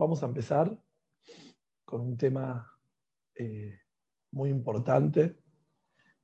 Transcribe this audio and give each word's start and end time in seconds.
Vamos 0.00 0.22
a 0.22 0.26
empezar 0.26 0.74
con 1.84 2.00
un 2.00 2.16
tema 2.16 2.74
eh, 3.34 3.80
muy 4.30 4.48
importante, 4.48 5.36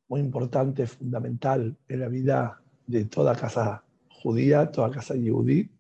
muy 0.09 0.21
importante, 0.21 0.87
fundamental 0.87 1.77
en 1.87 2.01
la 2.01 2.09
vida 2.09 2.63
de 2.87 3.05
toda 3.05 3.37
casa 3.37 3.85
judía, 4.09 4.71
toda 4.73 4.91
casa 4.91 5.15
yudí. 5.15 5.71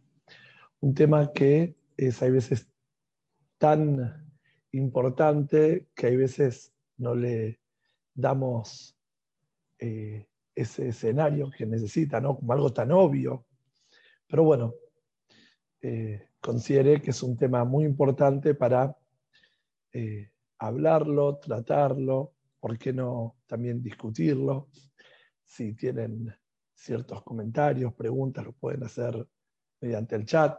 Un 0.80 0.92
tema 0.92 1.32
que 1.32 1.74
es 1.96 2.22
a 2.22 2.28
veces 2.28 2.68
tan 3.56 4.30
importante 4.72 5.88
que 5.94 6.08
hay 6.08 6.16
veces 6.16 6.74
no 6.98 7.14
le 7.14 7.62
damos 8.12 8.94
eh, 9.78 10.28
ese 10.54 10.88
escenario 10.88 11.50
que 11.50 11.64
necesita, 11.64 12.20
¿no? 12.20 12.36
Como 12.36 12.52
algo 12.52 12.74
tan 12.74 12.92
obvio. 12.92 13.46
Pero 14.26 14.44
bueno, 14.44 14.74
eh, 15.80 16.25
consideré 16.46 17.02
que 17.02 17.10
es 17.10 17.22
un 17.24 17.36
tema 17.36 17.64
muy 17.64 17.84
importante 17.84 18.54
para 18.54 18.96
eh, 19.92 20.30
hablarlo, 20.58 21.38
tratarlo, 21.38 22.34
¿por 22.60 22.78
qué 22.78 22.92
no 22.92 23.34
también 23.46 23.82
discutirlo? 23.82 24.68
Si 25.44 25.74
tienen 25.74 26.32
ciertos 26.72 27.24
comentarios, 27.24 27.92
preguntas, 27.94 28.44
lo 28.44 28.52
pueden 28.52 28.84
hacer 28.84 29.26
mediante 29.80 30.14
el 30.14 30.24
chat. 30.24 30.56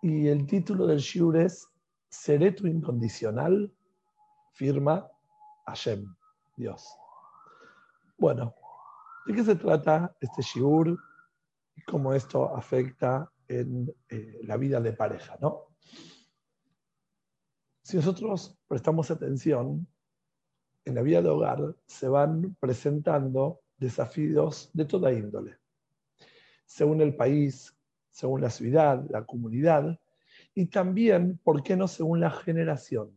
Y 0.00 0.28
el 0.28 0.46
título 0.46 0.86
del 0.86 0.98
shiur 0.98 1.36
es 1.36 1.68
¿Seré 2.08 2.52
tu 2.52 2.66
incondicional? 2.66 3.70
Firma 4.52 5.06
Hashem, 5.66 6.06
Dios. 6.56 6.88
Bueno, 8.16 8.54
¿de 9.26 9.34
qué 9.34 9.44
se 9.44 9.56
trata 9.56 10.16
este 10.20 10.40
shiur 10.40 10.98
cómo 11.86 12.14
esto 12.14 12.54
afecta 12.54 13.30
en 13.48 13.94
eh, 14.08 14.40
la 14.44 14.56
vida 14.56 14.80
de 14.80 14.92
pareja, 14.92 15.36
¿no? 15.40 15.76
Si 17.82 17.96
nosotros 17.96 18.58
prestamos 18.66 19.10
atención, 19.10 19.86
en 20.84 20.94
la 20.94 21.02
vida 21.02 21.22
de 21.22 21.28
hogar 21.28 21.76
se 21.86 22.08
van 22.08 22.56
presentando 22.60 23.60
desafíos 23.76 24.70
de 24.72 24.84
toda 24.84 25.12
índole, 25.12 25.58
según 26.66 27.00
el 27.00 27.14
país, 27.14 27.74
según 28.10 28.42
la 28.42 28.50
ciudad, 28.50 29.04
la 29.10 29.24
comunidad, 29.24 29.98
y 30.54 30.66
también, 30.66 31.38
¿por 31.38 31.62
qué 31.62 31.76
no?, 31.76 31.88
según 31.88 32.20
la 32.20 32.30
generación. 32.30 33.16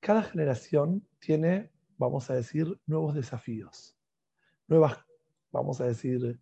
Cada 0.00 0.22
generación 0.22 1.06
tiene, 1.18 1.70
vamos 1.96 2.28
a 2.30 2.34
decir, 2.34 2.78
nuevos 2.86 3.14
desafíos, 3.14 3.96
nuevas, 4.68 4.98
vamos 5.50 5.80
a 5.80 5.86
decir, 5.86 6.38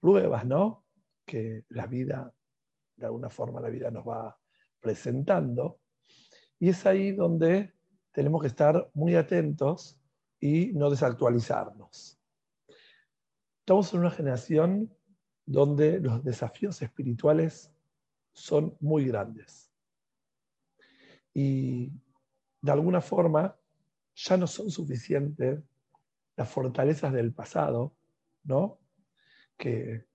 pruebas, 0.00 0.44
¿no? 0.44 0.85
Que 1.26 1.64
la 1.70 1.86
vida, 1.86 2.32
de 2.96 3.06
alguna 3.06 3.28
forma 3.28 3.60
la 3.60 3.68
vida 3.68 3.90
nos 3.90 4.06
va 4.06 4.38
presentando. 4.80 5.80
Y 6.58 6.70
es 6.70 6.86
ahí 6.86 7.12
donde 7.12 7.74
tenemos 8.12 8.40
que 8.40 8.48
estar 8.48 8.90
muy 8.94 9.16
atentos 9.16 9.98
y 10.40 10.72
no 10.72 10.88
desactualizarnos. 10.88 12.18
Estamos 13.60 13.92
en 13.92 14.00
una 14.00 14.10
generación 14.10 14.96
donde 15.44 16.00
los 16.00 16.22
desafíos 16.24 16.80
espirituales 16.80 17.72
son 18.32 18.76
muy 18.80 19.06
grandes. 19.06 19.72
Y 21.34 21.92
de 22.62 22.72
alguna 22.72 23.00
forma 23.00 23.56
ya 24.14 24.36
no 24.36 24.46
son 24.46 24.70
suficientes 24.70 25.60
las 26.36 26.48
fortalezas 26.48 27.12
del 27.12 27.32
pasado, 27.32 27.94
¿no? 28.44 28.78
Que 29.56 30.06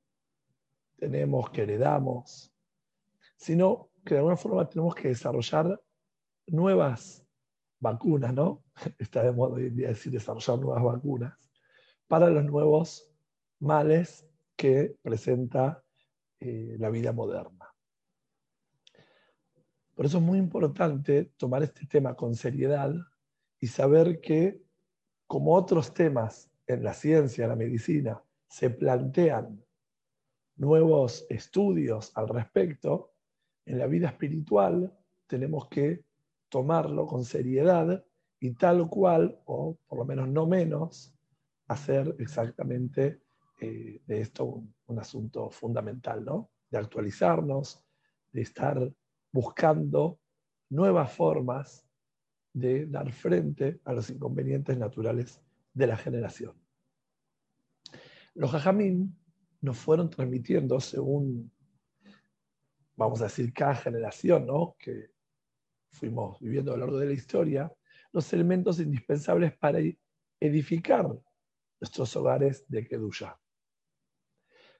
tenemos, 1.01 1.49
que 1.49 1.63
heredamos, 1.63 2.53
sino 3.35 3.89
que 4.05 4.13
de 4.13 4.19
alguna 4.19 4.37
forma 4.37 4.69
tenemos 4.69 4.93
que 4.93 5.07
desarrollar 5.07 5.81
nuevas 6.45 7.25
vacunas, 7.79 8.31
¿no? 8.35 8.63
Está 8.99 9.23
de 9.23 9.31
moda 9.31 9.55
hoy 9.55 9.65
en 9.65 9.75
día 9.75 9.87
decir 9.87 10.11
desarrollar 10.11 10.59
nuevas 10.59 10.83
vacunas 10.83 11.51
para 12.07 12.29
los 12.29 12.45
nuevos 12.45 13.11
males 13.59 14.27
que 14.55 14.95
presenta 15.01 15.83
eh, 16.39 16.75
la 16.77 16.91
vida 16.91 17.11
moderna. 17.13 17.73
Por 19.95 20.05
eso 20.05 20.19
es 20.19 20.23
muy 20.23 20.37
importante 20.37 21.31
tomar 21.35 21.63
este 21.63 21.87
tema 21.87 22.15
con 22.15 22.35
seriedad 22.35 22.93
y 23.59 23.67
saber 23.67 24.21
que, 24.21 24.61
como 25.25 25.55
otros 25.55 25.95
temas 25.95 26.51
en 26.67 26.83
la 26.83 26.93
ciencia, 26.93 27.45
en 27.45 27.49
la 27.49 27.55
medicina, 27.55 28.23
se 28.47 28.69
plantean 28.69 29.63
nuevos 30.61 31.25
estudios 31.27 32.11
al 32.15 32.29
respecto, 32.29 33.13
en 33.65 33.79
la 33.79 33.87
vida 33.87 34.09
espiritual 34.09 34.95
tenemos 35.25 35.67
que 35.69 36.03
tomarlo 36.49 37.07
con 37.07 37.25
seriedad 37.25 38.05
y 38.39 38.51
tal 38.51 38.87
cual, 38.87 39.39
o 39.45 39.75
por 39.87 39.97
lo 39.97 40.05
menos 40.05 40.27
no 40.27 40.45
menos, 40.45 41.15
hacer 41.67 42.15
exactamente 42.19 43.23
eh, 43.59 44.01
de 44.05 44.21
esto 44.21 44.45
un, 44.45 44.73
un, 44.85 44.99
asunto 44.99 45.49
fundamental, 45.49 46.23
¿no? 46.23 46.51
De 46.69 46.77
actualizarnos, 46.77 47.83
de 48.31 48.41
estar 48.41 48.93
buscando 49.31 50.19
nuevas 50.69 51.11
formas 51.11 51.87
de 52.53 52.85
dar 52.85 53.11
frente 53.11 53.79
a 53.83 53.93
los 53.93 54.11
inconvenientes 54.11 54.77
naturales 54.77 55.41
de 55.73 55.87
la 55.87 55.97
generación. 55.97 56.53
Los 58.35 58.51
jajamín 58.51 59.15
nos 59.61 59.77
fueron 59.77 60.09
transmitiendo 60.09 60.79
según, 60.79 61.51
vamos 62.95 63.21
a 63.21 63.25
decir, 63.25 63.53
cada 63.53 63.75
generación 63.75 64.47
¿no? 64.47 64.75
que 64.77 65.11
fuimos 65.91 66.39
viviendo 66.39 66.73
a 66.73 66.77
lo 66.77 66.81
largo 66.81 66.97
de 66.99 67.07
la 67.07 67.13
historia, 67.13 67.71
los 68.11 68.31
elementos 68.33 68.79
indispensables 68.79 69.55
para 69.57 69.79
edificar 70.39 71.07
nuestros 71.79 72.15
hogares 72.15 72.65
de 72.67 72.87
Kedusha. 72.87 73.37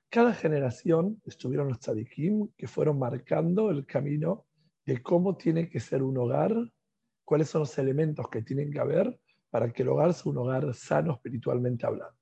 Cada 0.10 0.34
generación 0.34 1.22
estuvieron 1.26 1.70
los 1.70 1.80
tzadikim 1.80 2.50
que 2.58 2.68
fueron 2.68 3.00
marcando 3.00 3.70
el 3.70 3.86
camino 3.86 4.46
de 4.86 5.02
cómo 5.02 5.38
tiene 5.38 5.70
que 5.70 5.80
ser 5.80 6.04
un 6.04 6.18
hogar, 6.18 6.54
cuáles 7.24 7.50
son 7.50 7.62
los 7.62 7.78
elementos 7.78 8.28
que 8.30 8.42
tienen 8.42 8.72
que 8.72 8.80
haber 8.80 9.20
para 9.50 9.72
que 9.72 9.84
el 9.84 9.90
hogar 9.90 10.14
sea 10.14 10.32
un 10.32 10.40
hogar 10.40 10.74
sano 10.74 11.14
espiritualmente 11.14 11.86
hablando. 11.86 12.18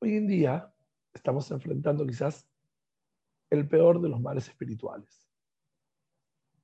Hoy 0.00 0.16
en 0.16 0.26
día 0.26 0.70
estamos 1.12 1.50
enfrentando 1.50 2.06
quizás 2.06 2.48
el 3.50 3.68
peor 3.68 4.00
de 4.00 4.08
los 4.08 4.20
males 4.20 4.48
espirituales. 4.48 5.28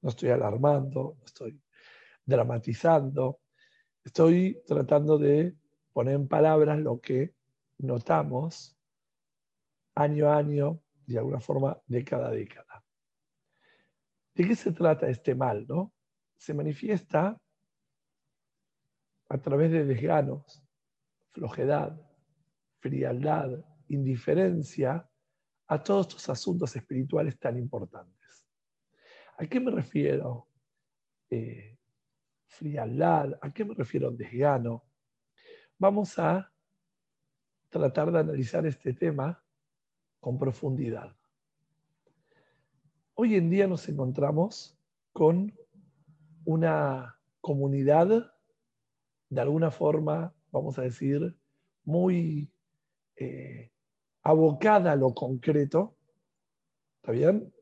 No 0.01 0.11
estoy 0.11 0.31
alarmando, 0.31 1.17
no 1.19 1.25
estoy 1.25 1.61
dramatizando, 2.25 3.41
estoy 4.05 4.63
tratando 4.67 5.19
de 5.19 5.57
poner 5.93 6.15
en 6.15 6.29
palabras 6.29 6.79
lo 6.79 7.01
que 7.01 7.35
notamos 7.79 8.77
año 9.95 10.29
a 10.29 10.37
año, 10.37 10.83
de 11.07 11.19
alguna 11.19 11.41
forma, 11.41 11.81
década 11.87 12.29
a 12.29 12.33
década. 12.33 12.85
¿De 14.35 14.47
qué 14.47 14.55
se 14.55 14.73
trata 14.73 15.09
este 15.09 15.35
mal? 15.35 15.67
No? 15.67 15.93
Se 16.37 16.53
manifiesta 16.53 17.41
a 19.29 19.39
través 19.39 19.73
de 19.73 19.85
desganos, 19.85 20.63
flojedad, 21.33 21.99
frialdad, 22.79 23.65
indiferencia 23.89 25.09
a 25.69 25.83
todos 25.83 26.09
estos 26.09 26.29
asuntos 26.29 26.77
espirituales 26.77 27.39
tan 27.39 27.59
importantes. 27.59 28.47
¿A 29.39 29.47
qué 29.47 29.61
me 29.61 29.71
refiero? 29.71 30.49
Eh, 31.29 31.79
frialdad, 32.47 33.39
¿a 33.41 33.53
qué 33.53 33.65
me 33.65 33.75
refiero 33.75 34.11
desgano? 34.11 34.85
Vamos 35.79 36.19
a 36.19 36.53
tratar 37.69 38.11
de 38.13 38.21
analizar 38.21 38.65
este 38.67 38.95
tema 38.95 39.45
con 40.21 40.39
profundidad. 40.39 41.15
Hoy 43.15 43.35
en 43.35 43.51
día 43.51 43.67
nos 43.67 43.89
encontramos 43.89 44.79
con 45.13 45.55
una 46.45 47.19
comunidad, 47.41 48.33
de 49.29 49.41
alguna 49.41 49.71
forma, 49.71 50.35
vamos 50.51 50.79
a 50.79 50.83
decir, 50.83 51.37
muy 51.85 52.51
eh, 53.17 53.71
abocada 54.27 54.91
a 54.91 54.97
lo 54.97 55.15
concreto, 55.15 55.95
¿está 56.97 57.13
bien? 57.13 57.53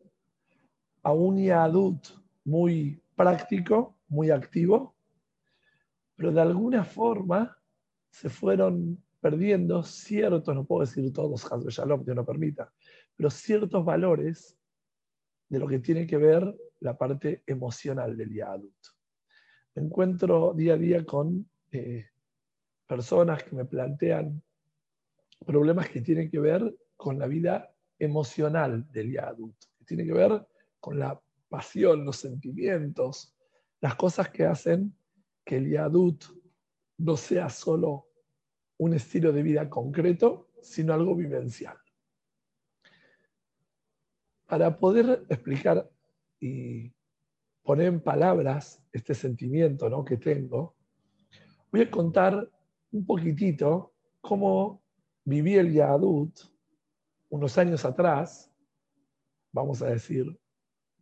a 1.02 1.12
un 1.12 1.37
Yadut 1.37 2.06
muy 2.44 3.02
práctico, 3.14 3.99
muy 4.08 4.31
activo, 4.31 4.96
pero 6.16 6.32
de 6.32 6.40
alguna 6.40 6.82
forma 6.82 7.58
se 8.08 8.31
fueron 8.31 8.99
perdiendo 9.20 9.82
ciertos, 9.82 10.55
no 10.55 10.64
puedo 10.64 10.87
decir 10.87 11.12
todos, 11.12 11.44
Hasbe 11.52 11.70
Shalom, 11.70 12.02
Dios 12.02 12.16
no 12.16 12.25
permita, 12.25 12.72
pero 13.14 13.28
ciertos 13.28 13.84
valores 13.84 14.56
de 15.50 15.58
lo 15.58 15.69
que 15.69 15.81
tiene 15.81 16.06
que 16.06 16.17
ver 16.17 16.56
la 16.81 16.96
parte 16.96 17.43
emocional 17.46 18.17
del 18.17 18.34
Yadut. 18.34 18.75
Me 19.75 19.82
encuentro 19.82 20.55
día 20.55 20.75
a 20.75 20.78
día 20.78 21.05
con 21.05 21.46
eh, 21.72 22.06
personas 22.87 23.43
que 23.43 23.55
me 23.55 23.67
plantean 23.67 24.43
problemas 25.44 25.88
que 25.88 26.00
tienen 26.00 26.31
que 26.31 26.41
ver 26.41 26.76
con 26.96 27.19
la 27.19 27.26
vida 27.26 27.75
emocional 27.99 28.91
del 28.91 29.12
Yadut, 29.12 29.56
que 29.79 29.85
tiene 29.85 30.05
que 30.05 30.12
ver 30.12 30.46
con 30.81 30.99
la 30.99 31.20
pasión, 31.49 32.05
los 32.05 32.17
sentimientos, 32.17 33.37
las 33.81 33.94
cosas 33.94 34.31
que 34.31 34.44
hacen 34.44 34.96
que 35.44 35.56
el 35.56 35.70
Yadut 35.70 36.25
no 36.99 37.17
sea 37.17 37.49
solo 37.49 38.08
un 38.79 38.94
estilo 38.94 39.32
de 39.32 39.43
vida 39.43 39.69
concreto, 39.69 40.49
sino 40.62 40.94
algo 40.94 41.14
vivencial. 41.14 41.76
Para 44.46 44.79
poder 44.79 45.25
explicar 45.29 45.91
y 46.41 46.93
poner 47.62 47.87
en 47.87 48.00
palabras 48.00 48.82
este 48.93 49.14
sentimiento 49.14 49.88
¿no? 49.88 50.05
que 50.05 50.17
tengo, 50.17 50.76
voy 51.73 51.82
a 51.82 51.91
contar 51.91 52.50
un 52.93 53.06
poquitito 53.06 53.94
cómo 54.20 54.83
viví 55.25 55.55
el 55.56 55.73
Yadut 55.73 56.38
unos 57.31 57.59
años 57.59 57.85
atrás, 57.85 58.50
vamos 59.53 59.82
a 59.82 59.87
decir 59.87 60.38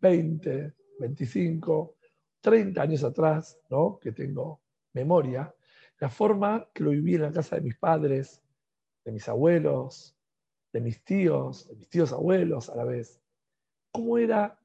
20, 0.00 0.74
25, 0.98 1.96
30 2.40 2.82
años 2.82 3.04
atrás, 3.04 3.58
¿no? 3.68 3.98
que 4.00 4.12
tengo 4.12 4.60
memoria, 4.92 5.54
la 6.00 6.08
forma 6.08 6.68
que 6.72 6.84
lo 6.84 6.90
viví 6.90 7.14
en 7.14 7.22
la 7.22 7.32
casa 7.32 7.56
de 7.56 7.62
mis 7.62 7.76
padres, 7.76 8.42
de 9.04 9.12
mis 9.12 9.28
abuelos, 9.28 10.16
de 10.72 10.80
mis 10.80 11.04
tíos, 11.04 11.68
de 11.68 11.76
mis 11.76 11.88
tíos 11.88 12.12
abuelos 12.12 12.70
a 12.70 12.76
la 12.76 12.84
vez, 12.84 13.20
cómo 13.90 14.18
era 14.18 14.58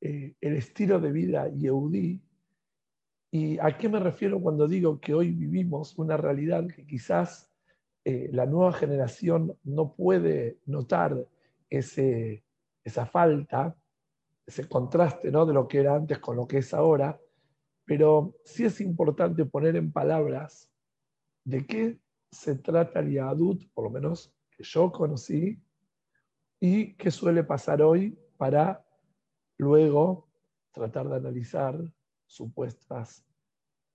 eh, 0.00 0.34
el 0.40 0.56
estilo 0.56 1.00
de 1.00 1.12
vida 1.12 1.48
yehudí 1.48 2.20
y 3.30 3.58
a 3.58 3.76
qué 3.76 3.88
me 3.88 3.98
refiero 3.98 4.40
cuando 4.40 4.68
digo 4.68 5.00
que 5.00 5.14
hoy 5.14 5.30
vivimos 5.30 5.96
una 5.98 6.16
realidad 6.16 6.66
que 6.68 6.86
quizás 6.86 7.50
eh, 8.04 8.28
la 8.32 8.46
nueva 8.46 8.72
generación 8.72 9.56
no 9.64 9.94
puede 9.94 10.58
notar 10.66 11.26
ese, 11.70 12.44
esa 12.84 13.06
falta, 13.06 13.76
ese 14.46 14.68
contraste 14.68 15.30
¿no? 15.30 15.46
de 15.46 15.54
lo 15.54 15.66
que 15.66 15.80
era 15.80 15.96
antes 15.96 16.18
con 16.18 16.36
lo 16.36 16.46
que 16.46 16.58
es 16.58 16.74
ahora, 16.74 17.18
pero 17.84 18.34
sí 18.44 18.64
es 18.64 18.80
importante 18.80 19.44
poner 19.44 19.76
en 19.76 19.92
palabras 19.92 20.70
de 21.44 21.66
qué 21.66 21.98
se 22.30 22.56
trata 22.56 23.00
el 23.00 23.12
Yahadut, 23.12 23.64
por 23.72 23.84
lo 23.84 23.90
menos 23.90 24.34
que 24.50 24.64
yo 24.64 24.90
conocí, 24.90 25.58
y 26.60 26.94
qué 26.94 27.10
suele 27.10 27.44
pasar 27.44 27.82
hoy 27.82 28.18
para 28.36 28.84
luego 29.58 30.28
tratar 30.72 31.08
de 31.08 31.16
analizar 31.16 31.78
supuestas 32.26 33.24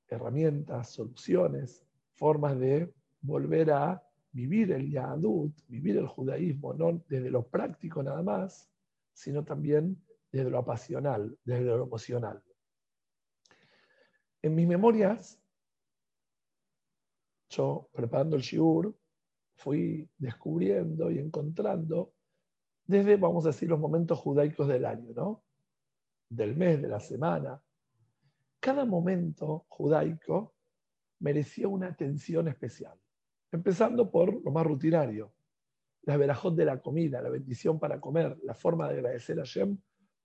herramientas, 0.07 0.89
soluciones, 0.89 1.85
formas 2.15 2.59
de 2.59 2.93
volver 3.21 3.71
a 3.71 4.03
vivir 4.31 4.71
el 4.71 4.89
Yahadut, 4.91 5.53
vivir 5.67 5.97
el 5.97 6.07
judaísmo, 6.07 6.73
no 6.73 7.01
desde 7.07 7.31
lo 7.31 7.47
práctico 7.47 8.03
nada 8.03 8.21
más, 8.21 8.69
sino 9.13 9.43
también 9.43 10.01
desde 10.31 10.49
lo 10.49 10.59
apasional, 10.59 11.37
desde 11.43 11.65
lo 11.65 11.83
emocional. 11.83 12.41
En 14.41 14.55
mis 14.55 14.67
memorias, 14.67 15.41
yo 17.49 17.89
preparando 17.91 18.35
el 18.35 18.41
shiur, 18.41 18.95
fui 19.55 20.09
descubriendo 20.17 21.11
y 21.11 21.19
encontrando 21.19 22.13
desde, 22.85 23.17
vamos 23.17 23.45
a 23.45 23.49
decir, 23.49 23.69
los 23.69 23.79
momentos 23.79 24.17
judaicos 24.17 24.67
del 24.67 24.85
año, 24.85 25.11
¿no? 25.13 25.43
Del 26.29 26.55
mes, 26.55 26.81
de 26.81 26.87
la 26.87 26.99
semana. 26.99 27.61
Cada 28.59 28.85
momento 28.85 29.65
judaico 29.67 30.55
merecía 31.19 31.67
una 31.67 31.87
atención 31.87 32.47
especial. 32.47 32.97
Empezando 33.51 34.11
por 34.11 34.43
lo 34.43 34.51
más 34.51 34.65
rutinario, 34.65 35.33
la 36.03 36.17
verajot 36.17 36.55
de 36.55 36.65
la 36.65 36.79
comida, 36.79 37.21
la 37.21 37.29
bendición 37.29 37.79
para 37.79 37.99
comer, 37.99 38.37
la 38.43 38.53
forma 38.53 38.87
de 38.87 38.95
agradecer 38.95 39.39
a 39.39 39.43
Shem 39.43 39.77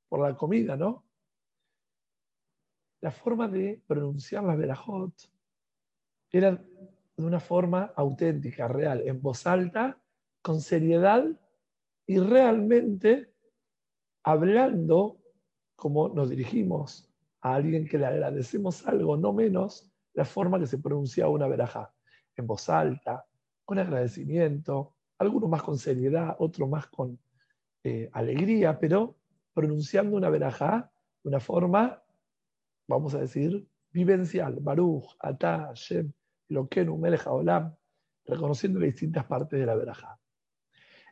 por 0.08 0.20
la 0.20 0.36
comida, 0.36 0.76
¿no? 0.76 1.06
La 3.00 3.10
forma 3.10 3.48
de 3.48 3.82
pronunciar 3.86 4.44
la 4.44 4.56
verajot 4.56 5.12
era 6.30 6.52
de 6.52 7.24
una 7.24 7.40
forma 7.40 7.92
auténtica, 7.96 8.68
real, 8.68 9.02
en 9.06 9.20
voz 9.22 9.46
alta, 9.46 10.00
con 10.42 10.60
seriedad 10.60 11.24
y 12.06 12.18
realmente 12.18 13.32
hablando 14.22 15.18
como 15.76 16.08
nos 16.08 16.28
dirigimos 16.28 17.10
a 17.40 17.54
alguien 17.54 17.86
que 17.86 17.98
le 17.98 18.06
agradecemos 18.06 18.86
algo, 18.86 19.16
no 19.16 19.32
menos 19.32 19.90
la 20.12 20.24
forma 20.24 20.58
que 20.58 20.66
se 20.66 20.78
pronunciaba 20.78 21.30
una 21.30 21.48
verajá 21.48 21.93
en 22.36 22.46
voz 22.46 22.68
alta, 22.68 23.26
con 23.64 23.78
agradecimiento, 23.78 24.94
algunos 25.18 25.48
más 25.48 25.62
con 25.62 25.78
seriedad, 25.78 26.36
otros 26.38 26.68
más 26.68 26.86
con 26.88 27.18
eh, 27.82 28.08
alegría, 28.12 28.78
pero 28.78 29.16
pronunciando 29.52 30.16
una 30.16 30.30
verajá 30.30 30.90
de 31.22 31.28
una 31.28 31.40
forma, 31.40 32.02
vamos 32.88 33.14
a 33.14 33.20
decir, 33.20 33.66
vivencial, 33.90 34.58
Baruch, 34.60 35.16
Atá, 35.20 35.70
Shem, 35.74 36.12
Lokenu, 36.48 36.98
Melech 36.98 37.26
Olam, 37.26 37.74
reconociendo 38.26 38.80
las 38.80 38.88
distintas 38.88 39.24
partes 39.24 39.58
de 39.58 39.66
la 39.66 39.76
verajá. 39.76 40.18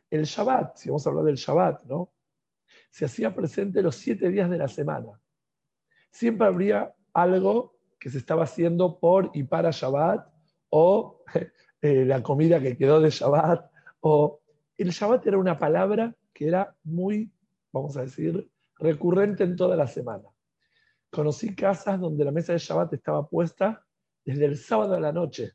El 0.09 0.25
Shabbat, 0.25 0.77
si 0.77 0.89
vamos 0.89 1.05
a 1.05 1.09
hablar 1.09 1.25
del 1.25 1.35
Shabbat, 1.35 1.85
¿no? 1.85 2.11
Se 2.89 3.05
hacía 3.05 3.33
presente 3.33 3.81
los 3.81 3.95
siete 3.95 4.29
días 4.29 4.49
de 4.49 4.57
la 4.57 4.67
semana. 4.67 5.19
Siempre 6.11 6.45
habría 6.45 6.93
algo 7.13 7.77
que 7.99 8.09
se 8.09 8.17
estaba 8.17 8.43
haciendo 8.43 8.99
por 8.99 9.31
y 9.33 9.43
para 9.43 9.71
Shabbat, 9.71 10.32
o 10.75 11.21
eh, 11.81 12.03
la 12.03 12.23
comida 12.23 12.59
que 12.59 12.75
quedó 12.75 12.99
de 12.99 13.11
Shabbat, 13.11 13.71
o 14.01 14.41
el 14.75 14.89
Shabbat 14.89 15.27
era 15.27 15.37
una 15.37 15.59
palabra 15.59 16.15
que 16.33 16.47
era 16.47 16.75
muy, 16.83 17.31
vamos 17.71 17.95
a 17.95 18.01
decir, 18.01 18.49
recurrente 18.79 19.43
en 19.43 19.55
toda 19.55 19.75
la 19.75 19.85
semana. 19.85 20.23
Conocí 21.11 21.55
casas 21.55 21.99
donde 21.99 22.25
la 22.25 22.31
mesa 22.31 22.53
de 22.53 22.59
Shabbat 22.59 22.91
estaba 22.93 23.29
puesta 23.29 23.85
desde 24.25 24.45
el 24.45 24.57
sábado 24.57 24.95
a 24.95 24.99
la 24.99 25.11
noche, 25.11 25.51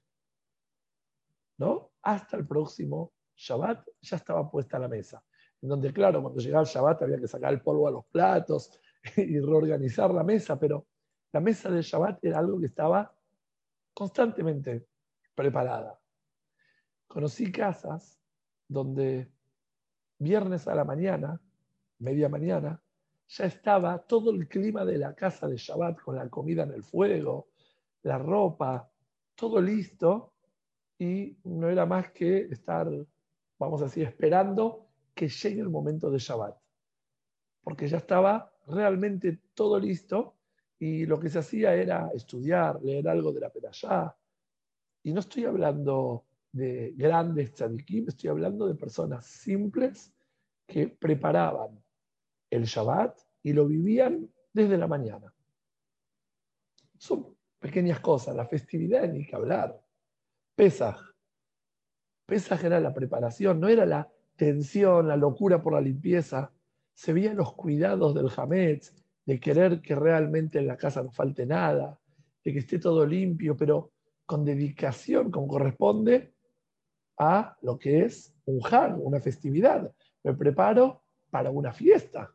¿no? 1.57 1.91
Hasta 2.03 2.37
el 2.37 2.47
próximo 2.47 3.13
Shabbat 3.35 3.89
ya 4.01 4.19
estaba 4.19 4.49
puesta 4.49 4.79
la 4.79 4.87
mesa. 4.87 5.21
En 5.61 5.69
donde, 5.69 5.93
claro, 5.93 6.23
cuando 6.23 6.41
llegaba 6.41 6.63
el 6.63 6.69
Shabbat 6.69 7.03
había 7.03 7.19
que 7.19 7.27
sacar 7.27 7.53
el 7.53 7.61
polvo 7.61 7.89
a 7.89 7.91
los 7.91 8.05
platos 8.07 8.71
y 9.17 9.41
reorganizar 9.41 10.15
la 10.15 10.23
mesa, 10.23 10.57
pero 10.61 10.87
la 11.33 11.41
mesa 11.41 11.69
del 11.73 11.83
Shabbat 11.83 12.25
era 12.25 12.39
algo 12.39 12.61
que 12.61 12.67
estaba 12.67 13.13
constantemente 13.93 14.87
preparada. 15.39 15.97
Conocí 17.07 17.53
casas 17.53 18.21
donde 18.67 19.31
viernes 20.19 20.67
a 20.67 20.75
la 20.75 20.85
mañana, 20.85 21.41
media 22.01 22.29
mañana, 22.29 22.83
ya 23.29 23.45
estaba 23.45 23.99
todo 23.99 24.33
el 24.33 24.49
clima 24.49 24.85
de 24.85 24.99
la 24.99 25.15
casa 25.15 25.47
de 25.47 25.57
Shabbat 25.57 26.01
con 26.01 26.17
la 26.17 26.29
comida 26.29 26.65
en 26.65 26.73
el 26.73 26.83
fuego, 26.83 27.51
la 28.03 28.19
ropa, 28.19 28.91
todo 29.37 29.61
listo 29.61 30.33
y 30.99 31.39
no 31.45 31.69
era 31.69 31.87
más 31.87 32.11
que 32.11 32.49
estar, 32.51 32.89
vamos 33.61 33.81
a 33.81 33.85
decir, 33.85 34.09
esperando 34.09 34.89
que 35.15 35.29
llegue 35.29 35.61
el 35.61 35.69
momento 35.69 36.11
de 36.11 36.19
Shabbat. 36.19 36.59
Porque 37.63 37.87
ya 37.87 37.99
estaba 37.99 38.53
realmente 38.67 39.39
todo 39.55 39.79
listo 39.79 40.35
y 40.81 41.07
lo 41.07 41.21
que 41.21 41.29
se 41.29 41.39
hacía 41.39 41.75
era 41.75 42.11
estudiar, 42.13 42.83
leer 42.83 43.09
algo 43.09 43.31
de 43.31 43.39
la 43.39 43.51
Perashá, 43.51 44.17
y 45.09 45.13
no 45.15 45.21
estoy 45.21 45.47
hablando 45.47 46.27
de 46.53 46.93
grandes 46.95 47.55
tzadikim, 47.55 48.09
estoy 48.09 48.29
hablando 48.29 48.67
de 48.67 48.75
personas 48.75 49.25
simples 49.25 50.13
que 50.67 50.89
preparaban 50.89 51.83
el 52.51 52.65
Shabbat 52.65 53.19
y 53.43 53.55
lo 53.55 53.67
vivían 53.67 54.29
desde 54.53 54.77
la 54.77 54.87
mañana. 54.87 55.33
Son 56.99 57.35
pequeñas 57.59 58.01
cosas, 58.01 58.37
la 58.37 58.45
festividad 58.45 59.09
ni 59.09 59.25
que 59.25 59.35
hablar. 59.35 59.81
Pesaj. 60.55 61.01
Pesaj 62.27 62.65
era 62.65 62.79
la 62.79 62.93
preparación, 62.93 63.61
no 63.61 63.69
era 63.69 63.87
la 63.87 64.11
tensión, 64.37 65.09
la 65.09 65.17
locura 65.17 65.63
por 65.63 65.73
la 65.73 65.81
limpieza. 65.81 66.53
Se 66.93 67.15
veían 67.15 67.37
los 67.37 67.55
cuidados 67.55 68.15
del 68.15 68.29
Hametz, 68.37 68.93
de 69.25 69.41
querer 69.41 69.81
que 69.81 69.95
realmente 69.95 70.59
en 70.59 70.67
la 70.67 70.77
casa 70.77 71.03
no 71.03 71.11
falte 71.11 71.47
nada, 71.47 71.99
de 72.45 72.53
que 72.53 72.59
esté 72.59 72.79
todo 72.79 73.07
limpio, 73.07 73.57
pero 73.57 73.93
con 74.29 74.45
dedicación 74.45 75.31
como 75.31 75.49
corresponde 75.49 76.35
a 77.17 77.57
lo 77.63 77.79
que 77.79 78.05
es 78.05 78.35
un 78.45 78.61
Hag, 78.63 79.03
una 79.03 79.21
festividad. 79.21 79.91
Me 80.23 80.35
preparo 80.35 81.03
para 81.31 81.51
una 81.51 81.73
fiesta. 81.73 82.31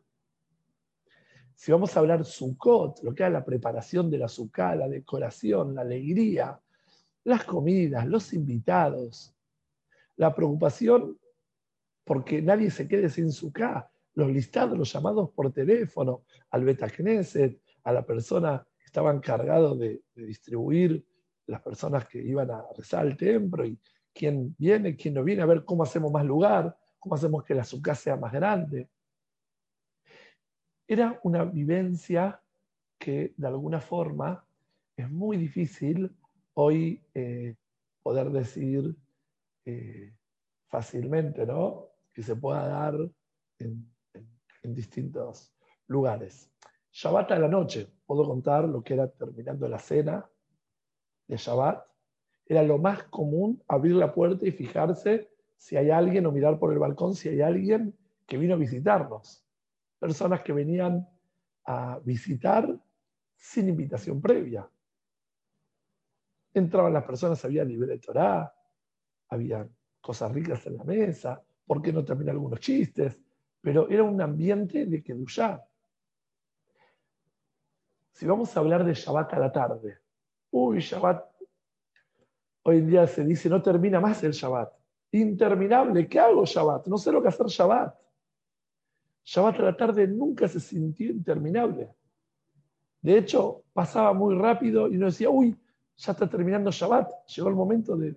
Si 1.54 1.70
vamos 1.70 1.96
a 1.96 2.00
hablar 2.00 2.24
Sukkot, 2.24 3.04
lo 3.04 3.14
que 3.14 3.24
es 3.24 3.30
la 3.30 3.44
preparación 3.44 4.10
de 4.10 4.18
la 4.18 4.26
Sukkah, 4.26 4.74
la 4.74 4.88
decoración, 4.88 5.76
la 5.76 5.82
alegría, 5.82 6.60
las 7.22 7.44
comidas, 7.44 8.04
los 8.08 8.32
invitados, 8.32 9.32
la 10.16 10.34
preocupación 10.34 11.16
porque 12.02 12.42
nadie 12.42 12.72
se 12.72 12.88
quede 12.88 13.08
sin 13.08 13.30
Sukkah, 13.30 13.88
los 14.14 14.28
listados, 14.32 14.76
los 14.76 14.92
llamados 14.92 15.30
por 15.30 15.52
teléfono 15.52 16.24
al 16.50 16.64
Beta 16.64 16.90
Knesset, 16.90 17.56
a 17.84 17.92
la 17.92 18.04
persona 18.04 18.66
que 18.80 18.86
estaba 18.86 19.12
encargado 19.12 19.76
de 19.76 20.02
distribuir 20.16 21.06
las 21.46 21.60
personas 21.60 22.06
que 22.06 22.22
iban 22.22 22.50
a 22.50 22.64
rezar 22.76 23.00
al 23.00 23.16
templo 23.16 23.64
y 23.64 23.78
quién 24.12 24.54
viene, 24.58 24.96
quién 24.96 25.14
no 25.14 25.24
viene, 25.24 25.42
a 25.42 25.46
ver 25.46 25.64
cómo 25.64 25.82
hacemos 25.82 26.10
más 26.10 26.24
lugar, 26.24 26.76
cómo 26.98 27.14
hacemos 27.14 27.44
que 27.44 27.54
la 27.54 27.62
azúcar 27.62 27.96
sea 27.96 28.16
más 28.16 28.32
grande. 28.32 28.88
Era 30.86 31.18
una 31.24 31.44
vivencia 31.44 32.40
que 32.98 33.34
de 33.36 33.46
alguna 33.46 33.80
forma 33.80 34.46
es 34.96 35.10
muy 35.10 35.36
difícil 35.36 36.10
hoy 36.54 37.02
eh, 37.14 37.56
poder 38.02 38.30
decir 38.30 38.94
eh, 39.64 40.14
fácilmente, 40.68 41.44
¿no? 41.44 41.88
Que 42.12 42.22
se 42.22 42.36
pueda 42.36 42.68
dar 42.68 42.94
en, 43.58 43.90
en 44.62 44.74
distintos 44.74 45.52
lugares. 45.88 46.50
Shabbat 46.92 47.32
a 47.32 47.38
la 47.38 47.48
noche, 47.48 47.88
puedo 48.06 48.24
contar 48.24 48.68
lo 48.68 48.82
que 48.82 48.94
era 48.94 49.10
terminando 49.10 49.68
la 49.68 49.78
cena 49.78 50.24
de 51.26 51.36
Shabbat, 51.36 51.84
era 52.46 52.62
lo 52.62 52.78
más 52.78 53.04
común 53.04 53.62
abrir 53.68 53.94
la 53.94 54.12
puerta 54.12 54.46
y 54.46 54.52
fijarse 54.52 55.30
si 55.56 55.76
hay 55.76 55.90
alguien 55.90 56.26
o 56.26 56.32
mirar 56.32 56.58
por 56.58 56.72
el 56.72 56.78
balcón 56.78 57.14
si 57.14 57.28
hay 57.28 57.40
alguien 57.40 57.96
que 58.26 58.36
vino 58.36 58.54
a 58.54 58.58
visitarnos. 58.58 59.44
Personas 59.98 60.42
que 60.42 60.52
venían 60.52 61.08
a 61.64 61.98
visitar 62.04 62.78
sin 63.36 63.68
invitación 63.68 64.20
previa. 64.20 64.68
Entraban 66.52 66.92
las 66.92 67.04
personas, 67.04 67.44
había 67.44 67.64
de 67.64 67.98
Torah, 67.98 68.54
había 69.28 69.66
cosas 70.00 70.30
ricas 70.32 70.66
en 70.66 70.76
la 70.76 70.84
mesa, 70.84 71.42
¿por 71.66 71.82
qué 71.82 71.92
no 71.92 72.04
también 72.04 72.30
algunos 72.30 72.60
chistes? 72.60 73.18
Pero 73.60 73.88
era 73.88 74.02
un 74.02 74.20
ambiente 74.20 74.86
de 74.86 75.02
Kedushá. 75.02 75.66
Si 78.12 78.26
vamos 78.26 78.56
a 78.56 78.60
hablar 78.60 78.84
de 78.84 78.94
Shabbat 78.94 79.32
a 79.32 79.38
la 79.38 79.50
tarde, 79.50 80.03
uy, 80.54 80.78
Shabbat 80.78 81.34
Hoy 82.66 82.78
en 82.78 82.86
día 82.86 83.06
se 83.06 83.24
dice, 83.24 83.50
no 83.50 83.60
termina 83.60 84.00
más 84.00 84.22
el 84.24 84.32
Shabbat. 84.32 84.72
Interminable, 85.12 86.08
¿qué 86.08 86.18
hago 86.18 86.46
Shabbat? 86.46 86.86
No 86.86 86.96
sé 86.96 87.12
lo 87.12 87.20
que 87.20 87.28
hacer 87.28 87.46
Shabbat. 87.46 87.94
Shabbat 89.22 89.60
a 89.60 89.62
la 89.64 89.76
tarde 89.76 90.08
nunca 90.08 90.48
se 90.48 90.60
sintió 90.60 91.10
interminable. 91.10 91.90
De 93.02 93.18
hecho, 93.18 93.64
pasaba 93.74 94.14
muy 94.14 94.34
rápido 94.34 94.88
y 94.88 94.96
uno 94.96 95.06
decía, 95.06 95.28
uy, 95.28 95.54
ya 95.96 96.12
está 96.12 96.26
terminando 96.26 96.70
Shabbat. 96.70 97.26
Llegó 97.26 97.48
el 97.48 97.54
momento 97.54 97.96
de, 97.96 98.14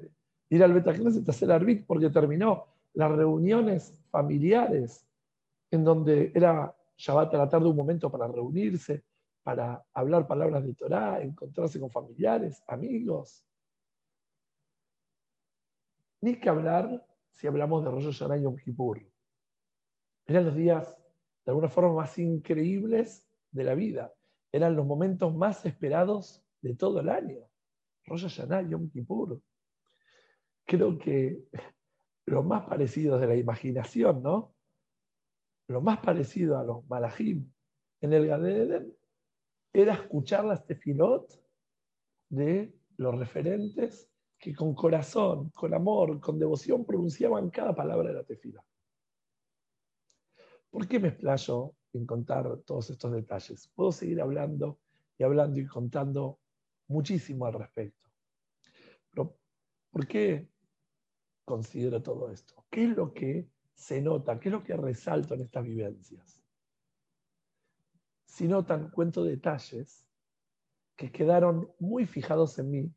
ir 0.50 0.64
al 0.64 0.74
Betacneset 0.74 1.24
de 1.24 1.32
hacer 1.32 1.52
arbit 1.52 1.86
porque 1.86 2.10
terminó 2.10 2.68
las 2.94 3.12
reuniones 3.12 4.00
familiares 4.10 5.06
en 5.72 5.84
donde 5.84 6.32
era 6.34 6.74
Shabbat 6.96 7.34
a 7.34 7.38
la 7.38 7.50
tarde 7.50 7.68
un 7.68 7.76
momento 7.76 8.10
para 8.10 8.28
reunirse, 8.28 9.04
para 9.48 9.82
hablar 9.94 10.28
palabras 10.28 10.62
de 10.66 10.74
Torah, 10.74 11.22
encontrarse 11.22 11.80
con 11.80 11.90
familiares, 11.90 12.62
amigos. 12.68 13.48
Ni 16.20 16.38
que 16.38 16.50
hablar 16.50 17.08
si 17.32 17.48
hablamos 17.48 17.82
de 17.82 17.90
Rosh 17.90 18.08
Hashanah 18.08 18.40
y 18.40 18.42
Yom 18.42 18.58
Kippur. 18.58 19.10
Eran 20.26 20.48
los 20.48 20.54
días, 20.54 21.02
de 21.46 21.52
alguna 21.52 21.70
forma, 21.70 21.94
más 21.94 22.18
increíbles 22.18 23.26
de 23.52 23.64
la 23.64 23.74
vida. 23.74 24.14
Eran 24.52 24.76
los 24.76 24.86
momentos 24.86 25.34
más 25.34 25.66
esperados 25.66 26.44
de 26.60 26.76
todo 26.76 27.00
el 27.00 27.08
año. 27.08 27.40
Rosh 28.04 28.24
Hashanah 28.24 28.64
y 28.64 28.72
Yom 28.72 28.90
Kippur. 28.90 29.42
Creo 30.66 30.98
que 30.98 31.46
lo 32.26 32.44
más 32.44 32.66
parecido 32.66 33.18
de 33.18 33.28
la 33.28 33.36
imaginación, 33.38 34.22
¿no? 34.22 34.54
Lo 35.70 35.80
más 35.80 36.00
parecido 36.00 36.60
a 36.60 36.66
los 36.66 36.86
malajim 36.90 37.50
en 38.02 38.12
el 38.12 38.28
Gadeden 38.28 38.98
era 39.74 39.94
escuchar 39.94 40.46
las 40.46 40.66
tefilot 40.66 41.42
de 42.30 42.74
los 42.98 43.18
referentes 43.18 44.10
que 44.40 44.54
con 44.54 44.74
corazón, 44.74 45.50
con 45.52 45.74
amor, 45.74 46.20
con 46.20 46.40
devoción 46.40 46.86
pronunciaban 46.86 47.50
cada 47.50 47.76
palabra 47.76 48.10
de 48.10 48.16
la 48.16 48.24
tefila. 48.24 48.64
¿Por 50.70 50.88
qué 50.88 51.00
me 51.00 51.10
explayo 51.10 51.74
en 51.94 52.06
contar 52.06 52.58
todos 52.66 52.90
estos 52.90 53.12
detalles? 53.12 53.72
Puedo 53.74 53.92
seguir 53.92 54.22
hablando 54.22 54.80
y 55.18 55.24
hablando 55.24 55.60
y 55.60 55.66
contando 55.66 56.40
muchísimo 56.88 57.46
al 57.46 57.54
respecto. 57.54 58.10
Pero, 59.10 59.38
¿por 59.90 60.08
qué 60.08 60.50
considero 61.46 62.02
todo 62.04 62.30
esto? 62.30 62.66
¿Qué 62.70 62.84
es 62.84 62.96
lo 62.96 63.14
que 63.14 63.50
se 63.74 64.02
nota? 64.02 64.40
¿Qué 64.40 64.50
es 64.50 64.54
lo 64.54 64.64
que 64.64 64.76
resalto 64.76 65.34
en 65.34 65.42
estas 65.42 65.64
vivencias? 65.64 66.37
Si 68.28 68.48
notan, 68.48 68.92
cuento 68.92 69.24
detalles 69.24 70.06
que 70.96 71.12
quedaron 71.12 71.72
muy 71.80 72.06
fijados 72.06 72.60
en 72.60 72.70
mí 72.70 72.94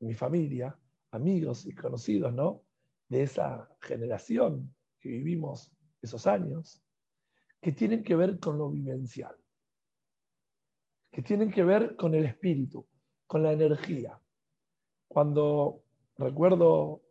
mi 0.00 0.14
familia, 0.14 0.76
amigos 1.10 1.66
y 1.66 1.74
conocidos, 1.74 2.32
¿no? 2.32 2.62
De 3.08 3.22
esa 3.22 3.68
generación 3.80 4.74
que 4.98 5.10
vivimos 5.10 5.70
esos 6.00 6.26
años, 6.26 6.82
que 7.60 7.72
tienen 7.72 8.02
que 8.02 8.16
ver 8.16 8.38
con 8.38 8.58
lo 8.58 8.70
vivencial, 8.70 9.36
que 11.10 11.22
tienen 11.22 11.50
que 11.50 11.62
ver 11.62 11.94
con 11.96 12.14
el 12.14 12.24
espíritu, 12.24 12.86
con 13.26 13.42
la 13.42 13.52
energía. 13.52 14.20
Cuando 15.06 15.84
recuerdo 16.16 17.02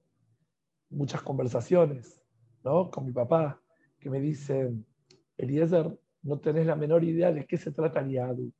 muchas 0.89 1.21
conversaciones, 1.21 2.21
¿no? 2.63 2.89
Con 2.89 3.05
mi 3.05 3.11
papá, 3.11 3.61
que 3.99 4.09
me 4.09 4.19
dicen, 4.19 4.85
Eliezer, 5.37 5.97
no 6.23 6.39
tenés 6.39 6.65
la 6.65 6.75
menor 6.75 7.03
idea 7.03 7.31
de 7.31 7.45
qué 7.45 7.57
se 7.57 7.71
trata 7.71 8.01
el 8.01 8.11
Yadut, 8.11 8.53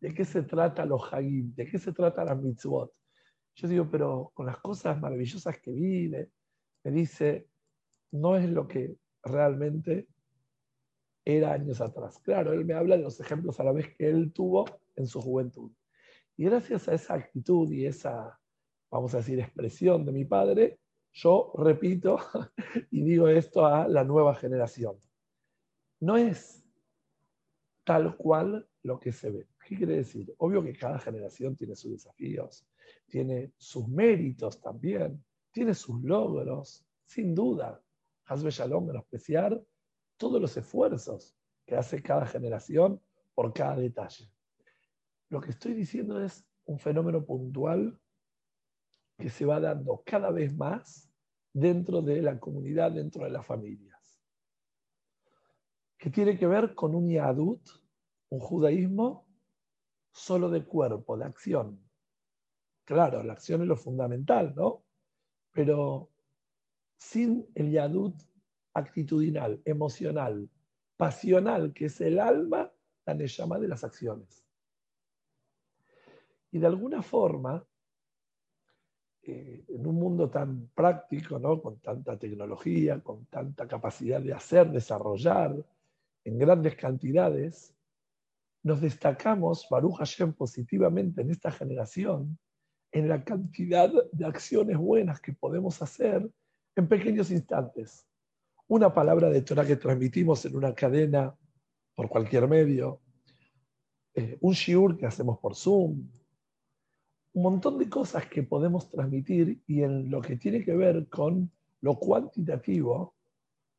de 0.00 0.14
qué 0.14 0.24
se 0.24 0.42
trata 0.42 0.84
los 0.84 1.12
Hagim, 1.12 1.54
de 1.54 1.66
qué 1.66 1.78
se 1.78 1.92
trata 1.92 2.24
la 2.24 2.34
mitzvot. 2.34 2.92
Yo 3.54 3.68
digo, 3.68 3.88
pero 3.90 4.30
con 4.34 4.46
las 4.46 4.58
cosas 4.58 4.98
maravillosas 5.00 5.60
que 5.60 5.72
vive, 5.72 6.30
me 6.84 6.90
dice, 6.90 7.48
no 8.12 8.36
es 8.36 8.48
lo 8.48 8.66
que 8.66 8.96
realmente 9.22 10.08
era 11.24 11.52
años 11.52 11.80
atrás. 11.80 12.18
Claro, 12.20 12.52
él 12.52 12.64
me 12.64 12.74
habla 12.74 12.96
de 12.96 13.02
los 13.02 13.20
ejemplos 13.20 13.60
a 13.60 13.64
la 13.64 13.72
vez 13.72 13.94
que 13.94 14.08
él 14.08 14.32
tuvo 14.32 14.64
en 14.96 15.06
su 15.06 15.20
juventud. 15.20 15.70
Y 16.36 16.44
gracias 16.44 16.88
a 16.88 16.94
esa 16.94 17.14
actitud 17.14 17.70
y 17.70 17.86
esa, 17.86 18.38
vamos 18.90 19.14
a 19.14 19.18
decir, 19.18 19.38
expresión 19.38 20.04
de 20.04 20.12
mi 20.12 20.24
padre, 20.24 20.78
yo 21.12 21.52
repito 21.56 22.18
y 22.90 23.02
digo 23.02 23.28
esto 23.28 23.66
a 23.66 23.86
la 23.86 24.02
nueva 24.02 24.34
generación. 24.34 24.96
No 26.00 26.16
es 26.16 26.61
tal 27.84 28.16
cual 28.16 28.68
lo 28.82 28.98
que 28.98 29.12
se 29.12 29.30
ve. 29.30 29.48
¿Qué 29.64 29.76
quiere 29.76 29.96
decir? 29.96 30.32
Obvio 30.38 30.62
que 30.62 30.76
cada 30.76 30.98
generación 30.98 31.56
tiene 31.56 31.74
sus 31.74 31.92
desafíos, 31.92 32.66
tiene 33.06 33.52
sus 33.56 33.88
méritos 33.88 34.60
también, 34.60 35.22
tiene 35.52 35.74
sus 35.74 36.02
logros, 36.02 36.84
sin 37.04 37.34
duda. 37.34 37.80
Hasbe 38.26 38.50
Shalom 38.50 38.86
menospreciar 38.86 39.60
todos 40.16 40.40
los 40.40 40.56
esfuerzos 40.56 41.36
que 41.66 41.76
hace 41.76 42.02
cada 42.02 42.26
generación 42.26 43.00
por 43.34 43.52
cada 43.52 43.76
detalle. 43.76 44.30
Lo 45.28 45.40
que 45.40 45.50
estoy 45.50 45.74
diciendo 45.74 46.22
es 46.22 46.44
un 46.64 46.78
fenómeno 46.78 47.24
puntual 47.24 47.98
que 49.18 49.30
se 49.30 49.44
va 49.44 49.60
dando 49.60 50.02
cada 50.04 50.30
vez 50.30 50.54
más 50.54 51.10
dentro 51.52 52.02
de 52.02 52.22
la 52.22 52.38
comunidad, 52.38 52.92
dentro 52.92 53.24
de 53.24 53.30
las 53.30 53.46
familias, 53.46 53.91
que 56.02 56.10
tiene 56.10 56.36
que 56.36 56.48
ver 56.48 56.74
con 56.74 56.96
un 56.96 57.08
yadut, 57.08 57.62
un 58.30 58.40
judaísmo 58.40 59.24
solo 60.10 60.50
de 60.50 60.64
cuerpo, 60.64 61.16
de 61.16 61.26
acción. 61.26 61.80
Claro, 62.84 63.22
la 63.22 63.34
acción 63.34 63.62
es 63.62 63.68
lo 63.68 63.76
fundamental, 63.76 64.52
¿no? 64.56 64.82
Pero 65.52 66.10
sin 66.98 67.46
el 67.54 67.70
yadut 67.70 68.20
actitudinal, 68.74 69.62
emocional, 69.64 70.50
pasional, 70.96 71.72
que 71.72 71.84
es 71.84 72.00
el 72.00 72.18
alma, 72.18 72.68
la 73.06 73.14
llama 73.14 73.60
de 73.60 73.68
las 73.68 73.84
acciones. 73.84 74.44
Y 76.50 76.58
de 76.58 76.66
alguna 76.66 77.00
forma, 77.00 77.64
eh, 79.22 79.64
en 79.68 79.86
un 79.86 79.94
mundo 79.94 80.28
tan 80.28 80.66
práctico, 80.74 81.38
¿no? 81.38 81.62
con 81.62 81.78
tanta 81.78 82.18
tecnología, 82.18 83.00
con 83.00 83.26
tanta 83.26 83.68
capacidad 83.68 84.20
de 84.20 84.32
hacer, 84.32 84.68
desarrollar 84.68 85.64
en 86.24 86.38
grandes 86.38 86.76
cantidades, 86.76 87.74
nos 88.62 88.80
destacamos, 88.80 89.66
Baruch 89.68 89.96
Hashem, 89.96 90.32
positivamente 90.34 91.22
en 91.22 91.30
esta 91.30 91.50
generación, 91.50 92.38
en 92.92 93.08
la 93.08 93.24
cantidad 93.24 93.90
de 94.12 94.24
acciones 94.24 94.76
buenas 94.76 95.20
que 95.20 95.32
podemos 95.32 95.80
hacer 95.82 96.28
en 96.76 96.88
pequeños 96.88 97.30
instantes. 97.30 98.06
Una 98.68 98.92
palabra 98.92 99.30
de 99.30 99.42
Torah 99.42 99.66
que 99.66 99.76
transmitimos 99.76 100.44
en 100.44 100.56
una 100.56 100.74
cadena 100.74 101.34
por 101.94 102.08
cualquier 102.08 102.46
medio, 102.48 103.00
eh, 104.14 104.38
un 104.40 104.52
shiur 104.52 104.96
que 104.96 105.06
hacemos 105.06 105.38
por 105.38 105.56
Zoom, 105.56 106.08
un 107.34 107.42
montón 107.42 107.78
de 107.78 107.88
cosas 107.88 108.26
que 108.26 108.42
podemos 108.42 108.90
transmitir 108.90 109.62
y 109.66 109.82
en 109.82 110.10
lo 110.10 110.20
que 110.20 110.36
tiene 110.36 110.62
que 110.62 110.74
ver 110.74 111.08
con 111.08 111.50
lo 111.80 111.98
cuantitativo, 111.98 113.14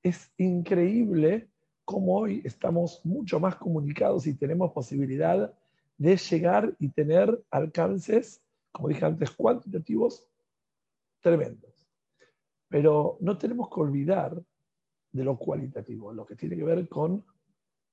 es 0.02 0.32
increíble 0.38 1.53
cómo 1.86 2.18
hoy 2.18 2.42
estamos 2.46 3.02
mucho 3.04 3.40
más 3.40 3.56
comunicados 3.56 4.28
y 4.28 4.36
tenemos 4.36 4.72
posibilidad 4.72 5.54
de 5.98 6.18
llegar 6.18 6.76
y 6.80 6.90
tener 6.90 7.44
alcances, 7.52 8.42
como 8.72 8.90
dije 8.90 9.06
antes, 9.06 9.32
cuantitativos 9.32 10.28
tremendos. 11.22 11.88
Pero 12.70 13.18
no 13.22 13.38
tenemos 13.38 13.70
que 13.70 13.82
olvidar 13.82 14.42
de 15.12 15.24
lo 15.24 15.38
cualitativo, 15.38 16.12
lo 16.12 16.26
que 16.26 16.36
tiene 16.36 16.56
que 16.56 16.64
ver 16.64 16.90
con 16.90 17.24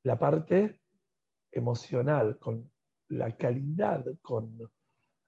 la 0.04 0.18
parte 0.18 0.80
emocional, 1.52 2.38
con 2.38 2.70
la 3.08 3.36
calidad, 3.36 4.04
con 4.22 4.70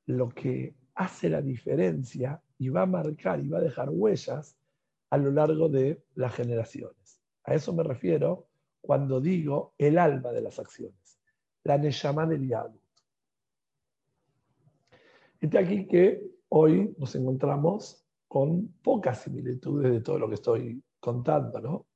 lo 0.06 0.28
que 0.30 0.74
hace 0.94 1.28
la 1.28 1.42
diferencia 1.42 2.40
y 2.58 2.68
va 2.68 2.82
a 2.82 2.86
marcar 2.86 3.40
y 3.40 3.48
va 3.48 3.58
a 3.58 3.62
dejar 3.62 3.90
huellas 3.90 4.56
a 5.10 5.18
lo 5.18 5.30
largo 5.30 5.68
de 5.68 6.02
las 6.14 6.34
generaciones. 6.34 7.20
A 7.44 7.54
eso 7.54 7.72
me 7.72 7.82
refiero 7.82 8.48
cuando 8.82 9.20
digo 9.20 9.74
el 9.78 9.96
alma 9.96 10.32
de 10.32 10.42
las 10.42 10.58
acciones, 10.58 11.18
la 11.64 11.78
Neshama 11.78 12.26
del 12.26 12.46
Yadut. 12.46 12.82
Está 15.40 15.60
aquí 15.60 15.86
que 15.86 16.20
hoy 16.50 16.94
nos 16.98 17.14
encontramos 17.14 18.04
con 18.28 18.68
pocas 18.82 19.22
similitudes 19.22 19.92
de 19.92 20.00
todo 20.00 20.18
lo 20.18 20.28
que 20.28 20.34
estoy 20.34 20.82
contando, 21.00 21.60
¿no? 21.60 21.86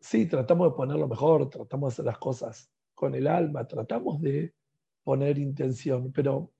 Sí, 0.00 0.26
tratamos 0.26 0.70
de 0.70 0.76
ponerlo 0.76 1.08
mejor, 1.08 1.48
tratamos 1.48 1.88
de 1.88 1.94
hacer 1.94 2.04
las 2.04 2.18
cosas 2.18 2.70
con 2.94 3.14
el 3.14 3.26
alma, 3.26 3.66
tratamos 3.66 4.20
de 4.20 4.54
poner 5.02 5.38
intención, 5.38 6.12
pero 6.12 6.52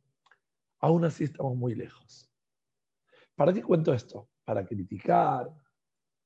aún 0.80 1.04
así 1.04 1.24
estamos 1.24 1.56
muy 1.56 1.74
lejos. 1.74 2.30
¿Para 3.34 3.52
qué 3.52 3.62
cuento 3.62 3.92
esto? 3.92 4.28
Para 4.44 4.64
criticar, 4.64 5.52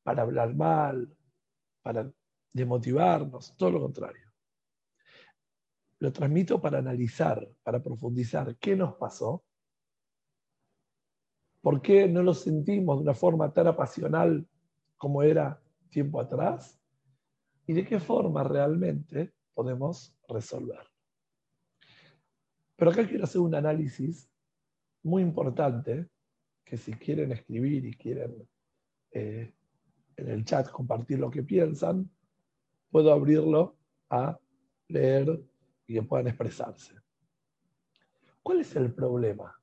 para 0.03 0.23
hablar 0.23 0.55
mal, 0.55 1.18
para 1.83 2.11
demotivarnos, 2.53 3.57
todo 3.57 3.71
lo 3.71 3.81
contrario. 3.81 4.27
Lo 6.01 6.13
transmito 6.13 6.61
para 6.61 6.79
analizar, 6.79 7.49
para 7.63 7.83
profundizar 7.83 8.57
qué 8.57 8.77
nos 8.77 8.95
pasó, 8.95 9.45
por 11.61 11.83
qué 11.83 12.09
no 12.09 12.23
lo 12.23 12.35
sentimos 12.35 12.99
de 12.99 13.03
una 13.03 13.15
forma 13.15 13.53
tan 13.53 13.67
apasional 13.67 14.47
como 14.97 15.23
era 15.23 15.61
tiempo 15.91 16.21
atrás 16.21 16.81
y 17.67 17.73
de 17.73 17.85
qué 17.85 18.01
forma 18.01 18.45
realmente 18.45 19.35
podemos 19.55 20.15
resolver. 20.29 20.81
Pero 22.77 22.91
acá 22.93 23.07
quiero 23.07 23.25
hacer 23.25 23.41
un 23.41 23.55
análisis 23.55 24.31
muy 25.03 25.23
importante, 25.23 26.09
que 26.65 26.77
si 26.77 26.93
quieren 26.93 27.33
escribir 27.33 27.85
y 27.85 27.97
quieren 27.97 28.49
eh, 29.11 29.53
en 30.19 30.29
el 30.29 30.45
chat 30.45 30.69
compartir 30.71 31.19
lo 31.19 31.31
que 31.31 31.43
piensan, 31.43 32.11
puedo 32.91 33.13
abrirlo 33.13 33.77
a 34.11 34.39
leer 34.89 35.41
y 35.87 35.95
que 35.95 36.03
puedan 36.03 36.29
expresarse. 36.29 36.95
¿Cuál 38.43 38.61
es 38.61 38.75
el 38.77 38.93
problema? 38.93 39.55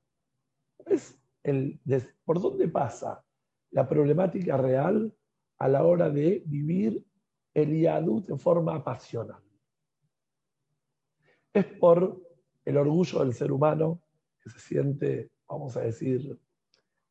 es 0.86 1.18
el, 1.42 1.80
¿Por 2.24 2.40
dónde 2.40 2.68
pasa 2.68 3.22
la 3.70 3.88
problemática 3.88 4.56
real 4.56 5.14
a 5.58 5.68
la 5.68 5.84
hora 5.84 6.08
de 6.08 6.42
vivir 6.46 7.04
el 7.52 7.80
yadut 7.80 8.26
de 8.26 8.38
forma 8.38 8.76
apasional? 8.76 9.42
Es 11.52 11.66
por 11.78 12.22
el 12.64 12.76
orgullo 12.76 13.20
del 13.20 13.34
ser 13.34 13.52
humano 13.52 14.00
que 14.40 14.50
se 14.50 14.58
siente, 14.58 15.30
vamos 15.48 15.76
a 15.76 15.80
decir, 15.80 16.38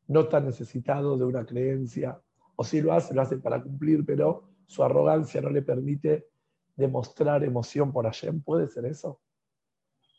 no 0.07 0.27
tan 0.27 0.45
necesitado 0.45 1.17
de 1.17 1.25
una 1.25 1.45
creencia, 1.45 2.21
o 2.55 2.63
si 2.63 2.81
lo 2.81 2.93
hace, 2.93 3.13
lo 3.13 3.21
hace 3.21 3.37
para 3.37 3.61
cumplir, 3.61 4.05
pero 4.05 4.49
su 4.67 4.83
arrogancia 4.83 5.41
no 5.41 5.49
le 5.49 5.61
permite 5.61 6.27
demostrar 6.75 7.43
emoción 7.43 7.91
por 7.91 8.05
Hashem. 8.05 8.41
¿Puede 8.41 8.67
ser 8.67 8.85
eso? 8.85 9.21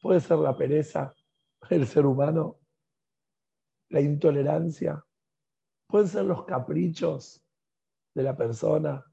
¿Puede 0.03 0.21
ser 0.21 0.39
la 0.39 0.57
pereza 0.57 1.15
del 1.69 1.87
ser 1.87 2.07
humano? 2.07 2.59
¿La 3.89 4.01
intolerancia? 4.01 5.05
¿Pueden 5.87 6.09
ser 6.09 6.25
los 6.25 6.45
caprichos 6.45 7.45
de 8.15 8.23
la 8.23 8.37
persona 8.37 9.05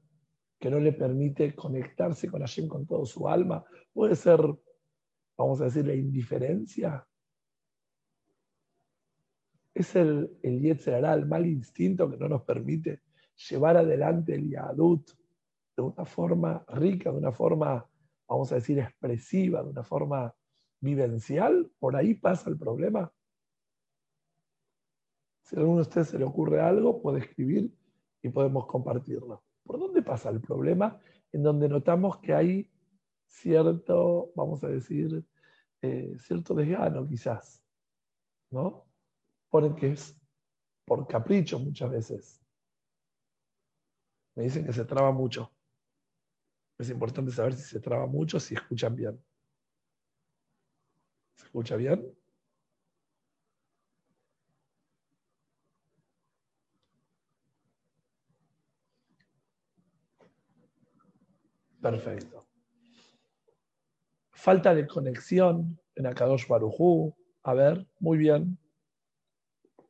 que 0.58 0.70
no 0.70 0.78
le 0.78 0.92
permite 0.92 1.54
conectarse 1.54 2.28
con 2.28 2.40
Hashem 2.40 2.68
con 2.68 2.86
todo 2.86 3.04
su 3.04 3.28
alma? 3.28 3.64
¿Puede 3.92 4.16
ser, 4.16 4.40
vamos 5.36 5.60
a 5.60 5.64
decir, 5.64 5.86
la 5.86 5.94
indiferencia? 5.94 7.06
Es 9.74 9.96
el, 9.96 10.38
el 10.42 10.64
el 10.64 11.26
mal 11.26 11.46
instinto 11.46 12.08
que 12.08 12.16
no 12.16 12.28
nos 12.28 12.42
permite 12.42 13.02
llevar 13.36 13.76
adelante 13.76 14.34
el 14.34 14.50
Yadut 14.50 15.10
de 15.76 15.82
una 15.82 16.04
forma 16.04 16.64
rica, 16.68 17.10
de 17.10 17.18
una 17.18 17.32
forma, 17.32 17.88
vamos 18.28 18.52
a 18.52 18.56
decir, 18.56 18.78
expresiva, 18.78 19.62
de 19.62 19.70
una 19.70 19.82
forma 19.82 20.34
vivencial, 20.80 21.70
por 21.78 21.96
ahí 21.96 22.14
pasa 22.14 22.50
el 22.50 22.58
problema. 22.58 23.12
Si 25.42 25.56
a 25.56 25.60
alguno 25.60 25.76
de 25.76 25.82
ustedes 25.82 26.08
se 26.08 26.18
le 26.18 26.24
ocurre 26.24 26.60
algo, 26.60 27.02
puede 27.02 27.20
escribir 27.20 27.74
y 28.22 28.28
podemos 28.28 28.66
compartirlo. 28.66 29.42
¿Por 29.64 29.78
dónde 29.78 30.02
pasa 30.02 30.30
el 30.30 30.40
problema? 30.40 31.00
En 31.32 31.42
donde 31.42 31.68
notamos 31.68 32.18
que 32.18 32.34
hay 32.34 32.70
cierto, 33.26 34.32
vamos 34.36 34.62
a 34.62 34.68
decir, 34.68 35.24
eh, 35.82 36.16
cierto 36.18 36.54
desgano 36.54 37.06
quizás, 37.06 37.62
¿no? 38.50 38.86
Ponen 39.50 39.74
que 39.74 39.92
es 39.92 40.16
por 40.86 41.06
capricho 41.06 41.58
muchas 41.58 41.90
veces. 41.90 42.43
Me 44.36 44.44
dicen 44.44 44.64
que 44.64 44.72
se 44.72 44.84
traba 44.84 45.12
mucho. 45.12 45.52
Es 46.78 46.90
importante 46.90 47.30
saber 47.30 47.54
si 47.54 47.62
se 47.62 47.80
traba 47.80 48.06
mucho, 48.06 48.40
si 48.40 48.54
escuchan 48.54 48.94
bien. 48.96 49.22
¿Se 51.36 51.46
escucha 51.46 51.76
bien? 51.76 52.12
Perfecto. 61.80 62.46
Falta 64.32 64.74
de 64.74 64.86
conexión 64.86 65.78
en 65.94 66.06
Akadosh 66.06 66.48
Barujú. 66.48 67.14
A 67.42 67.54
ver, 67.54 67.86
muy 68.00 68.18
bien. 68.18 68.58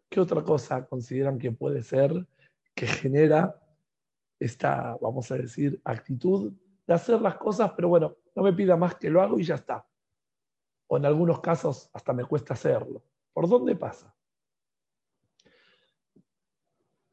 ¿Qué 0.09 0.21
otra 0.21 0.43
cosa 0.43 0.87
consideran 0.87 1.39
que 1.39 1.51
puede 1.51 1.83
ser 1.83 2.27
que 2.75 2.87
genera 2.87 3.64
esta, 4.45 4.97
vamos 5.01 5.31
a 5.31 5.37
decir, 5.37 5.81
actitud 5.85 6.53
de 6.87 6.95
hacer 6.95 7.21
las 7.21 7.37
cosas, 7.37 7.73
pero 7.75 7.89
bueno, 7.89 8.17
no 8.35 8.43
me 8.43 8.53
pida 8.53 8.77
más 8.77 8.97
que 8.97 9.11
lo 9.11 9.23
hago 9.23 9.39
y 9.39 9.45
ya 9.45 9.55
está. 9.55 9.87
O 10.87 10.97
en 10.97 11.07
algunos 11.07 11.41
casos 11.41 11.91
hasta 11.93 12.13
me 12.13 12.25
cuesta 12.25 12.55
hacerlo. 12.55 13.03
¿Por 13.33 13.49
dónde 13.49 13.75
pasa? 13.75 14.15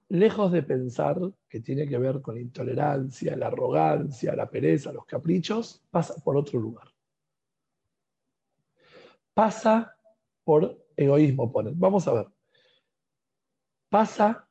Lejos 0.10 0.52
de 0.52 0.64
pensar 0.64 1.18
que 1.48 1.62
tiene 1.62 1.88
que 1.88 1.98
ver 1.98 2.22
con 2.22 2.36
la 2.36 2.42
intolerancia, 2.42 3.38
la 3.38 3.48
arrogancia, 3.48 4.36
la 4.36 4.50
pereza, 4.50 4.92
los 4.92 5.06
caprichos, 5.06 5.82
pasa 5.90 6.16
por 6.22 6.36
otro 6.36 6.60
lugar. 6.60 6.90
Pasa 9.34 9.96
por 10.44 10.86
egoísmo, 10.98 11.50
ponen. 11.50 11.80
Vamos 11.80 12.08
a 12.10 12.14
ver. 12.14 12.28
Pasa 13.90 14.50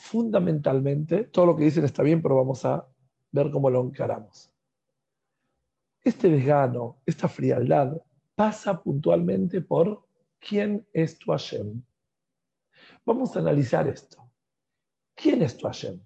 fundamentalmente, 0.00 1.24
todo 1.24 1.46
lo 1.46 1.56
que 1.56 1.64
dicen 1.64 1.84
está 1.84 2.02
bien, 2.02 2.22
pero 2.22 2.36
vamos 2.36 2.64
a 2.64 2.86
ver 3.30 3.50
cómo 3.50 3.70
lo 3.70 3.82
encaramos. 3.82 4.50
Este 6.02 6.28
desgano, 6.28 6.98
esta 7.04 7.28
frialdad, 7.28 8.00
pasa 8.34 8.82
puntualmente 8.82 9.60
por 9.60 10.06
quién 10.38 10.86
es 10.92 11.18
tu 11.18 11.30
Hashem. 11.30 11.82
Vamos 13.04 13.36
a 13.36 13.40
analizar 13.40 13.86
esto. 13.86 14.30
¿Quién 15.14 15.42
es 15.42 15.56
tu 15.56 15.66
Hashem? 15.66 16.00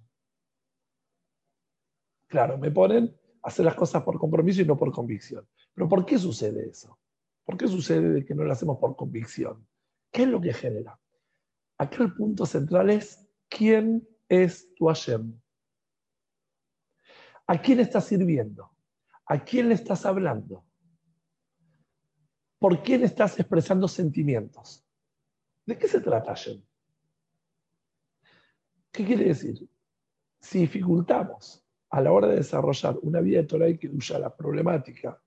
Claro, 2.27 2.59
me 2.59 2.73
ponen 2.73 3.17
a 3.43 3.49
hacer 3.49 3.65
las 3.65 3.77
cosas 3.77 4.03
por 4.03 4.19
compromiso 4.19 4.61
y 4.61 4.65
no 4.65 4.77
por 4.77 4.91
convicción. 4.91 5.47
Pero 5.73 5.89
¿por 5.89 6.05
qué 6.05 6.19
sucede 6.19 6.69
eso? 6.69 6.99
¿Por 7.45 7.57
qué 7.57 7.69
sucede 7.69 8.11
de 8.11 8.25
que 8.25 8.35
no 8.35 8.43
lo 8.43 8.53
hacemos 8.53 8.79
por 8.79 8.97
convicción? 8.97 9.65
¿Qué 10.11 10.23
es 10.23 10.29
lo 10.29 10.41
que 10.41 10.53
genera? 10.53 10.99
Acá 11.79 12.03
el 12.03 12.15
punto 12.15 12.47
central 12.47 12.91
es 12.91 13.24
¿Quién 13.57 14.05
es 14.29 14.75
tu 14.75 14.87
Hashem? 14.87 15.41
¿A 17.47 17.61
quién 17.61 17.79
estás 17.79 18.07
sirviendo? 18.07 18.69
¿A 19.27 19.45
quién 19.45 19.69
le 19.69 19.75
estás 19.75 20.05
hablando? 20.05 20.65
¿Por 22.59 22.83
quién 22.83 23.05
estás 23.05 23.39
expresando 23.39 23.87
sentimientos? 23.87 24.85
¿De 25.65 25.79
qué 25.79 25.87
se 25.87 26.01
trata 26.01 26.35
Hashem? 26.35 26.61
¿Qué 28.91 29.05
quiere 29.05 29.27
decir? 29.27 29.69
Si 30.41 30.59
dificultamos 30.59 31.65
a 31.91 32.01
la 32.01 32.11
hora 32.11 32.27
de 32.27 32.37
desarrollar 32.37 32.99
una 33.03 33.21
vida 33.21 33.39
de 33.39 33.47
Torah 33.47 33.69
y 33.69 33.79
que 33.79 33.91
la 34.19 34.35
problemática 34.35 35.23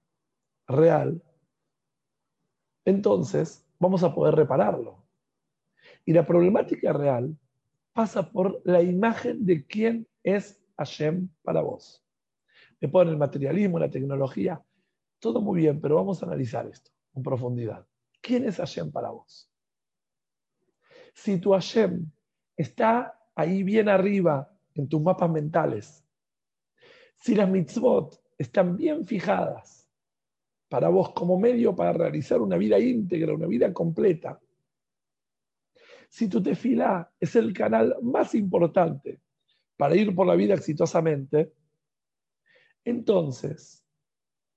real, 0.67 1.23
entonces 2.83 3.65
vamos 3.79 4.03
a 4.03 4.13
poder 4.13 4.35
repararlo. 4.35 5.05
Y 6.03 6.11
la 6.11 6.25
problemática 6.25 6.91
real 6.91 7.37
pasa 7.97 8.31
por 8.31 8.61
la 8.63 8.83
imagen 8.83 9.43
de 9.43 9.65
quién 9.65 10.07
es 10.21 10.61
Hashem 10.77 11.29
para 11.41 11.61
vos. 11.61 12.05
Me 12.79 12.87
ponen 12.89 13.13
el 13.13 13.17
materialismo, 13.17 13.79
la 13.79 13.89
tecnología, 13.89 14.63
todo 15.17 15.41
muy 15.41 15.61
bien, 15.61 15.81
pero 15.81 15.95
vamos 15.95 16.21
a 16.21 16.27
analizar 16.27 16.67
esto 16.67 16.91
en 17.15 17.23
profundidad. 17.23 17.87
¿Quién 18.21 18.45
es 18.47 18.57
Hashem 18.57 18.91
para 18.91 19.09
vos? 19.09 19.51
Si 21.15 21.39
tu 21.39 21.53
Hashem 21.53 22.05
está 22.55 23.19
ahí 23.33 23.63
bien 23.63 23.89
arriba 23.89 24.55
en 24.75 24.87
tus 24.87 25.01
mapas 25.01 25.31
mentales, 25.31 26.05
si 27.15 27.33
las 27.33 27.49
mitzvot 27.49 28.21
están 28.37 28.77
bien 28.77 29.07
fijadas 29.07 29.89
para 30.69 30.89
vos 30.89 31.13
como 31.13 31.39
medio 31.39 31.75
para 31.75 31.93
realizar 31.93 32.41
una 32.41 32.57
vida 32.57 32.77
íntegra, 32.77 33.33
una 33.33 33.47
vida 33.47 33.73
completa, 33.73 34.39
si 36.17 36.27
tu 36.27 36.41
tefilá 36.41 37.11
es 37.19 37.35
el 37.35 37.53
canal 37.53 37.95
más 38.01 38.33
importante 38.33 39.21
para 39.77 39.95
ir 39.95 40.15
por 40.15 40.25
la 40.25 40.33
vida 40.33 40.55
exitosamente, 40.55 41.53
entonces 42.83 43.85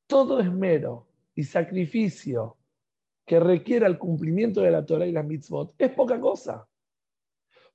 todo 0.07 0.41
esmero 0.41 1.07
y 1.35 1.45
sacrificio 1.45 2.57
que 3.27 3.39
requiera 3.39 3.87
el 3.87 3.99
cumplimiento 3.99 4.63
de 4.63 4.71
la 4.71 4.87
Torah 4.87 5.07
y 5.07 5.13
la 5.13 5.23
mitzvot 5.23 5.75
es 5.77 5.91
poca 5.91 6.19
cosa. 6.19 6.67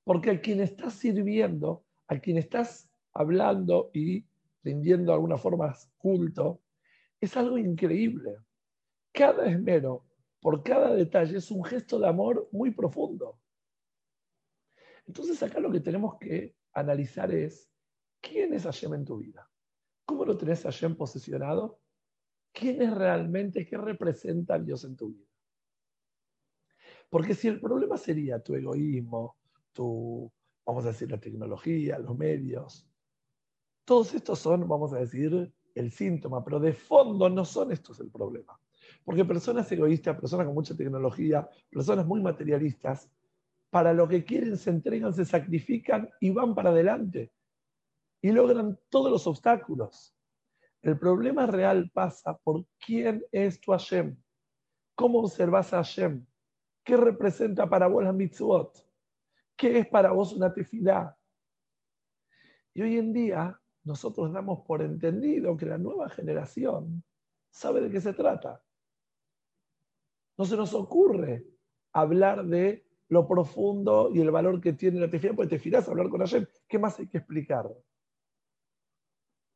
Porque 0.02 0.30
a 0.32 0.40
quien 0.40 0.62
estás 0.62 0.94
sirviendo, 0.94 1.84
a 2.08 2.18
quien 2.18 2.38
estás 2.38 2.90
hablando 3.12 3.92
y 3.94 4.24
rindiendo 4.64 5.12
de 5.12 5.14
alguna 5.14 5.38
forma 5.38 5.72
culto, 5.96 6.60
es 7.20 7.36
algo 7.36 7.56
increíble. 7.56 8.34
Cada 9.12 9.46
esmero, 9.46 10.04
por 10.40 10.64
cada 10.64 10.92
detalle, 10.92 11.38
es 11.38 11.52
un 11.52 11.62
gesto 11.62 12.00
de 12.00 12.08
amor 12.08 12.48
muy 12.50 12.72
profundo. 12.72 13.38
Entonces 15.06 15.42
acá 15.42 15.60
lo 15.60 15.70
que 15.70 15.80
tenemos 15.80 16.18
que 16.18 16.56
analizar 16.72 17.32
es, 17.32 17.70
¿quién 18.20 18.52
es 18.52 18.64
Hashem 18.64 18.94
en 18.94 19.04
tu 19.04 19.18
vida? 19.18 19.48
¿Cómo 20.04 20.24
lo 20.24 20.36
tenés 20.36 20.62
Hashem 20.62 20.96
posesionado? 20.96 21.80
¿Quién 22.52 22.82
es 22.82 22.94
realmente, 22.94 23.66
qué 23.66 23.76
representa 23.76 24.54
a 24.54 24.58
Dios 24.58 24.84
en 24.84 24.96
tu 24.96 25.08
vida? 25.10 25.26
Porque 27.08 27.34
si 27.34 27.48
el 27.48 27.60
problema 27.60 27.96
sería 27.96 28.42
tu 28.42 28.54
egoísmo, 28.54 29.36
tu, 29.72 30.30
vamos 30.64 30.84
a 30.84 30.88
decir, 30.88 31.10
la 31.10 31.20
tecnología, 31.20 31.98
los 31.98 32.16
medios, 32.16 32.88
todos 33.84 34.14
estos 34.14 34.38
son, 34.38 34.66
vamos 34.66 34.92
a 34.92 34.98
decir, 34.98 35.52
el 35.74 35.92
síntoma, 35.92 36.42
pero 36.42 36.58
de 36.58 36.72
fondo 36.72 37.28
no 37.28 37.44
son 37.44 37.70
estos 37.70 38.00
el 38.00 38.10
problema. 38.10 38.58
Porque 39.04 39.24
personas 39.24 39.70
egoístas, 39.70 40.18
personas 40.18 40.46
con 40.46 40.54
mucha 40.54 40.74
tecnología, 40.74 41.48
personas 41.70 42.06
muy 42.06 42.20
materialistas, 42.20 43.10
para 43.76 43.92
lo 43.92 44.08
que 44.08 44.24
quieren 44.24 44.56
se 44.56 44.70
entregan, 44.70 45.12
se 45.12 45.26
sacrifican 45.26 46.08
y 46.18 46.30
van 46.30 46.54
para 46.54 46.70
adelante. 46.70 47.30
Y 48.22 48.32
logran 48.32 48.80
todos 48.88 49.10
los 49.10 49.26
obstáculos. 49.26 50.16
El 50.80 50.98
problema 50.98 51.44
real 51.44 51.90
pasa 51.92 52.38
por 52.38 52.64
quién 52.78 53.22
es 53.30 53.60
tu 53.60 53.72
Hashem. 53.72 54.16
¿Cómo 54.94 55.18
observas 55.18 55.74
a 55.74 55.84
Hashem? 55.84 56.24
¿Qué 56.82 56.96
representa 56.96 57.68
para 57.68 57.86
vos 57.86 58.02
la 58.02 58.14
mitzvot? 58.14 58.82
¿Qué 59.54 59.80
es 59.80 59.88
para 59.88 60.10
vos 60.10 60.32
una 60.32 60.54
tefilá? 60.54 61.14
Y 62.72 62.80
hoy 62.80 62.96
en 62.96 63.12
día 63.12 63.60
nosotros 63.84 64.32
damos 64.32 64.60
por 64.66 64.80
entendido 64.80 65.54
que 65.54 65.66
la 65.66 65.76
nueva 65.76 66.08
generación 66.08 67.04
sabe 67.50 67.82
de 67.82 67.90
qué 67.90 68.00
se 68.00 68.14
trata. 68.14 68.58
No 70.38 70.46
se 70.46 70.56
nos 70.56 70.72
ocurre 70.72 71.44
hablar 71.92 72.46
de 72.46 72.85
lo 73.08 73.26
profundo 73.26 74.10
y 74.12 74.20
el 74.20 74.30
valor 74.30 74.60
que 74.60 74.72
tiene 74.72 75.00
la 75.00 75.10
tefilá, 75.10 75.34
porque 75.34 75.56
tefilá 75.56 75.78
es 75.78 75.88
hablar 75.88 76.08
con 76.08 76.20
Hashem. 76.20 76.46
¿Qué 76.66 76.78
más 76.78 76.98
hay 76.98 77.06
que 77.06 77.18
explicar? 77.18 77.68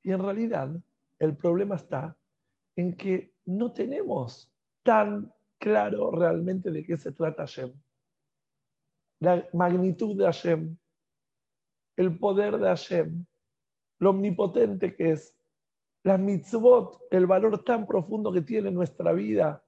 Y 0.03 0.13
en 0.13 0.23
realidad, 0.23 0.71
el 1.19 1.37
problema 1.37 1.77
está 1.77 2.17
en 2.77 2.97
que 2.97 3.35
no 3.47 3.73
tenemos 3.73 4.51
tan 4.83 5.33
claro 5.59 6.11
realmente 6.11 6.71
de 6.71 6.85
qué 6.85 6.97
se 6.97 7.13
trata 7.13 7.43
Hashem. 7.43 7.73
La 9.21 9.47
magnitud 9.53 10.17
de 10.17 10.25
Hashem, 10.25 10.77
el 11.97 12.19
poder 12.19 12.57
de 12.59 12.69
Hashem, 12.69 13.27
lo 13.99 14.11
omnipotente 14.11 14.97
que 14.97 15.13
es, 15.13 15.37
las 16.03 16.19
mitzvot, 16.19 17.03
el 17.11 17.27
valor 17.27 17.63
tan 17.63 17.87
profundo 17.87 18.33
que 18.33 18.41
tiene 18.41 18.69
en 18.69 18.75
nuestra 18.75 19.13
vida 19.13 19.63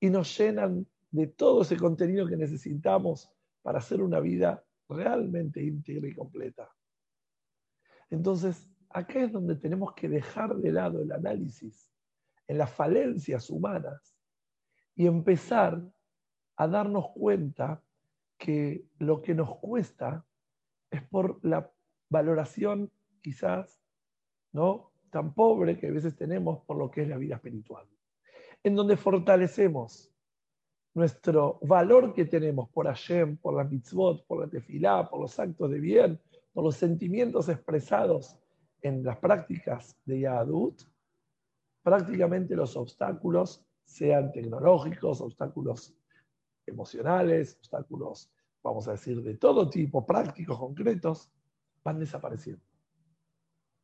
y 0.00 0.10
nos 0.10 0.36
llenan 0.36 0.84
de 1.12 1.26
todo 1.26 1.62
ese 1.62 1.76
contenido 1.76 2.26
que 2.26 2.36
necesitamos 2.36 3.30
para 3.62 3.78
hacer 3.78 4.02
una 4.02 4.18
vida 4.18 4.64
realmente 4.88 5.62
íntegra 5.62 6.08
y 6.08 6.14
completa. 6.14 6.68
Entonces, 8.10 8.68
acá 8.88 9.20
es 9.22 9.32
donde 9.32 9.56
tenemos 9.56 9.94
que 9.94 10.08
dejar 10.08 10.56
de 10.56 10.72
lado 10.72 11.00
el 11.00 11.12
análisis 11.12 11.90
en 12.48 12.58
las 12.58 12.70
falencias 12.70 13.48
humanas 13.50 14.16
y 14.94 15.06
empezar 15.06 15.82
a 16.56 16.66
darnos 16.66 17.10
cuenta 17.14 17.82
que 18.36 18.84
lo 18.98 19.22
que 19.22 19.34
nos 19.34 19.56
cuesta 19.58 20.26
es 20.90 21.02
por 21.02 21.42
la 21.44 21.70
valoración 22.10 22.90
quizás 23.22 23.80
no 24.52 24.92
tan 25.10 25.32
pobre 25.34 25.78
que 25.78 25.88
a 25.88 25.92
veces 25.92 26.16
tenemos 26.16 26.64
por 26.64 26.76
lo 26.76 26.90
que 26.90 27.02
es 27.02 27.08
la 27.08 27.16
vida 27.16 27.36
espiritual, 27.36 27.86
en 28.62 28.74
donde 28.74 28.96
fortalecemos 28.96 30.11
nuestro 30.94 31.58
valor 31.62 32.12
que 32.12 32.26
tenemos 32.26 32.68
por 32.68 32.86
Hashem, 32.86 33.38
por 33.38 33.54
la 33.54 33.64
mitzvot, 33.64 34.26
por 34.26 34.40
la 34.40 34.48
tefilá, 34.48 35.08
por 35.08 35.20
los 35.20 35.38
actos 35.38 35.70
de 35.70 35.80
bien, 35.80 36.20
por 36.52 36.64
los 36.64 36.76
sentimientos 36.76 37.48
expresados 37.48 38.36
en 38.82 39.02
las 39.02 39.16
prácticas 39.18 39.96
de 40.04 40.20
Yahadut, 40.20 40.82
prácticamente 41.82 42.54
los 42.54 42.76
obstáculos, 42.76 43.64
sean 43.84 44.32
tecnológicos, 44.32 45.20
obstáculos 45.20 45.94
emocionales, 46.66 47.56
obstáculos, 47.58 48.30
vamos 48.62 48.86
a 48.88 48.92
decir, 48.92 49.22
de 49.22 49.34
todo 49.36 49.68
tipo, 49.68 50.06
prácticos, 50.06 50.58
concretos, 50.58 51.30
van 51.82 51.98
desapareciendo. 51.98 52.62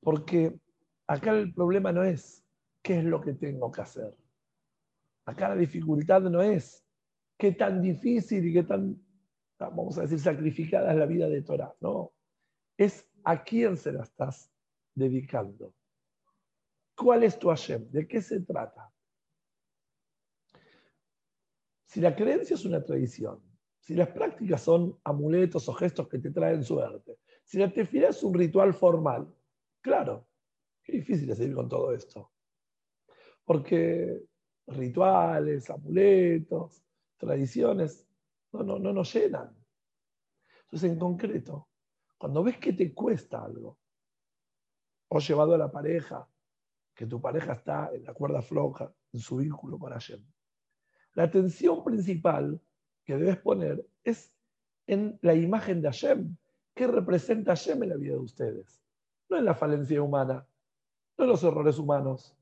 Porque 0.01 0.59
acá 1.07 1.33
el 1.33 1.53
problema 1.53 1.90
no 1.90 2.05
es 2.05 2.44
qué 2.83 2.99
es 2.99 3.05
lo 3.05 3.21
que 3.21 3.35
tengo 3.35 3.73
que 3.73 3.81
hacer. 3.81 4.16
Acá 5.25 5.49
la 5.49 5.57
dificultad 5.57 6.23
no 6.23 6.40
es 6.40 6.88
qué 7.38 7.53
tan 7.53 7.81
difícil 7.81 8.44
y 8.46 8.53
qué 8.53 8.64
tan, 8.64 9.01
vamos 9.59 9.96
a 9.96 10.03
decir, 10.03 10.18
sacrificada 10.18 10.90
es 10.90 10.98
la 10.98 11.07
vida 11.07 11.29
de 11.29 11.42
Torah. 11.42 11.74
No, 11.81 12.12
es 12.77 13.09
a 13.24 13.42
quién 13.42 13.77
se 13.77 13.92
la 13.92 14.03
estás 14.03 14.53
dedicando. 14.94 15.72
¿Cuál 16.96 17.22
es 17.22 17.38
tu 17.38 17.48
Hashem? 17.48 17.90
¿De 17.90 18.09
qué 18.09 18.20
se 18.20 18.40
trata? 18.40 18.92
Si 21.87 22.01
la 22.01 22.14
creencia 22.14 22.55
es 22.55 22.64
una 22.64 22.85
tradición, 22.85 23.40
si 23.79 23.94
las 23.94 24.09
prácticas 24.09 24.61
son 24.61 24.98
amuletos 25.05 25.68
o 25.68 25.72
gestos 25.72 26.09
que 26.09 26.18
te 26.18 26.31
traen 26.31 26.64
suerte, 26.64 27.18
si 27.44 27.59
la 27.59 27.72
tefilá 27.72 28.09
es 28.09 28.22
un 28.22 28.35
ritual 28.35 28.74
formal, 28.74 29.33
claro, 29.81 30.29
qué 30.83 30.92
difícil 30.92 31.31
es 31.31 31.38
seguir 31.38 31.55
con 31.55 31.68
todo 31.68 31.94
esto. 31.94 32.33
Porque 33.44 34.24
rituales, 34.66 35.70
amuletos, 35.70 36.85
tradiciones 37.18 38.09
no, 38.52 38.62
no, 38.62 38.78
no 38.78 38.92
nos 38.92 39.12
llenan. 39.12 39.54
Entonces, 40.64 40.90
en 40.90 40.98
concreto, 40.98 41.68
cuando 42.16 42.42
ves 42.42 42.59
que 42.59 42.72
te 42.72 42.94
cuesta 42.94 43.44
algo, 43.44 43.78
o 45.09 45.18
llevado 45.18 45.54
a 45.54 45.59
la 45.59 45.70
pareja, 45.70 46.28
que 46.94 47.07
tu 47.07 47.20
pareja 47.20 47.54
está 47.54 47.90
en 47.94 48.04
la 48.04 48.12
cuerda 48.12 48.42
floja, 48.42 48.92
en 49.12 49.20
su 49.20 49.37
vínculo 49.37 49.78
con 49.78 49.92
Hashem. 49.92 50.22
La 51.14 51.24
atención 51.24 51.83
principal 51.83 52.61
que 53.04 53.16
debes 53.16 53.38
poner 53.38 53.87
es 54.04 54.35
en 54.87 55.18
la 55.22 55.35
imagen 55.35 55.81
de 55.81 55.88
Hashem. 55.88 56.37
¿Qué 56.74 56.87
representa 56.87 57.52
Hashem 57.52 57.83
en 57.83 57.88
la 57.88 57.96
vida 57.96 58.12
de 58.12 58.20
ustedes? 58.20 58.83
No 59.28 59.37
en 59.37 59.44
la 59.44 59.54
falencia 59.54 60.02
humana, 60.02 60.46
no 61.16 61.24
en 61.24 61.31
los 61.31 61.42
errores 61.42 61.78
humanos. 61.78 62.37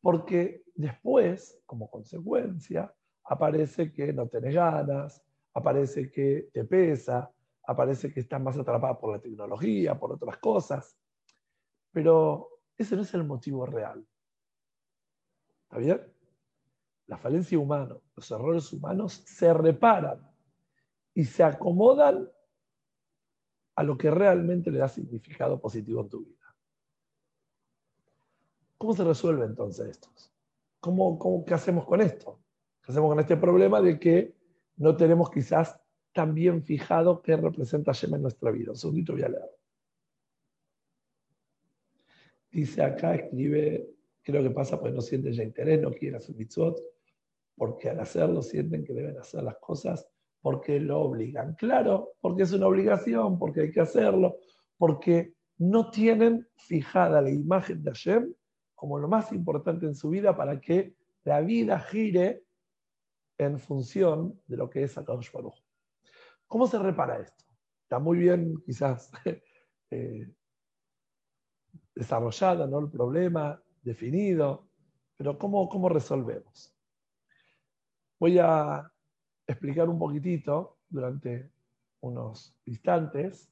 Porque 0.00 0.64
después, 0.76 1.60
como 1.66 1.90
consecuencia, 1.90 2.94
aparece 3.24 3.92
que 3.92 4.12
no 4.12 4.28
tenés 4.28 4.54
ganas, 4.54 5.22
aparece 5.54 6.10
que 6.10 6.48
te 6.52 6.64
pesa, 6.64 7.30
aparece 7.64 8.12
que 8.12 8.20
estás 8.20 8.40
más 8.40 8.56
atrapada 8.56 8.98
por 8.98 9.12
la 9.12 9.20
tecnología, 9.20 9.98
por 9.98 10.12
otras 10.12 10.36
cosas. 10.38 10.96
Pero 11.92 12.60
ese 12.76 12.94
no 12.94 13.02
es 13.02 13.14
el 13.14 13.24
motivo 13.24 13.66
real. 13.66 14.06
¿Está 15.64 15.78
bien? 15.78 16.00
La 17.06 17.16
falencia 17.16 17.58
humana, 17.58 17.96
los 18.14 18.30
errores 18.30 18.72
humanos 18.72 19.22
se 19.26 19.52
reparan 19.52 20.20
y 21.14 21.24
se 21.24 21.42
acomodan 21.42 22.28
a 23.76 23.82
lo 23.82 23.96
que 23.96 24.10
realmente 24.10 24.70
le 24.70 24.78
da 24.78 24.88
significado 24.88 25.60
positivo 25.60 26.02
en 26.02 26.08
tu 26.08 26.20
vida. 26.24 26.54
¿Cómo 28.78 28.94
se 28.94 29.04
resuelve 29.04 29.46
entonces 29.46 29.88
esto? 29.88 30.08
¿Cómo, 30.80 31.44
qué 31.44 31.54
hacemos 31.54 31.84
con 31.84 32.00
esto? 32.00 32.40
¿Qué 32.82 32.92
hacemos 32.92 33.10
con 33.10 33.20
este 33.20 33.36
problema 33.36 33.80
de 33.80 33.98
que 33.98 34.34
no 34.76 34.96
tenemos 34.96 35.30
quizás 35.30 35.80
tan 36.12 36.34
bien 36.34 36.62
fijado 36.62 37.22
qué 37.22 37.36
representa 37.36 37.92
Hashem 37.92 38.14
en 38.14 38.22
nuestra 38.22 38.50
vida? 38.50 38.70
Un 38.70 38.76
segundito 38.76 39.12
voy 39.12 39.22
a 39.22 39.28
leer. 39.28 39.50
Dice 42.50 42.82
acá, 42.82 43.14
escribe, 43.14 43.90
creo 44.22 44.42
que 44.42 44.50
pasa 44.50 44.78
porque 44.80 44.94
no 44.94 45.00
sienten 45.00 45.32
ya 45.32 45.42
interés, 45.42 45.80
no 45.80 45.90
quieren 45.90 46.16
hacer 46.16 46.36
mitzvot, 46.36 46.80
porque 47.54 47.90
al 47.90 48.00
hacerlo 48.00 48.42
sienten 48.42 48.84
que 48.84 48.94
deben 48.94 49.18
hacer 49.18 49.42
las 49.42 49.56
cosas 49.56 50.08
porque 50.40 50.78
lo 50.78 51.00
obligan. 51.00 51.54
Claro, 51.54 52.12
porque 52.20 52.44
es 52.44 52.52
una 52.52 52.68
obligación, 52.68 53.38
porque 53.38 53.62
hay 53.62 53.72
que 53.72 53.80
hacerlo, 53.80 54.38
porque 54.78 55.34
no 55.58 55.90
tienen 55.90 56.46
fijada 56.54 57.20
la 57.20 57.30
imagen 57.30 57.82
de 57.82 57.90
Hashem 57.90 58.34
como 58.76 58.98
lo 58.98 59.08
más 59.08 59.32
importante 59.32 59.86
en 59.86 59.96
su 59.96 60.10
vida 60.10 60.36
para 60.36 60.60
que 60.60 60.94
la 61.24 61.40
vida 61.40 61.80
gire 61.80 62.44
en 63.38 63.58
función 63.58 64.40
de 64.46 64.56
lo 64.56 64.70
que 64.70 64.84
es 64.84 64.96
Akadosh 64.96 65.32
Baruch. 65.32 65.60
¿Cómo 66.46 66.68
se 66.68 66.78
repara 66.78 67.18
esto? 67.18 67.44
Está 67.82 67.98
muy 67.98 68.18
bien, 68.18 68.62
quizás, 68.64 69.10
eh, 69.90 70.30
desarrollado 71.94 72.66
¿no? 72.68 72.78
el 72.78 72.90
problema, 72.90 73.60
definido, 73.82 74.68
pero 75.16 75.38
¿cómo, 75.38 75.68
¿cómo 75.68 75.88
resolvemos? 75.88 76.72
Voy 78.20 78.38
a 78.38 78.90
explicar 79.46 79.88
un 79.88 79.98
poquitito 79.98 80.78
durante 80.88 81.50
unos 82.00 82.54
instantes 82.66 83.50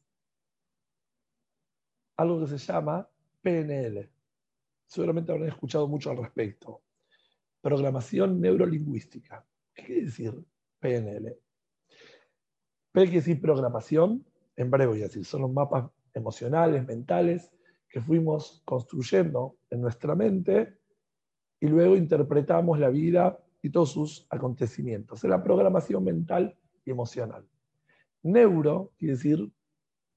algo 2.16 2.40
que 2.40 2.46
se 2.46 2.58
llama 2.58 3.08
PNL. 3.42 4.13
Seguramente 4.86 5.32
habrán 5.32 5.48
escuchado 5.48 5.88
mucho 5.88 6.10
al 6.10 6.18
respecto. 6.18 6.82
Programación 7.60 8.40
neurolingüística. 8.40 9.44
¿Qué 9.74 9.84
quiere 9.84 10.04
decir 10.04 10.44
PNL? 10.78 11.36
P 12.92 13.02
quiere 13.02 13.16
decir 13.16 13.40
programación, 13.40 14.24
en 14.56 14.70
breve 14.70 14.92
voy 14.92 15.00
decir, 15.00 15.24
son 15.24 15.42
los 15.42 15.52
mapas 15.52 15.90
emocionales, 16.12 16.86
mentales, 16.86 17.50
que 17.88 18.00
fuimos 18.00 18.62
construyendo 18.64 19.56
en 19.70 19.80
nuestra 19.80 20.14
mente 20.14 20.78
y 21.60 21.66
luego 21.66 21.96
interpretamos 21.96 22.78
la 22.78 22.88
vida 22.88 23.38
y 23.62 23.70
todos 23.70 23.92
sus 23.92 24.26
acontecimientos. 24.30 25.24
Es 25.24 25.30
la 25.30 25.42
programación 25.42 26.04
mental 26.04 26.56
y 26.84 26.90
emocional. 26.90 27.46
Neuro 28.22 28.92
quiere 28.98 29.14
decir 29.14 29.50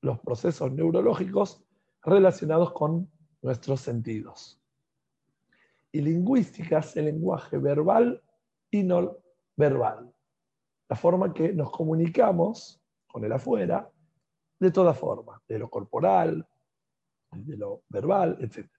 los 0.01 0.19
procesos 0.19 0.71
neurológicos 0.71 1.63
relacionados 2.03 2.73
con 2.73 3.09
nuestros 3.47 3.79
sentidos. 3.79 4.61
Y 5.91 6.01
lingüística 6.01 6.79
es 6.79 6.97
el 6.97 7.05
lenguaje 7.05 7.57
verbal 7.57 8.21
y 8.69 8.83
no 8.83 9.17
verbal. 9.55 10.13
La 10.89 10.95
forma 10.97 11.33
que 11.33 11.53
nos 11.53 11.71
comunicamos 11.71 12.81
con 13.07 13.23
el 13.23 13.31
afuera 13.31 13.89
de 14.59 14.71
toda 14.71 14.93
forma, 14.93 15.41
de 15.47 15.59
lo 15.59 15.69
corporal, 15.69 16.45
de 17.31 17.57
lo 17.57 17.83
verbal, 17.87 18.37
etc. 18.41 18.69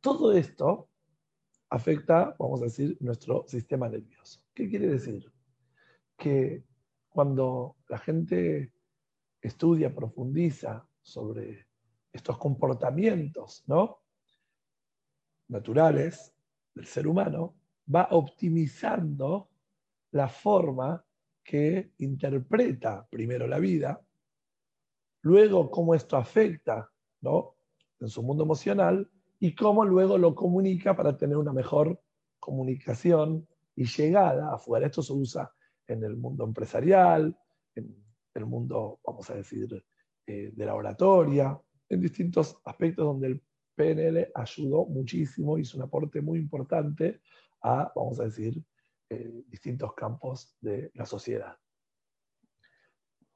Todo 0.00 0.32
esto 0.32 0.88
afecta, 1.68 2.34
vamos 2.38 2.62
a 2.62 2.64
decir, 2.64 2.96
nuestro 3.00 3.44
sistema 3.46 3.88
nervioso. 3.88 4.40
¿Qué 4.54 4.70
quiere 4.70 4.86
decir? 4.86 5.30
Que 6.16 6.64
cuando 7.10 7.76
la 7.88 7.98
gente 7.98 8.72
estudia, 9.42 9.94
profundiza 9.94 10.88
sobre 11.02 11.66
estos 12.14 12.38
comportamientos 12.38 13.64
¿no? 13.66 13.98
naturales 15.48 16.32
del 16.72 16.86
ser 16.86 17.08
humano, 17.08 17.56
va 17.92 18.08
optimizando 18.12 19.50
la 20.12 20.28
forma 20.28 21.04
que 21.42 21.92
interpreta 21.98 23.06
primero 23.10 23.46
la 23.46 23.58
vida, 23.58 24.00
luego 25.22 25.70
cómo 25.70 25.94
esto 25.94 26.16
afecta 26.16 26.88
¿no? 27.20 27.56
en 28.00 28.08
su 28.08 28.22
mundo 28.22 28.44
emocional 28.44 29.10
y 29.40 29.54
cómo 29.54 29.84
luego 29.84 30.16
lo 30.16 30.34
comunica 30.34 30.96
para 30.96 31.16
tener 31.16 31.36
una 31.36 31.52
mejor 31.52 32.00
comunicación 32.38 33.46
y 33.74 33.86
llegada 33.86 34.54
afuera. 34.54 34.86
Esto 34.86 35.02
se 35.02 35.12
usa 35.12 35.52
en 35.86 36.04
el 36.04 36.16
mundo 36.16 36.44
empresarial, 36.44 37.36
en 37.74 38.04
el 38.34 38.46
mundo, 38.46 39.00
vamos 39.04 39.28
a 39.30 39.34
decir, 39.34 39.84
eh, 40.26 40.52
de 40.54 40.64
la 40.64 40.74
oratoria, 40.74 41.60
en 41.88 42.00
distintos 42.00 42.60
aspectos 42.64 43.04
donde 43.04 43.26
el 43.28 43.42
PNL 43.74 44.30
ayudó 44.34 44.86
muchísimo, 44.86 45.58
hizo 45.58 45.76
un 45.76 45.84
aporte 45.84 46.20
muy 46.20 46.38
importante 46.38 47.20
a, 47.62 47.92
vamos 47.94 48.20
a 48.20 48.24
decir, 48.24 48.62
eh, 49.10 49.44
distintos 49.48 49.94
campos 49.94 50.56
de 50.60 50.90
la 50.94 51.06
sociedad. 51.06 51.56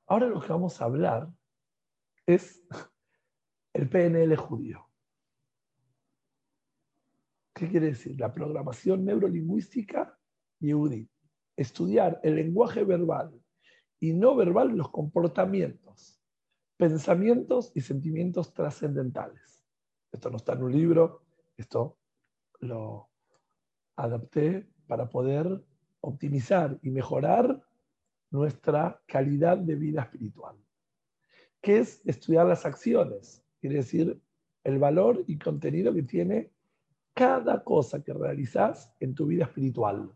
Ahora 0.07 0.27
lo 0.27 0.41
que 0.41 0.49
vamos 0.49 0.81
a 0.81 0.85
hablar 0.85 1.29
es 2.25 2.63
el 3.73 3.89
PNL 3.89 4.35
judío. 4.37 4.89
¿Qué 7.55 7.69
quiere 7.69 7.87
decir? 7.87 8.19
La 8.19 8.33
programación 8.33 9.05
neurolingüística 9.05 10.19
yehudí. 10.61 11.11
Estudiar 11.57 12.21
el 12.23 12.37
lenguaje 12.37 12.85
verbal 12.85 13.33
y 14.01 14.13
no 14.13 14.37
verbal, 14.37 14.77
los 14.77 14.91
comportamientos, 14.91 16.18
pensamientos 16.79 17.73
y 17.75 17.83
sentimientos 17.83 18.55
trascendentales. 18.55 19.67
Esto 20.11 20.31
no 20.31 20.39
está 20.39 20.55
en 20.55 20.63
un 20.63 20.73
libro, 20.73 21.23
esto 21.57 21.99
lo 22.61 23.11
adapté 23.97 24.67
para 24.87 25.11
poder 25.11 25.63
optimizar 26.01 26.79
y 26.83 26.91
mejorar 26.91 27.61
nuestra 28.31 29.03
calidad 29.07 29.59
de 29.59 29.75
vida 29.75 30.03
espiritual. 30.03 30.57
¿Qué 31.61 31.79
es 31.79 32.01
estudiar 32.07 32.47
las 32.47 32.65
acciones? 32.65 33.45
Quiere 33.61 33.77
decir 33.77 34.21
el 34.63 34.79
valor 34.79 35.25
y 35.27 35.37
contenido 35.39 35.93
que 35.93 36.05
tiene 36.05 36.53
cada 37.13 37.65
cosa 37.65 38.03
que 38.03 38.13
realizas 38.13 38.95
en 39.01 39.15
tu 39.15 39.27
vida 39.27 39.45
espiritual. 39.45 40.13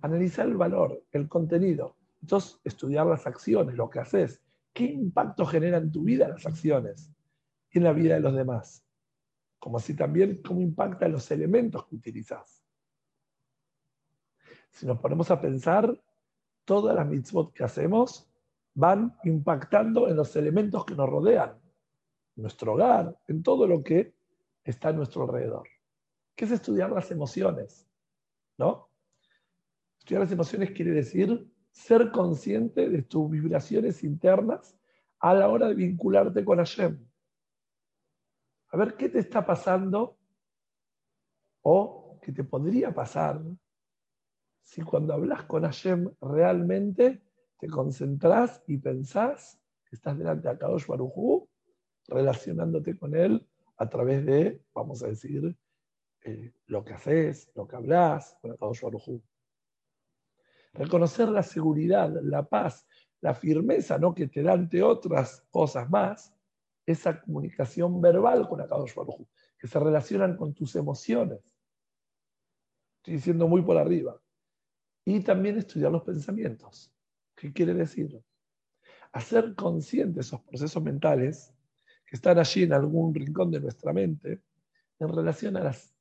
Analizar 0.00 0.46
el 0.46 0.56
valor, 0.56 1.04
el 1.12 1.28
contenido. 1.28 1.96
Entonces, 2.20 2.60
estudiar 2.64 3.06
las 3.06 3.26
acciones, 3.26 3.76
lo 3.76 3.88
que 3.88 4.00
haces. 4.00 4.43
¿Qué 4.74 4.84
impacto 4.86 5.46
genera 5.46 5.78
en 5.78 5.92
tu 5.92 6.02
vida 6.02 6.28
las 6.28 6.44
acciones 6.44 7.10
y 7.70 7.78
en 7.78 7.84
la 7.84 7.92
vida 7.92 8.14
de 8.14 8.20
los 8.20 8.34
demás? 8.34 8.84
Como 9.60 9.78
así 9.78 9.94
también 9.94 10.42
cómo 10.42 10.60
impactan 10.60 11.12
los 11.12 11.30
elementos 11.30 11.86
que 11.86 11.94
utilizas. 11.94 12.60
Si 14.70 14.84
nos 14.84 14.98
ponemos 14.98 15.30
a 15.30 15.40
pensar, 15.40 15.96
todas 16.64 16.96
las 16.96 17.06
mitzvot 17.06 17.52
que 17.52 17.62
hacemos 17.62 18.28
van 18.74 19.16
impactando 19.22 20.08
en 20.08 20.16
los 20.16 20.34
elementos 20.34 20.84
que 20.84 20.96
nos 20.96 21.08
rodean, 21.08 21.50
en 22.36 22.42
nuestro 22.42 22.72
hogar, 22.72 23.16
en 23.28 23.44
todo 23.44 23.68
lo 23.68 23.84
que 23.84 24.12
está 24.64 24.88
a 24.88 24.92
nuestro 24.92 25.22
alrededor. 25.22 25.68
¿Qué 26.34 26.46
es 26.46 26.50
estudiar 26.50 26.90
las 26.90 27.12
emociones? 27.12 27.86
¿No? 28.58 28.88
Estudiar 30.00 30.22
las 30.22 30.32
emociones 30.32 30.72
quiere 30.72 30.90
decir 30.90 31.48
ser 31.74 32.12
consciente 32.12 32.88
de 32.88 33.02
tus 33.02 33.28
vibraciones 33.28 34.04
internas 34.04 34.76
a 35.18 35.34
la 35.34 35.48
hora 35.48 35.68
de 35.68 35.74
vincularte 35.74 36.44
con 36.44 36.58
Hashem. 36.58 37.04
A 38.68 38.76
ver 38.76 38.96
qué 38.96 39.08
te 39.08 39.18
está 39.18 39.44
pasando 39.44 40.16
o 41.62 42.18
qué 42.22 42.32
te 42.32 42.44
podría 42.44 42.94
pasar 42.94 43.42
si 44.62 44.82
cuando 44.82 45.14
hablas 45.14 45.44
con 45.44 45.64
Hashem 45.64 46.10
realmente 46.20 47.22
te 47.58 47.68
concentras 47.68 48.62
y 48.66 48.78
pensás 48.78 49.60
que 49.84 49.96
estás 49.96 50.16
delante 50.16 50.48
de 50.48 50.56
Kadosh 50.56 50.86
Baruj 50.86 51.48
relacionándote 52.06 52.96
con 52.96 53.16
él 53.16 53.46
a 53.76 53.88
través 53.88 54.24
de, 54.24 54.62
vamos 54.72 55.02
a 55.02 55.08
decir, 55.08 55.56
eh, 56.22 56.54
lo 56.66 56.84
que 56.84 56.94
haces, 56.94 57.50
lo 57.54 57.66
que 57.66 57.76
hablas 57.76 58.38
con 58.40 58.52
el 58.52 58.58
Reconocer 60.74 61.28
la 61.28 61.42
seguridad, 61.42 62.12
la 62.22 62.48
paz, 62.48 62.86
la 63.20 63.34
firmeza 63.34 63.96
¿no? 63.98 64.14
que 64.14 64.26
te 64.26 64.42
da 64.42 64.52
ante 64.52 64.82
otras 64.82 65.46
cosas 65.50 65.88
más, 65.88 66.34
esa 66.84 67.20
comunicación 67.20 68.00
verbal 68.00 68.46
con 68.48 68.60
Akadosh 68.60 68.94
Baruj 68.94 69.26
que 69.58 69.68
se 69.68 69.78
relacionan 69.78 70.36
con 70.36 70.52
tus 70.52 70.76
emociones. 70.76 71.40
Estoy 72.98 73.14
diciendo 73.14 73.48
muy 73.48 73.62
por 73.62 73.78
arriba. 73.78 74.20
Y 75.06 75.20
también 75.20 75.56
estudiar 75.56 75.92
los 75.92 76.02
pensamientos. 76.02 76.92
¿Qué 77.34 77.52
quiere 77.52 77.72
decir? 77.72 78.22
Hacer 79.12 79.54
consciente 79.54 80.20
esos 80.20 80.42
procesos 80.42 80.82
mentales 80.82 81.54
que 82.06 82.16
están 82.16 82.38
allí 82.38 82.64
en 82.64 82.72
algún 82.72 83.14
rincón 83.14 83.50
de 83.50 83.60
nuestra 83.60 83.92
mente 83.92 84.42
en 84.98 85.08
relación 85.08 85.56
a 85.56 85.64
las 85.64 85.94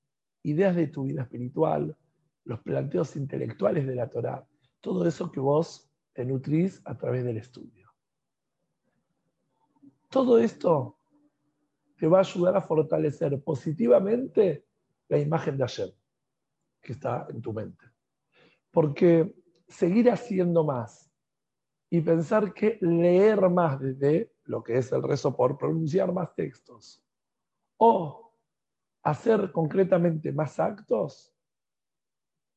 ideas 0.44 0.76
de 0.76 0.88
tu 0.88 1.04
vida 1.04 1.22
espiritual, 1.22 1.96
los 2.44 2.60
planteos 2.62 3.16
intelectuales 3.16 3.88
de 3.88 3.96
la 3.96 4.10
Torah, 4.10 4.46
todo 4.84 5.08
eso 5.08 5.32
que 5.32 5.40
vos 5.40 5.90
te 6.12 6.26
nutrís 6.26 6.82
a 6.84 6.98
través 6.98 7.24
del 7.24 7.38
estudio. 7.38 7.90
Todo 10.10 10.38
esto 10.38 11.00
te 11.98 12.06
va 12.06 12.18
a 12.18 12.22
ayudar 12.22 12.58
a 12.58 12.62
fortalecer 12.62 13.42
positivamente 13.42 14.68
la 15.08 15.18
imagen 15.18 15.58
de 15.58 15.64
ayer 15.64 15.96
que 16.82 16.92
está 16.92 17.26
en 17.30 17.42
tu 17.42 17.54
mente. 17.54 17.86
Porque 18.72 19.34
seguir 19.70 20.12
haciendo 20.12 20.66
más 20.66 21.10
y 21.90 22.02
pensar 22.02 22.54
que 22.54 22.78
leer 22.82 23.50
más 23.50 23.80
desde 23.80 24.34
lo 24.44 24.62
que 24.62 24.78
es 24.78 24.92
el 24.92 25.02
rezo 25.02 25.34
por 25.34 25.58
pronunciar 25.58 26.12
más 26.12 26.36
textos 26.36 27.02
o 27.78 28.34
hacer 29.02 29.54
concretamente 29.54 30.34
más 30.34 30.60
actos, 30.60 31.34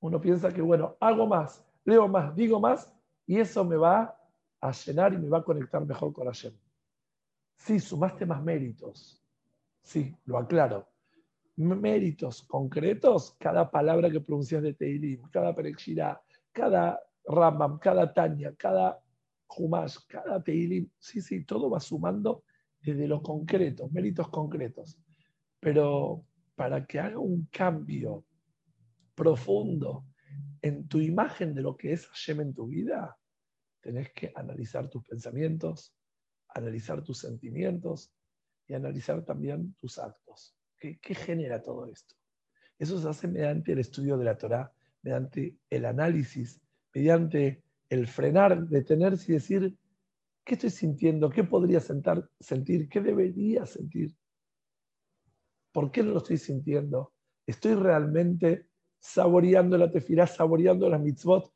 uno 0.00 0.20
piensa 0.20 0.52
que, 0.52 0.60
bueno, 0.60 0.96
hago 0.98 1.26
más, 1.28 1.65
leo 1.86 2.08
más, 2.08 2.34
digo 2.34 2.60
más, 2.60 2.92
y 3.26 3.38
eso 3.38 3.64
me 3.64 3.76
va 3.76 4.18
a 4.60 4.72
llenar 4.72 5.14
y 5.14 5.18
me 5.18 5.28
va 5.28 5.38
a 5.38 5.44
conectar 5.44 5.84
mejor 5.86 6.12
con 6.12 6.26
Hashem. 6.26 6.52
Sí, 7.56 7.80
sumaste 7.80 8.26
más 8.26 8.42
méritos. 8.42 9.22
Sí, 9.82 10.14
lo 10.24 10.36
aclaro. 10.36 10.88
Méritos 11.56 12.42
concretos, 12.42 13.34
cada 13.38 13.70
palabra 13.70 14.10
que 14.10 14.20
pronuncias 14.20 14.62
de 14.62 14.74
Teilim, 14.74 15.22
cada 15.30 15.54
Perexirá, 15.54 16.20
cada 16.52 17.00
Rambam, 17.24 17.78
cada 17.78 18.12
Tanya, 18.12 18.54
cada 18.56 19.00
Humash, 19.56 19.98
cada 20.08 20.42
Teilim, 20.42 20.90
sí, 20.98 21.20
sí, 21.22 21.44
todo 21.44 21.70
va 21.70 21.80
sumando 21.80 22.42
desde 22.80 23.06
lo 23.06 23.22
concreto, 23.22 23.88
méritos 23.90 24.28
concretos. 24.28 24.98
Pero 25.60 26.24
para 26.56 26.84
que 26.84 26.98
haga 26.98 27.18
un 27.18 27.48
cambio 27.50 28.24
profundo 29.14 30.04
en 30.66 30.88
tu 30.88 31.00
imagen 31.00 31.54
de 31.54 31.62
lo 31.62 31.76
que 31.76 31.92
es 31.92 32.06
Hashem 32.08 32.40
en 32.40 32.54
tu 32.54 32.66
vida, 32.66 33.16
tenés 33.80 34.12
que 34.12 34.32
analizar 34.34 34.90
tus 34.90 35.04
pensamientos, 35.04 35.94
analizar 36.48 37.04
tus 37.04 37.18
sentimientos 37.18 38.12
y 38.66 38.74
analizar 38.74 39.24
también 39.24 39.76
tus 39.78 39.98
actos. 39.98 40.56
¿Qué, 40.76 40.98
qué 41.00 41.14
genera 41.14 41.62
todo 41.62 41.86
esto? 41.86 42.16
Eso 42.78 43.00
se 43.00 43.08
hace 43.08 43.28
mediante 43.28 43.72
el 43.72 43.78
estudio 43.78 44.18
de 44.18 44.24
la 44.24 44.36
Torah, 44.36 44.72
mediante 45.02 45.56
el 45.70 45.84
análisis, 45.84 46.60
mediante 46.92 47.62
el 47.88 48.08
frenar, 48.08 48.66
detenerse 48.66 49.30
y 49.30 49.34
decir, 49.36 49.78
¿qué 50.44 50.54
estoy 50.54 50.70
sintiendo? 50.70 51.30
¿Qué 51.30 51.44
podría 51.44 51.78
sentir? 51.78 52.88
¿Qué 52.88 53.00
debería 53.00 53.66
sentir? 53.66 54.16
¿Por 55.72 55.92
qué 55.92 56.02
no 56.02 56.10
lo 56.10 56.18
estoy 56.18 56.38
sintiendo? 56.38 57.12
¿Estoy 57.46 57.74
realmente 57.74 58.66
saboreando 58.98 59.76
la 59.78 59.90
tefirá, 59.90 60.26
saboreando 60.26 60.88
las 60.88 61.00
mitzvot, 61.00 61.52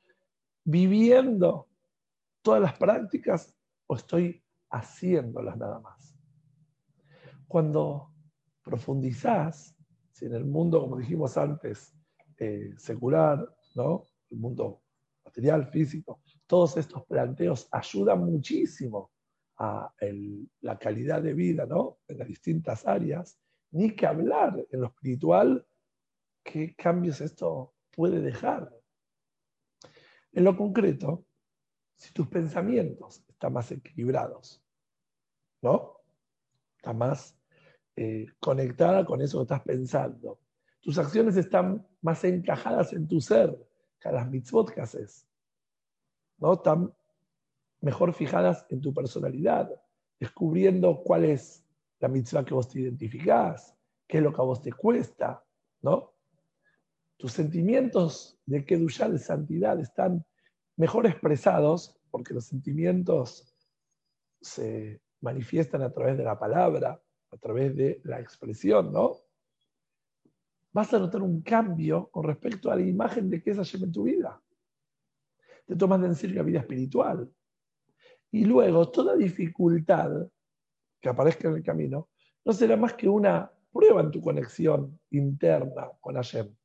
viviendo 0.64 1.68
todas 2.42 2.62
las 2.62 2.78
prácticas 2.78 3.54
o 3.86 3.96
estoy 3.96 4.42
haciéndolas 4.70 5.56
nada 5.56 5.80
más? 5.80 6.16
Cuando 7.46 8.12
profundizás, 8.62 9.76
si 10.12 10.26
en 10.26 10.34
el 10.34 10.44
mundo, 10.44 10.80
como 10.80 10.98
dijimos 10.98 11.36
antes, 11.36 11.94
eh, 12.38 12.72
secular, 12.76 13.46
¿no? 13.74 14.04
el 14.30 14.38
mundo 14.38 14.82
material, 15.24 15.66
físico, 15.66 16.20
todos 16.46 16.76
estos 16.76 17.04
planteos 17.04 17.68
ayudan 17.70 18.24
muchísimo 18.24 19.10
a 19.58 19.92
la 20.62 20.78
calidad 20.78 21.22
de 21.22 21.34
vida 21.34 21.66
¿no? 21.66 21.98
en 22.08 22.18
las 22.18 22.28
distintas 22.28 22.86
áreas, 22.86 23.38
ni 23.72 23.94
que 23.94 24.06
hablar 24.06 24.66
en 24.70 24.80
lo 24.80 24.86
espiritual, 24.86 25.66
qué 26.42 26.74
cambios 26.74 27.20
esto 27.20 27.74
puede 27.90 28.20
dejar. 28.20 28.72
En 30.32 30.44
lo 30.44 30.56
concreto, 30.56 31.24
si 31.96 32.12
tus 32.12 32.28
pensamientos 32.28 33.22
están 33.28 33.52
más 33.52 33.70
equilibrados, 33.72 34.62
¿no? 35.62 35.96
Estás 36.76 36.94
más 36.94 37.38
eh, 37.96 38.26
conectada 38.38 39.04
con 39.04 39.20
eso 39.20 39.38
que 39.38 39.42
estás 39.42 39.62
pensando. 39.62 40.40
Tus 40.80 40.96
acciones 40.98 41.36
están 41.36 41.86
más 42.00 42.24
encajadas 42.24 42.92
en 42.92 43.06
tu 43.06 43.20
ser, 43.20 43.54
que 44.00 44.10
las 44.10 44.30
mitzvot 44.30 44.72
que 44.72 44.80
haces. 44.80 45.26
¿no? 46.38 46.54
Están 46.54 46.94
mejor 47.80 48.14
fijadas 48.14 48.66
en 48.70 48.80
tu 48.80 48.94
personalidad, 48.94 49.70
descubriendo 50.18 51.02
cuál 51.02 51.24
es 51.26 51.64
la 51.98 52.08
mitzvah 52.08 52.44
que 52.44 52.54
vos 52.54 52.68
te 52.68 52.80
identificás, 52.80 53.76
qué 54.06 54.18
es 54.18 54.22
lo 54.22 54.32
que 54.32 54.40
a 54.40 54.44
vos 54.44 54.62
te 54.62 54.72
cuesta, 54.72 55.44
¿no? 55.82 56.14
Tus 57.20 57.32
sentimientos 57.32 58.40
de 58.46 58.64
Kedushá, 58.64 59.06
de 59.10 59.18
santidad, 59.18 59.78
están 59.78 60.24
mejor 60.76 61.06
expresados 61.06 62.00
porque 62.10 62.32
los 62.32 62.46
sentimientos 62.46 63.54
se 64.40 65.02
manifiestan 65.20 65.82
a 65.82 65.92
través 65.92 66.16
de 66.16 66.24
la 66.24 66.38
palabra, 66.38 66.98
a 67.30 67.36
través 67.36 67.76
de 67.76 68.00
la 68.04 68.20
expresión, 68.20 68.90
¿no? 68.90 69.18
Vas 70.72 70.94
a 70.94 70.98
notar 70.98 71.20
un 71.20 71.42
cambio 71.42 72.08
con 72.10 72.24
respecto 72.24 72.70
a 72.70 72.76
la 72.76 72.86
imagen 72.86 73.28
de 73.28 73.42
que 73.42 73.50
es 73.50 73.58
Hashem 73.58 73.84
en 73.84 73.92
tu 73.92 74.04
vida. 74.04 74.42
Te 75.66 75.76
tomas 75.76 76.02
en 76.02 76.14
serio 76.14 76.36
la 76.36 76.42
vida 76.42 76.60
espiritual. 76.60 77.30
Y 78.30 78.46
luego, 78.46 78.90
toda 78.90 79.14
dificultad 79.14 80.26
que 80.98 81.08
aparezca 81.10 81.48
en 81.48 81.56
el 81.56 81.62
camino 81.62 82.08
no 82.46 82.52
será 82.54 82.78
más 82.78 82.94
que 82.94 83.10
una 83.10 83.52
prueba 83.70 84.00
en 84.00 84.10
tu 84.10 84.22
conexión 84.22 84.98
interna 85.10 85.90
con 86.00 86.14
Hashem, 86.14 86.56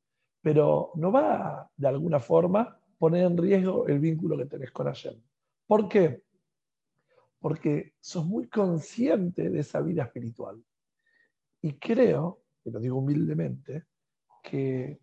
pero 0.42 0.92
no 0.94 1.10
va 1.10 1.70
de 1.76 1.88
alguna 1.88 2.20
forma 2.20 2.78
poner 2.98 3.24
en 3.24 3.36
riesgo 3.36 3.86
el 3.86 3.98
vínculo 3.98 4.36
que 4.36 4.46
tenés 4.46 4.70
con 4.70 4.86
Hashem. 4.86 5.20
¿Por 5.66 5.88
qué? 5.88 6.22
Porque 7.40 7.94
sos 8.00 8.24
muy 8.24 8.48
consciente 8.48 9.50
de 9.50 9.60
esa 9.60 9.80
vida 9.80 10.04
espiritual. 10.04 10.62
Y 11.60 11.74
creo, 11.74 12.42
y 12.64 12.70
lo 12.70 12.80
digo 12.80 12.98
humildemente, 12.98 13.86
que 14.42 15.00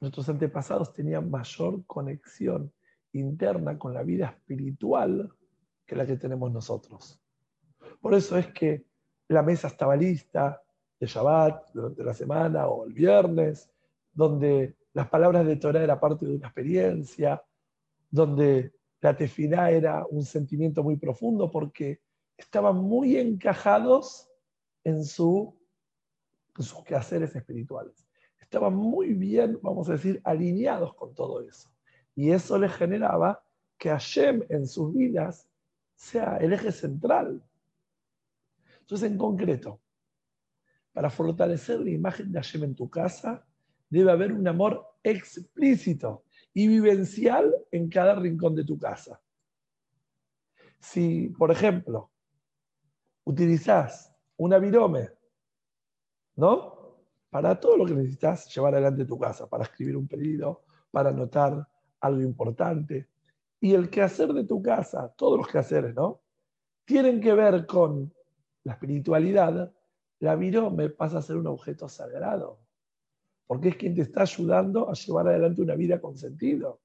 nuestros 0.00 0.28
antepasados 0.28 0.92
tenían 0.92 1.30
mayor 1.30 1.84
conexión 1.86 2.72
interna 3.12 3.78
con 3.78 3.94
la 3.94 4.02
vida 4.02 4.26
espiritual 4.26 5.32
que 5.86 5.96
la 5.96 6.04
que 6.04 6.16
tenemos 6.16 6.52
nosotros. 6.52 7.20
Por 8.00 8.14
eso 8.14 8.36
es 8.36 8.48
que 8.48 8.84
la 9.28 9.42
mesa 9.42 9.68
estaba 9.68 9.96
lista 9.96 10.62
de 10.98 11.06
Shabbat 11.06 11.72
durante 11.72 12.04
la 12.04 12.14
semana 12.14 12.66
o 12.68 12.86
el 12.86 12.92
viernes, 12.92 13.70
donde 14.16 14.74
las 14.94 15.08
palabras 15.08 15.46
de 15.46 15.56
Torah 15.56 15.84
era 15.84 16.00
parte 16.00 16.26
de 16.26 16.36
una 16.36 16.46
experiencia, 16.46 17.42
donde 18.10 18.72
la 19.02 19.14
tefilá 19.14 19.70
era 19.70 20.06
un 20.08 20.24
sentimiento 20.24 20.82
muy 20.82 20.96
profundo 20.96 21.50
porque 21.50 22.00
estaban 22.36 22.76
muy 22.76 23.18
encajados 23.18 24.28
en, 24.84 25.04
su, 25.04 25.54
en 26.56 26.64
sus 26.64 26.82
quehaceres 26.82 27.36
espirituales. 27.36 28.08
Estaban 28.40 28.74
muy 28.74 29.12
bien, 29.12 29.58
vamos 29.62 29.88
a 29.90 29.92
decir, 29.92 30.20
alineados 30.24 30.94
con 30.94 31.14
todo 31.14 31.42
eso. 31.42 31.70
Y 32.14 32.30
eso 32.30 32.58
les 32.58 32.72
generaba 32.72 33.44
que 33.76 33.90
Hashem 33.90 34.44
en 34.48 34.66
sus 34.66 34.94
vidas 34.94 35.46
sea 35.94 36.38
el 36.38 36.54
eje 36.54 36.72
central. 36.72 37.42
Entonces, 38.80 39.10
en 39.10 39.18
concreto, 39.18 39.78
para 40.94 41.10
fortalecer 41.10 41.80
la 41.80 41.90
imagen 41.90 42.32
de 42.32 42.38
Hashem 42.38 42.64
en 42.64 42.74
tu 42.74 42.88
casa, 42.88 43.46
debe 43.88 44.10
haber 44.10 44.32
un 44.32 44.46
amor 44.48 44.86
explícito 45.02 46.24
y 46.52 46.68
vivencial 46.68 47.54
en 47.70 47.88
cada 47.88 48.14
rincón 48.14 48.54
de 48.54 48.64
tu 48.64 48.78
casa. 48.78 49.20
Si, 50.80 51.28
por 51.30 51.50
ejemplo, 51.50 52.10
utilizas 53.24 54.14
una 54.36 54.58
virome, 54.58 55.10
¿no? 56.36 56.96
Para 57.30 57.58
todo 57.58 57.76
lo 57.76 57.84
que 57.84 57.94
necesitas 57.94 58.54
llevar 58.54 58.74
adelante 58.74 59.04
tu 59.04 59.18
casa, 59.18 59.48
para 59.48 59.64
escribir 59.64 59.96
un 59.96 60.06
pedido, 60.06 60.64
para 60.90 61.10
anotar 61.10 61.68
algo 62.00 62.22
importante. 62.22 63.08
Y 63.60 63.74
el 63.74 63.90
quehacer 63.90 64.32
de 64.32 64.44
tu 64.44 64.62
casa, 64.62 65.12
todos 65.16 65.38
los 65.38 65.48
quehaceres, 65.48 65.94
¿no? 65.94 66.22
Tienen 66.84 67.20
que 67.20 67.34
ver 67.34 67.66
con 67.66 68.12
la 68.64 68.72
espiritualidad, 68.72 69.72
la 70.20 70.36
virome 70.36 70.88
pasa 70.88 71.18
a 71.18 71.22
ser 71.22 71.36
un 71.36 71.46
objeto 71.46 71.88
sagrado, 71.88 72.60
porque 73.46 73.68
es 73.70 73.76
quien 73.76 73.94
te 73.94 74.02
está 74.02 74.22
ayudando 74.22 74.88
a 74.88 74.94
llevar 74.94 75.28
adelante 75.28 75.62
una 75.62 75.74
vida 75.74 76.00
con 76.00 76.16
sentido. 76.16 76.80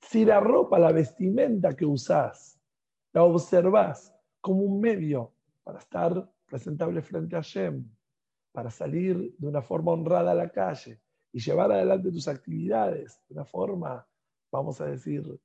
Si 0.00 0.24
la 0.24 0.40
ropa, 0.40 0.78
la 0.78 0.92
vestimenta 0.92 1.76
que 1.76 1.86
usás, 1.86 2.58
la 3.12 3.24
observás 3.24 4.14
como 4.40 4.62
un 4.62 4.80
medio 4.80 5.34
para 5.62 5.78
estar 5.78 6.30
presentable 6.46 7.02
frente 7.02 7.36
a 7.36 7.40
Shem, 7.40 7.88
para 8.52 8.70
salir 8.70 9.34
de 9.38 9.46
una 9.46 9.62
forma 9.62 9.92
honrada 9.92 10.32
a 10.32 10.34
la 10.34 10.48
calle 10.48 11.00
y 11.32 11.40
llevar 11.40 11.72
adelante 11.72 12.10
tus 12.10 12.28
actividades 12.28 13.20
de 13.28 13.34
una 13.34 13.44
forma, 13.44 14.06
vamos 14.50 14.80
a 14.80 14.86
decir, 14.86 15.38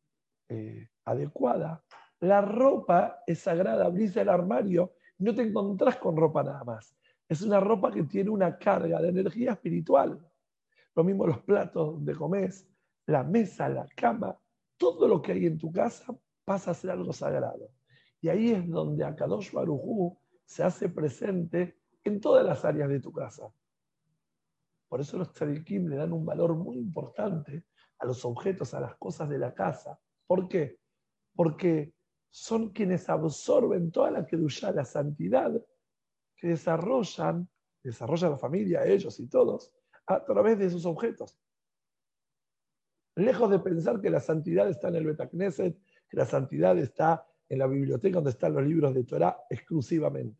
eh, 0.49 0.89
adecuada, 1.05 1.83
la 2.19 2.41
ropa 2.41 3.21
es 3.27 3.39
sagrada, 3.39 3.85
abrís 3.85 4.17
el 4.17 4.29
armario 4.29 4.93
no 5.19 5.33
te 5.33 5.41
encontrás 5.41 5.97
con 5.97 6.15
ropa 6.15 6.43
nada 6.43 6.63
más. 6.63 6.95
Es 7.27 7.41
una 7.41 7.59
ropa 7.59 7.91
que 7.91 8.03
tiene 8.03 8.29
una 8.29 8.57
carga 8.57 9.01
de 9.01 9.09
energía 9.09 9.53
espiritual. 9.53 10.19
Lo 10.97 11.03
mismo 11.03 11.27
los 11.27 11.43
platos 11.43 11.93
donde 11.93 12.15
comes, 12.15 12.67
la 13.05 13.23
mesa, 13.23 13.69
la 13.69 13.85
cama, 13.95 14.35
todo 14.77 15.07
lo 15.07 15.21
que 15.21 15.33
hay 15.33 15.45
en 15.45 15.55
tu 15.55 15.71
casa 15.71 16.07
pasa 16.43 16.71
a 16.71 16.73
ser 16.73 16.89
algo 16.89 17.13
sagrado. 17.13 17.69
Y 18.19 18.29
ahí 18.29 18.49
es 18.49 18.67
donde 18.67 19.05
Akadosh 19.05 19.51
Barujú 19.51 20.17
se 20.43 20.63
hace 20.63 20.89
presente 20.89 21.77
en 22.03 22.19
todas 22.19 22.43
las 22.43 22.65
áreas 22.65 22.89
de 22.89 22.99
tu 22.99 23.11
casa. 23.13 23.47
Por 24.89 24.99
eso 24.99 25.19
los 25.19 25.31
tzadikim 25.33 25.87
le 25.87 25.97
dan 25.97 26.13
un 26.13 26.25
valor 26.25 26.55
muy 26.55 26.77
importante 26.77 27.65
a 27.99 28.05
los 28.07 28.25
objetos, 28.25 28.73
a 28.73 28.79
las 28.79 28.95
cosas 28.95 29.29
de 29.29 29.37
la 29.37 29.53
casa. 29.53 29.99
¿Por 30.25 30.47
qué? 30.47 30.79
Porque 31.35 31.93
son 32.31 32.71
quienes 32.71 33.07
absorben 33.07 33.91
toda 33.91 34.09
la 34.09 34.25
kedusha, 34.25 34.71
la 34.71 34.83
santidad 34.83 35.51
que 36.35 36.47
desarrollan, 36.47 37.47
desarrolla 37.83 38.29
la 38.29 38.37
familia, 38.39 38.83
ellos 38.83 39.19
y 39.19 39.27
todos, 39.27 39.76
a 40.08 40.24
través 40.24 40.58
de 40.58 40.66
esos 40.66 40.86
objetos. 40.86 41.38
Lejos 43.16 43.49
de 43.49 43.60
pensar 43.60 43.99
que 43.99 44.10
la 44.10 44.20
santidad 44.20 44.70
está 44.70 44.88
en 44.89 44.95
el 44.95 45.05
Betacneset, 45.05 45.78
que 46.10 46.18
la 46.18 46.26
santidad 46.26 46.78
está 46.78 47.26
en 47.49 47.60
la 47.60 47.68
biblioteca 47.68 48.16
donde 48.16 48.32
están 48.32 48.53
los 48.53 48.64
libros 48.64 48.93
de 48.93 49.03
Torah 49.03 49.38
exclusivamente. 49.49 50.39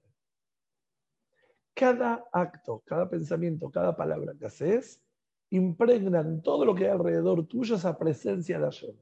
Cada 1.74 2.26
acto, 2.32 2.84
cada 2.86 3.10
pensamiento, 3.10 3.70
cada 3.70 3.96
palabra 3.96 4.34
que 4.38 4.46
haces, 4.46 5.02
impregnan 5.50 6.42
todo 6.42 6.66
lo 6.66 6.76
que 6.76 6.86
hay 6.86 6.92
alrededor 6.92 7.46
tuyo 7.48 7.76
esa 7.76 7.98
presencia 7.98 8.60
de 8.60 8.66
Hashem. 8.66 8.96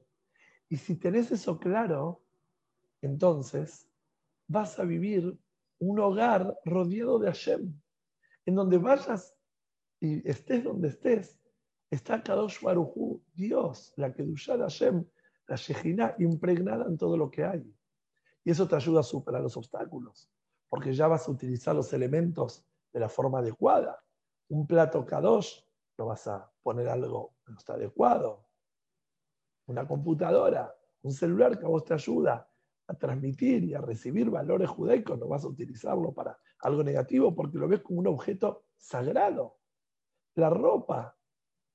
Y 0.68 0.76
si 0.76 0.96
tenés 0.96 1.30
eso 1.30 1.58
claro, 1.58 2.22
entonces 3.02 3.88
vas 4.46 4.78
a 4.78 4.84
vivir 4.84 5.38
un 5.78 5.98
hogar 6.00 6.58
rodeado 6.64 7.18
de 7.18 7.28
Hashem, 7.28 7.72
en 8.46 8.54
donde 8.54 8.78
vayas 8.78 9.35
y 10.00 10.28
estés 10.28 10.62
donde 10.64 10.88
estés, 10.88 11.38
está 11.90 12.22
Kadosh 12.22 12.60
Baruchu, 12.60 13.22
Dios, 13.34 13.92
la 13.96 14.12
Kedushá 14.12 14.56
de 14.56 14.64
Hashem, 14.64 15.04
la 15.46 15.56
Shejina, 15.56 16.14
impregnada 16.18 16.86
en 16.86 16.96
todo 16.96 17.16
lo 17.16 17.30
que 17.30 17.44
hay. 17.44 17.74
Y 18.44 18.50
eso 18.50 18.66
te 18.68 18.76
ayuda 18.76 19.00
a 19.00 19.04
superar 19.04 19.42
los 19.42 19.56
obstáculos, 19.56 20.30
porque 20.68 20.92
ya 20.92 21.08
vas 21.08 21.26
a 21.26 21.30
utilizar 21.30 21.74
los 21.74 21.92
elementos 21.92 22.64
de 22.92 23.00
la 23.00 23.08
forma 23.08 23.38
adecuada. 23.38 24.02
Un 24.48 24.66
plato 24.66 25.04
Kadosh, 25.04 25.60
no 25.98 26.06
vas 26.06 26.26
a 26.26 26.50
poner 26.62 26.88
algo 26.88 27.34
que 27.44 27.52
no 27.52 27.58
está 27.58 27.74
adecuado. 27.74 28.46
Una 29.66 29.86
computadora, 29.86 30.74
un 31.02 31.12
celular 31.12 31.58
que 31.58 31.64
a 31.64 31.68
vos 31.68 31.84
te 31.84 31.94
ayuda 31.94 32.48
a 32.88 32.94
transmitir 32.94 33.64
y 33.64 33.74
a 33.74 33.80
recibir 33.80 34.30
valores 34.30 34.68
judaicos, 34.68 35.18
no 35.18 35.26
vas 35.26 35.44
a 35.44 35.48
utilizarlo 35.48 36.12
para 36.12 36.38
algo 36.60 36.84
negativo 36.84 37.34
porque 37.34 37.58
lo 37.58 37.66
ves 37.66 37.80
como 37.80 38.00
un 38.00 38.06
objeto 38.06 38.64
sagrado. 38.76 39.58
La 40.36 40.50
ropa, 40.50 41.16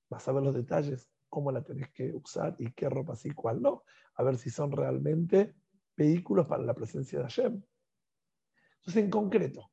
vas 0.10 0.28
a 0.28 0.32
ver 0.32 0.44
los 0.44 0.54
detalles, 0.54 1.12
cómo 1.30 1.52
la 1.52 1.64
tenés 1.64 1.90
que 1.92 2.14
usar 2.14 2.56
y 2.60 2.72
qué 2.72 2.90
ropa 2.90 3.16
sí, 3.16 3.32
cuál 3.32 3.62
no, 3.62 3.84
a 4.16 4.24
ver 4.24 4.38
si 4.38 4.50
son 4.50 4.72
realmente 4.72 5.56
vehículos 5.96 6.48
para 6.48 6.64
la 6.64 6.74
presencia 6.74 7.20
de 7.20 7.26
Hashem. 7.26 7.62
Entonces, 8.78 9.04
en 9.04 9.10
concreto, 9.10 9.72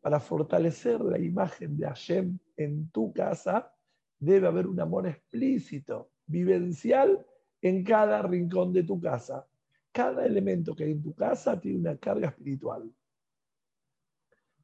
para 0.00 0.18
fortalecer 0.18 1.00
la 1.00 1.18
imagen 1.18 1.76
de 1.76 1.86
Hashem 1.86 2.38
en 2.56 2.90
tu 2.90 3.12
casa, 3.12 3.72
debe 4.18 4.46
haber 4.46 4.66
un 4.66 4.80
amor 4.80 5.06
explícito, 5.06 6.10
vivencial 6.26 7.26
en 7.60 7.84
cada 7.84 8.22
rincón 8.22 8.72
de 8.72 8.84
tu 8.84 9.00
casa. 9.00 9.46
Cada 9.92 10.24
elemento 10.24 10.74
que 10.74 10.84
hay 10.84 10.92
en 10.92 11.02
tu 11.02 11.14
casa 11.14 11.60
tiene 11.60 11.78
una 11.78 11.96
carga 11.96 12.28
espiritual. 12.28 12.92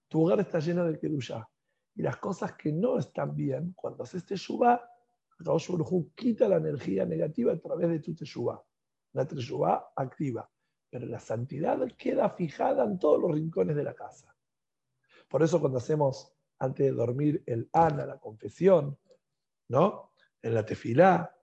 Tu 0.08 0.22
hogar 0.22 0.40
está 0.40 0.60
lleno 0.60 0.84
de 0.84 0.98
Kedushá. 0.98 1.48
Y 1.96 2.02
las 2.02 2.18
cosas 2.18 2.52
que 2.52 2.72
no 2.72 2.98
están 2.98 3.34
bien, 3.34 3.72
cuando 3.74 4.04
haces 4.04 4.24
Teshuvah, 4.24 4.80
quita 6.14 6.48
la 6.48 6.56
energía 6.56 7.04
negativa 7.04 7.52
a 7.52 7.58
través 7.58 7.88
de 7.88 8.00
tu 8.00 8.14
Teshuvah. 8.14 8.62
La 9.12 9.26
Teshuvah 9.26 9.92
activa. 9.96 10.48
Pero 10.90 11.06
la 11.06 11.18
santidad 11.18 11.78
queda 11.96 12.30
fijada 12.30 12.84
en 12.84 12.98
todos 12.98 13.20
los 13.20 13.32
rincones 13.32 13.76
de 13.76 13.82
la 13.82 13.94
casa. 13.94 14.34
Por 15.28 15.42
eso 15.42 15.58
cuando 15.58 15.78
hacemos 15.78 16.32
antes 16.58 16.86
de 16.86 16.92
dormir 16.92 17.42
el 17.46 17.68
Ana, 17.72 18.06
la 18.06 18.18
confesión, 18.18 18.96
¿no? 19.68 20.12
En 20.40 20.54
la 20.54 20.64
tefilá, 20.64 21.34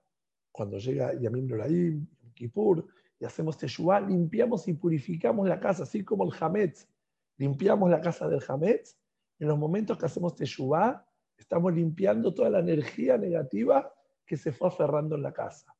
cuando 0.50 0.78
llega 0.78 1.14
Yamim 1.14 1.46
Noraim, 1.46 2.06
Kippur, 2.32 2.86
y 3.20 3.24
hacemos 3.24 3.58
Teshuvah, 3.58 4.00
limpiamos 4.00 4.66
y 4.68 4.74
purificamos 4.74 5.48
la 5.48 5.60
casa, 5.60 5.82
así 5.82 6.04
como 6.04 6.24
el 6.24 6.32
Hametz. 6.40 6.88
Limpiamos 7.36 7.90
la 7.90 8.00
casa 8.00 8.28
del 8.28 8.42
Hametz. 8.46 8.96
En 9.44 9.48
los 9.48 9.58
momentos 9.58 9.98
que 9.98 10.06
hacemos 10.06 10.34
Teshuvah, 10.34 11.06
estamos 11.36 11.74
limpiando 11.74 12.32
toda 12.32 12.48
la 12.48 12.60
energía 12.60 13.18
negativa 13.18 13.92
que 14.24 14.38
se 14.38 14.52
fue 14.52 14.68
aferrando 14.68 15.16
en 15.16 15.22
la 15.22 15.34
casa. 15.34 15.76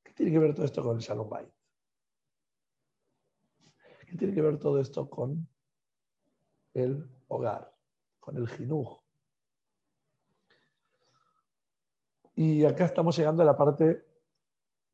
¿Qué 0.00 0.12
tiene 0.12 0.30
que 0.30 0.38
ver 0.38 0.54
todo 0.54 0.64
esto 0.64 0.80
con 0.80 0.94
el 0.94 1.02
Shalom 1.02 1.28
Bait? 1.28 1.48
¿Qué 4.06 4.16
tiene 4.16 4.32
que 4.32 4.42
ver 4.42 4.60
todo 4.60 4.80
esto 4.80 5.10
con 5.10 5.48
el 6.74 7.04
hogar, 7.26 7.74
con 8.20 8.36
el 8.36 8.46
jinuj? 8.46 9.02
Y 12.36 12.64
acá 12.64 12.84
estamos 12.84 13.18
llegando 13.18 13.42
a 13.42 13.46
la 13.46 13.56
parte 13.56 14.06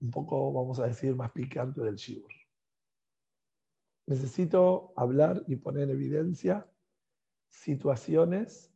un 0.01 0.11
poco, 0.11 0.55
vamos 0.55 0.81
a 0.81 0.87
decir, 0.87 1.15
más 1.15 1.31
picante 1.33 1.83
del 1.83 1.97
shibur. 1.97 2.33
Necesito 4.07 4.95
hablar 4.97 5.45
y 5.49 5.57
poner 5.57 5.83
en 5.83 5.91
evidencia 5.91 6.67
situaciones 7.51 8.73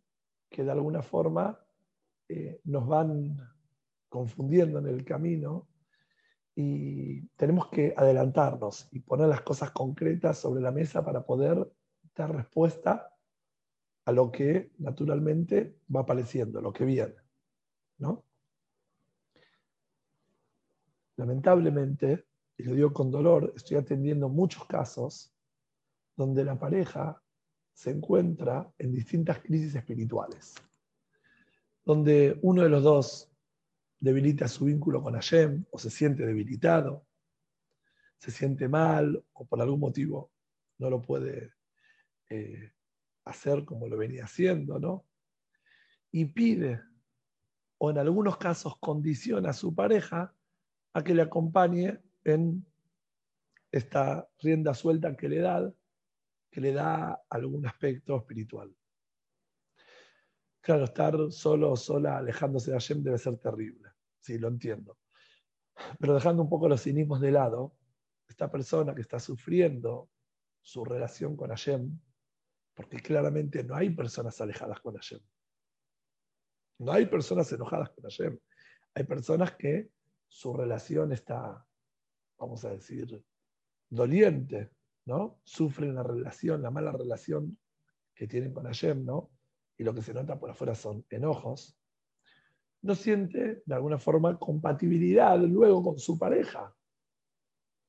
que 0.50 0.62
de 0.62 0.72
alguna 0.72 1.02
forma 1.02 1.58
eh, 2.28 2.60
nos 2.64 2.86
van 2.86 3.36
confundiendo 4.08 4.78
en 4.78 4.86
el 4.86 5.04
camino 5.04 5.68
y 6.54 7.26
tenemos 7.36 7.68
que 7.68 7.94
adelantarnos 7.96 8.88
y 8.92 9.00
poner 9.00 9.28
las 9.28 9.40
cosas 9.40 9.70
concretas 9.72 10.38
sobre 10.38 10.62
la 10.62 10.70
mesa 10.70 11.04
para 11.04 11.24
poder 11.24 11.68
dar 12.14 12.34
respuesta 12.34 13.10
a 14.04 14.12
lo 14.12 14.30
que 14.30 14.70
naturalmente 14.78 15.78
va 15.94 16.00
apareciendo, 16.00 16.60
lo 16.60 16.72
que 16.72 16.84
viene. 16.84 17.14
¿no? 17.98 18.24
Lamentablemente, 21.16 22.26
y 22.56 22.64
lo 22.64 22.74
digo 22.74 22.92
con 22.92 23.10
dolor, 23.10 23.52
estoy 23.56 23.76
atendiendo 23.76 24.28
muchos 24.28 24.64
casos 24.66 25.34
donde 26.16 26.44
la 26.44 26.58
pareja 26.58 27.23
se 27.74 27.90
encuentra 27.90 28.72
en 28.78 28.92
distintas 28.92 29.40
crisis 29.40 29.74
espirituales, 29.74 30.54
donde 31.84 32.38
uno 32.42 32.62
de 32.62 32.68
los 32.68 32.82
dos 32.82 33.30
debilita 33.98 34.48
su 34.48 34.64
vínculo 34.64 35.02
con 35.02 35.14
Hashem 35.14 35.64
o 35.70 35.78
se 35.78 35.90
siente 35.90 36.24
debilitado, 36.24 37.04
se 38.18 38.30
siente 38.30 38.68
mal 38.68 39.22
o 39.32 39.44
por 39.44 39.60
algún 39.60 39.80
motivo 39.80 40.30
no 40.78 40.88
lo 40.88 41.02
puede 41.02 41.52
eh, 42.30 42.72
hacer 43.24 43.64
como 43.64 43.88
lo 43.88 43.96
venía 43.96 44.24
haciendo, 44.24 44.78
¿no? 44.78 45.04
Y 46.10 46.26
pide, 46.26 46.80
o 47.78 47.90
en 47.90 47.98
algunos 47.98 48.36
casos 48.36 48.76
condiciona 48.78 49.50
a 49.50 49.54
su 49.54 49.74
pareja 49.74 50.34
a 50.92 51.02
que 51.02 51.14
le 51.14 51.22
acompañe 51.22 52.00
en 52.24 52.64
esta 53.72 54.28
rienda 54.38 54.74
suelta 54.74 55.16
que 55.16 55.28
le 55.28 55.40
da, 55.40 55.72
que 56.55 56.61
le 56.61 56.72
da 56.72 57.24
algún 57.30 57.66
aspecto 57.66 58.16
espiritual. 58.16 58.72
Claro, 60.61 60.84
estar 60.84 61.32
solo 61.32 61.72
o 61.72 61.76
sola 61.76 62.18
alejándose 62.18 62.70
de 62.70 62.76
Hashem 62.76 63.02
debe 63.02 63.18
ser 63.18 63.38
terrible, 63.38 63.90
sí, 64.20 64.38
lo 64.38 64.46
entiendo. 64.46 64.96
Pero 65.98 66.14
dejando 66.14 66.44
un 66.44 66.48
poco 66.48 66.68
los 66.68 66.80
cinismos 66.80 67.20
de 67.20 67.32
lado, 67.32 67.74
esta 68.28 68.52
persona 68.52 68.94
que 68.94 69.00
está 69.00 69.18
sufriendo 69.18 70.11
su 70.62 70.84
relación 70.84 71.36
con 71.36 71.50
Hashem, 71.50 71.98
porque 72.72 72.98
claramente 72.98 73.64
no 73.64 73.74
hay 73.74 73.90
personas 73.90 74.40
alejadas 74.40 74.78
con 74.78 74.94
Hashem. 74.94 75.20
No 76.78 76.92
hay 76.92 77.07
personas 77.07 77.50
enojadas 77.50 77.90
con 77.90 78.05
Hashem. 78.05 78.38
Hay 78.94 79.02
personas 79.02 79.57
que 79.57 79.90
su 80.28 80.52
relación 80.55 81.11
está, 81.11 81.66
vamos 82.38 82.64
a 82.64 82.70
decir, 82.70 83.24
doliente, 83.90 84.70
¿no? 85.07 85.38
Sufren 85.44 85.94
la 85.94 86.02
relación, 86.02 86.62
la 86.62 86.70
mala 86.70 86.92
relación 86.92 87.59
que 88.14 88.26
tienen 88.26 88.52
con 88.52 88.64
Hashem, 88.64 89.05
¿no? 89.05 89.30
Y 89.76 89.84
lo 89.84 89.94
que 89.94 90.02
se 90.02 90.14
nota 90.14 90.38
por 90.38 90.50
afuera 90.50 90.74
son 90.74 91.05
enojos. 91.11 91.76
No 92.82 92.94
siente, 92.94 93.62
de 93.64 93.74
alguna 93.74 93.98
forma, 93.98 94.38
compatibilidad 94.38 95.38
luego 95.40 95.82
con 95.82 95.98
su 95.98 96.18
pareja, 96.18 96.74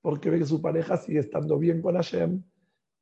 porque 0.02 0.30
ve 0.30 0.40
que 0.40 0.46
su 0.46 0.62
pareja 0.62 0.98
sigue 0.98 1.20
estando 1.20 1.58
bien 1.58 1.82
con 1.82 1.96
Hashem 1.96 2.44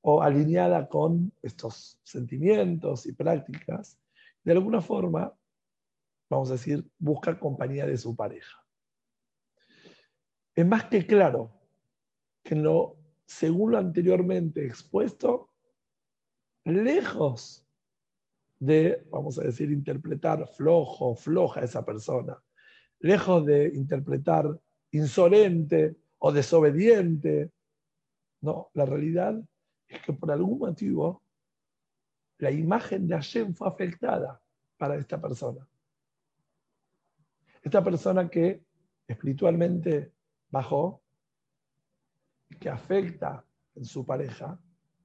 o 0.01 0.21
alineada 0.21 0.89
con 0.89 1.31
estos 1.41 1.99
sentimientos 2.03 3.05
y 3.05 3.13
prácticas. 3.13 3.99
De 4.43 4.51
alguna 4.51 4.81
forma, 4.81 5.33
vamos 6.29 6.49
a 6.49 6.53
decir, 6.53 6.85
busca 6.97 7.39
compañía 7.39 7.85
de 7.85 7.97
su 7.97 8.15
pareja 8.15 8.63
es 10.55 10.65
más 10.65 10.85
que 10.85 11.05
claro 11.05 11.51
que 12.43 12.55
lo, 12.55 12.97
según 13.25 13.71
lo 13.71 13.77
anteriormente 13.77 14.65
expuesto, 14.65 15.49
lejos 16.65 17.65
de, 18.59 19.05
vamos 19.09 19.37
a 19.39 19.43
decir, 19.43 19.71
interpretar 19.71 20.47
flojo, 20.47 21.15
floja 21.15 21.61
a 21.61 21.63
esa 21.63 21.85
persona, 21.85 22.41
lejos 22.99 23.45
de 23.45 23.67
interpretar 23.67 24.59
insolente 24.91 25.97
o 26.19 26.31
desobediente, 26.31 27.51
no, 28.41 28.69
la 28.73 28.85
realidad 28.85 29.41
es 29.87 30.01
que 30.01 30.13
por 30.13 30.31
algún 30.31 30.59
motivo 30.59 31.21
la 32.37 32.51
imagen 32.51 33.07
de 33.07 33.15
Hashem 33.15 33.53
fue 33.53 33.67
afectada. 33.67 34.39
para 34.75 34.97
esta 34.97 35.21
persona. 35.21 35.65
Esta 37.61 37.81
persona 37.81 38.27
que 38.29 38.65
espiritualmente 39.07 40.11
bajó, 40.49 41.02
que 42.59 42.69
afecta 42.69 43.45
en 43.75 43.85
su 43.85 44.05
pareja, 44.05 44.59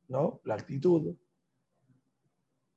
¿no? 0.08 0.40
La 0.44 0.54
actitud. 0.54 1.14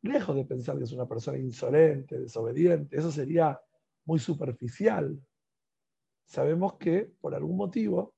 Lejos 0.04 0.36
de 0.36 0.46
pensar 0.46 0.78
que 0.78 0.86
es 0.86 0.92
una 0.92 1.08
persona 1.08 1.38
insolente, 1.38 2.20
desobediente, 2.20 2.98
eso 2.98 3.12
sería 3.12 3.60
muy 4.06 4.20
superficial. 4.20 5.20
Sabemos 6.26 6.74
que 6.76 7.14
por 7.20 7.36
algún 7.36 7.58
motivo, 7.58 8.16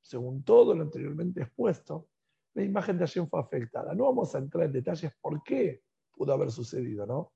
según 0.00 0.44
todo 0.44 0.74
lo 0.74 0.82
anteriormente 0.82 1.42
expuesto, 1.42 2.08
la 2.54 2.62
imagen 2.62 2.96
de 2.96 3.06
Hashem 3.06 3.26
fue 3.26 3.40
afectada. 3.40 3.94
No 3.94 4.04
vamos 4.04 4.34
a 4.34 4.38
entrar 4.38 4.66
en 4.66 4.72
detalles 4.72 5.12
por 5.20 5.42
qué 5.42 5.82
pudo 6.12 6.32
haber 6.32 6.50
sucedido, 6.52 7.04
¿no? 7.04 7.32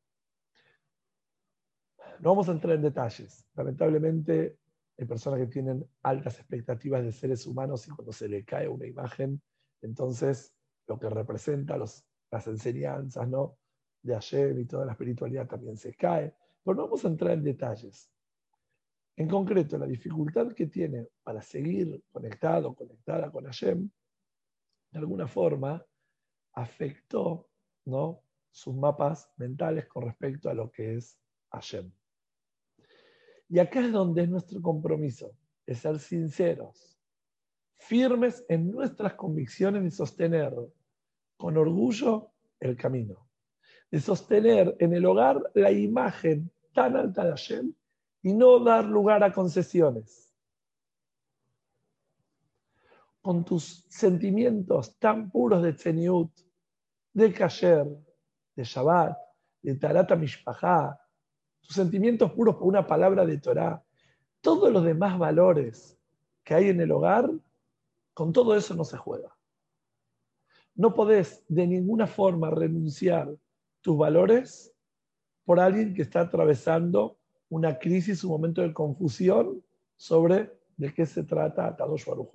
No 2.21 2.31
vamos 2.31 2.49
a 2.49 2.53
entrar 2.53 2.77
en 2.77 2.83
detalles. 2.83 3.47
Lamentablemente 3.55 4.59
hay 4.99 5.07
personas 5.07 5.39
que 5.39 5.47
tienen 5.47 5.89
altas 6.03 6.41
expectativas 6.41 7.05
de 7.05 7.13
seres 7.13 7.47
humanos 7.47 7.87
y 7.87 7.91
cuando 7.91 8.13
se 8.13 8.29
le 8.29 8.45
cae 8.45 8.69
una 8.69 8.87
imagen, 8.87 9.41
entonces 9.81 10.53
lo 10.89 10.99
que 10.99 11.09
representa 11.09 11.77
las 11.77 12.47
enseñanzas 12.47 13.29
de 14.03 14.15
Hashem 14.15 14.59
y 14.59 14.65
toda 14.65 14.87
la 14.87 14.93
espiritualidad 14.93 15.47
también 15.47 15.77
se 15.77 15.95
cae. 15.95 16.35
Pero 16.65 16.75
no 16.75 16.83
vamos 16.85 17.05
a 17.05 17.09
entrar 17.09 17.33
en 17.33 17.45
detalles. 17.45 18.11
En 19.17 19.29
concreto, 19.29 19.79
la 19.79 19.87
dificultad 19.87 20.53
que 20.53 20.67
tiene 20.67 21.09
para 21.23 21.43
seguir 21.43 22.03
conectado, 22.11 22.75
conectada 22.75 23.31
con 23.31 23.45
Hashem, 23.45 23.89
de 24.91 24.99
alguna 24.99 25.29
forma 25.29 25.85
afectó 26.55 27.49
¿no? 27.85 28.23
sus 28.51 28.75
mapas 28.75 29.31
mentales 29.37 29.87
con 29.87 30.05
respecto 30.05 30.51
a 30.51 30.55
lo 30.55 30.71
que 30.71 30.97
es 30.97 31.19
Hashem. 31.51 31.93
Y 33.49 33.59
acá 33.59 33.81
es 33.81 33.93
donde 33.93 34.23
es 34.23 34.29
nuestro 34.29 34.61
compromiso, 34.61 35.33
es 35.67 35.79
ser 35.79 35.99
sinceros, 35.99 36.99
firmes 37.79 38.45
en 38.49 38.71
nuestras 38.71 39.15
convicciones 39.15 39.83
de 39.83 39.91
sostener 39.91 40.55
con 41.37 41.57
orgullo 41.57 42.33
el 42.61 42.77
camino, 42.77 43.27
de 43.91 44.01
sostener 44.01 44.77
en 44.81 44.93
el 44.93 45.07
hogar 45.07 45.41
la 45.55 45.73
imagen 45.73 46.51
tan 46.75 46.97
alta 46.97 47.25
de 47.25 47.31
Hashem 47.31 47.73
y 48.23 48.35
no 48.35 48.63
dar 48.63 48.85
lugar 48.85 49.23
a 49.25 49.33
concesiones. 49.33 50.35
Con 53.23 53.45
tus 53.45 53.85
sentimientos 53.89 54.99
tan 54.99 55.31
puros 55.31 55.63
de 55.63 55.73
Tzeniut, 55.73 56.31
de 57.13 57.33
Kasher, 57.33 57.87
de 58.55 58.65
Shabbat, 58.65 59.17
de 59.63 59.75
Tarata 59.77 60.17
Mishpachá, 60.17 60.99
tus 61.61 61.75
sentimientos 61.75 62.33
puros 62.33 62.57
por 62.57 62.67
una 62.67 62.87
palabra 62.87 63.25
de 63.27 63.39
Torah, 63.39 63.83
todos 64.41 64.73
los 64.73 64.85
demás 64.85 65.19
valores 65.19 65.99
que 66.45 66.55
hay 66.55 66.69
en 66.69 66.81
el 66.81 66.93
hogar, 66.93 67.31
con 68.15 68.33
todo 68.33 68.57
eso 68.57 68.75
no 68.75 68.85
se 68.85 68.97
juega. 68.97 69.37
No 70.75 70.95
podés 70.95 71.45
de 71.49 71.67
ninguna 71.67 72.07
forma 72.07 72.51
renunciar 72.51 73.35
tus 73.81 73.99
valores 73.99 74.75
por 75.45 75.61
alguien 75.61 75.95
que 75.95 76.03
está 76.03 76.21
atravesando 76.21 77.19
una 77.49 77.79
crisis, 77.79 78.23
un 78.25 78.31
momento 78.31 78.63
de 78.63 78.73
confusión 78.73 79.65
sobre 79.97 80.53
de 80.77 80.95
qué 80.95 81.07
se 81.07 81.25
trata 81.25 81.75
Kadosh 81.77 82.07
Baruj 82.07 82.31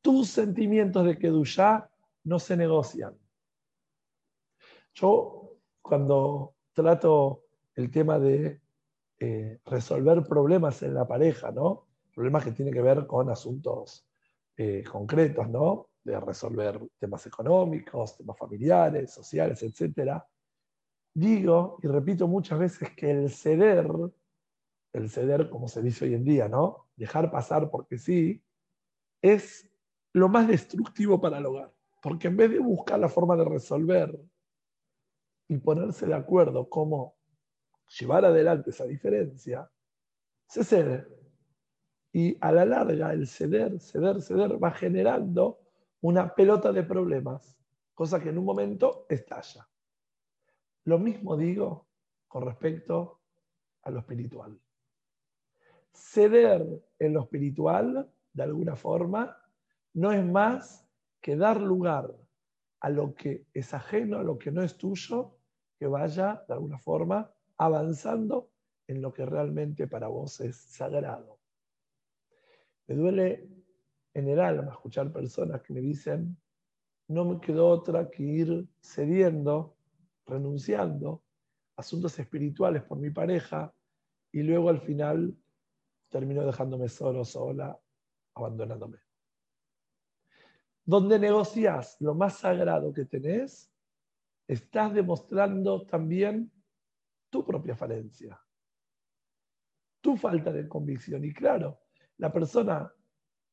Tus 0.00 0.28
sentimientos 0.28 1.06
de 1.06 1.18
Kedushá 1.18 1.90
no 2.24 2.38
se 2.38 2.56
negocian. 2.56 3.16
Yo, 4.94 5.56
cuando 5.80 6.54
trato 6.72 7.45
el 7.76 7.90
tema 7.90 8.18
de 8.18 8.60
eh, 9.18 9.60
resolver 9.64 10.24
problemas 10.24 10.82
en 10.82 10.94
la 10.94 11.06
pareja, 11.06 11.50
¿no? 11.52 11.86
Problemas 12.14 12.44
que 12.44 12.52
tienen 12.52 12.74
que 12.74 12.82
ver 12.82 13.06
con 13.06 13.30
asuntos 13.30 14.06
eh, 14.56 14.82
concretos, 14.90 15.48
¿no? 15.48 15.90
De 16.02 16.18
resolver 16.18 16.80
temas 16.98 17.26
económicos, 17.26 18.16
temas 18.16 18.36
familiares, 18.38 19.12
sociales, 19.12 19.62
etc. 19.62 20.22
Digo 21.14 21.78
y 21.82 21.86
repito 21.86 22.26
muchas 22.26 22.58
veces 22.58 22.90
que 22.96 23.10
el 23.10 23.30
ceder, 23.30 23.86
el 24.92 25.10
ceder 25.10 25.50
como 25.50 25.68
se 25.68 25.82
dice 25.82 26.06
hoy 26.06 26.14
en 26.14 26.24
día, 26.24 26.48
¿no? 26.48 26.88
Dejar 26.96 27.30
pasar 27.30 27.70
porque 27.70 27.98
sí, 27.98 28.42
es 29.22 29.70
lo 30.14 30.28
más 30.28 30.48
destructivo 30.48 31.20
para 31.20 31.38
el 31.38 31.46
hogar. 31.46 31.72
Porque 32.02 32.28
en 32.28 32.36
vez 32.36 32.50
de 32.50 32.58
buscar 32.58 32.98
la 32.98 33.08
forma 33.08 33.36
de 33.36 33.44
resolver 33.44 34.18
y 35.48 35.58
ponerse 35.58 36.06
de 36.06 36.14
acuerdo 36.14 36.68
cómo 36.68 37.15
llevar 37.98 38.24
adelante 38.24 38.70
esa 38.70 38.84
diferencia, 38.84 39.70
se 40.46 40.64
cede. 40.64 41.06
Y 42.12 42.36
a 42.40 42.52
la 42.52 42.64
larga 42.64 43.12
el 43.12 43.26
ceder, 43.26 43.78
ceder, 43.80 44.22
ceder 44.22 44.62
va 44.62 44.70
generando 44.70 45.60
una 46.00 46.34
pelota 46.34 46.72
de 46.72 46.82
problemas, 46.82 47.58
cosa 47.94 48.20
que 48.20 48.30
en 48.30 48.38
un 48.38 48.44
momento 48.44 49.06
estalla. 49.08 49.68
Lo 50.84 50.98
mismo 50.98 51.36
digo 51.36 51.88
con 52.28 52.44
respecto 52.44 53.20
a 53.82 53.90
lo 53.90 54.00
espiritual. 54.00 54.58
Ceder 55.92 56.84
en 56.98 57.12
lo 57.12 57.22
espiritual, 57.22 58.10
de 58.32 58.42
alguna 58.42 58.76
forma, 58.76 59.36
no 59.94 60.12
es 60.12 60.24
más 60.24 60.86
que 61.20 61.36
dar 61.36 61.60
lugar 61.60 62.14
a 62.80 62.90
lo 62.90 63.14
que 63.14 63.46
es 63.52 63.72
ajeno, 63.74 64.18
a 64.18 64.22
lo 64.22 64.38
que 64.38 64.50
no 64.50 64.62
es 64.62 64.76
tuyo, 64.76 65.38
que 65.78 65.86
vaya, 65.86 66.44
de 66.46 66.54
alguna 66.54 66.78
forma, 66.78 67.32
avanzando 67.58 68.50
en 68.86 69.02
lo 69.02 69.12
que 69.12 69.26
realmente 69.26 69.88
para 69.88 70.08
vos 70.08 70.40
es 70.40 70.56
sagrado. 70.56 71.38
Me 72.86 72.94
duele 72.94 73.48
en 74.14 74.28
el 74.28 74.40
alma 74.40 74.72
escuchar 74.72 75.12
personas 75.12 75.62
que 75.62 75.72
me 75.72 75.80
dicen, 75.80 76.36
no 77.08 77.24
me 77.24 77.40
quedó 77.40 77.68
otra 77.68 78.10
que 78.10 78.22
ir 78.22 78.68
cediendo, 78.80 79.76
renunciando 80.26 81.22
asuntos 81.76 82.18
espirituales 82.18 82.82
por 82.82 82.98
mi 82.98 83.10
pareja 83.10 83.72
y 84.32 84.42
luego 84.42 84.70
al 84.70 84.80
final 84.80 85.36
terminó 86.08 86.44
dejándome 86.44 86.88
solo, 86.88 87.24
sola, 87.24 87.78
abandonándome. 88.34 88.98
Donde 90.84 91.18
negocias 91.18 91.96
lo 92.00 92.14
más 92.14 92.38
sagrado 92.38 92.92
que 92.92 93.04
tenés, 93.04 93.70
estás 94.46 94.94
demostrando 94.94 95.84
también 95.84 96.52
tu 97.36 97.44
propia 97.44 97.76
falencia, 97.76 98.40
tu 100.00 100.16
falta 100.16 100.50
de 100.50 100.66
convicción. 100.66 101.22
Y 101.22 101.34
claro, 101.34 101.82
la 102.16 102.32
persona 102.32 102.90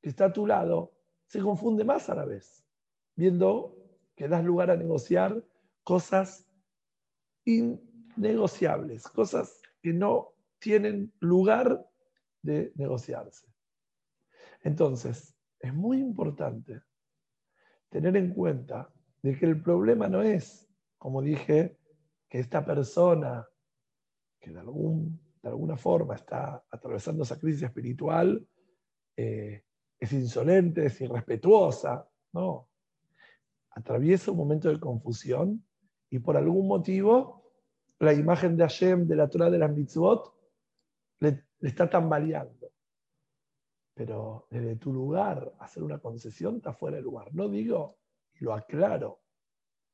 que 0.01 0.07
está 0.07 0.25
a 0.27 0.31
tu 0.31 0.47
lado 0.47 0.93
se 1.25 1.41
confunde 1.41 1.83
más 1.83 2.09
a 2.09 2.15
la 2.15 2.23
vez, 2.23 2.65
viendo 3.13 3.75
que 4.15 4.29
das 4.29 4.45
lugar 4.45 4.71
a 4.71 4.77
negociar 4.77 5.43
cosas 5.83 6.47
innegociables, 7.43 9.03
cosas 9.09 9.61
que 9.81 9.91
no 9.91 10.33
tienen 10.59 11.11
lugar 11.19 11.85
de 12.41 12.71
negociarse. 12.75 13.53
Entonces, 14.61 15.35
es 15.59 15.73
muy 15.73 15.97
importante 15.97 16.83
tener 17.89 18.15
en 18.15 18.33
cuenta 18.33 18.89
de 19.21 19.37
que 19.37 19.45
el 19.45 19.61
problema 19.61 20.07
no 20.07 20.21
es, 20.21 20.69
como 20.97 21.21
dije, 21.21 21.77
que 22.29 22.39
esta 22.39 22.63
persona 22.65 23.45
que 24.43 24.51
de, 24.51 24.59
algún, 24.59 25.19
de 25.41 25.49
alguna 25.49 25.77
forma 25.77 26.15
está 26.15 26.65
atravesando 26.69 27.23
esa 27.23 27.39
crisis 27.39 27.63
espiritual, 27.63 28.45
eh, 29.15 29.63
es 29.97 30.11
insolente, 30.11 30.85
es 30.85 30.99
irrespetuosa, 30.99 32.05
no. 32.33 32.67
Atraviesa 33.69 34.31
un 34.31 34.37
momento 34.37 34.67
de 34.67 34.81
confusión 34.81 35.65
y 36.09 36.19
por 36.19 36.35
algún 36.35 36.67
motivo 36.67 37.41
la 37.99 38.13
imagen 38.13 38.57
de 38.57 38.63
Hashem, 38.63 39.07
de 39.07 39.15
la 39.15 39.29
Torah 39.29 39.49
de 39.49 39.59
las 39.59 39.71
mitzvot, 39.71 40.35
le, 41.21 41.45
está 41.61 41.89
tambaleando. 41.89 42.69
Pero 43.93 44.47
desde 44.49 44.75
tu 44.75 44.91
lugar, 44.91 45.53
hacer 45.59 45.83
una 45.83 45.99
concesión 45.99 46.57
está 46.57 46.73
fuera 46.73 46.97
de 46.97 47.03
lugar. 47.03 47.33
No 47.33 47.47
digo, 47.47 47.97
lo 48.39 48.53
aclaro, 48.53 49.21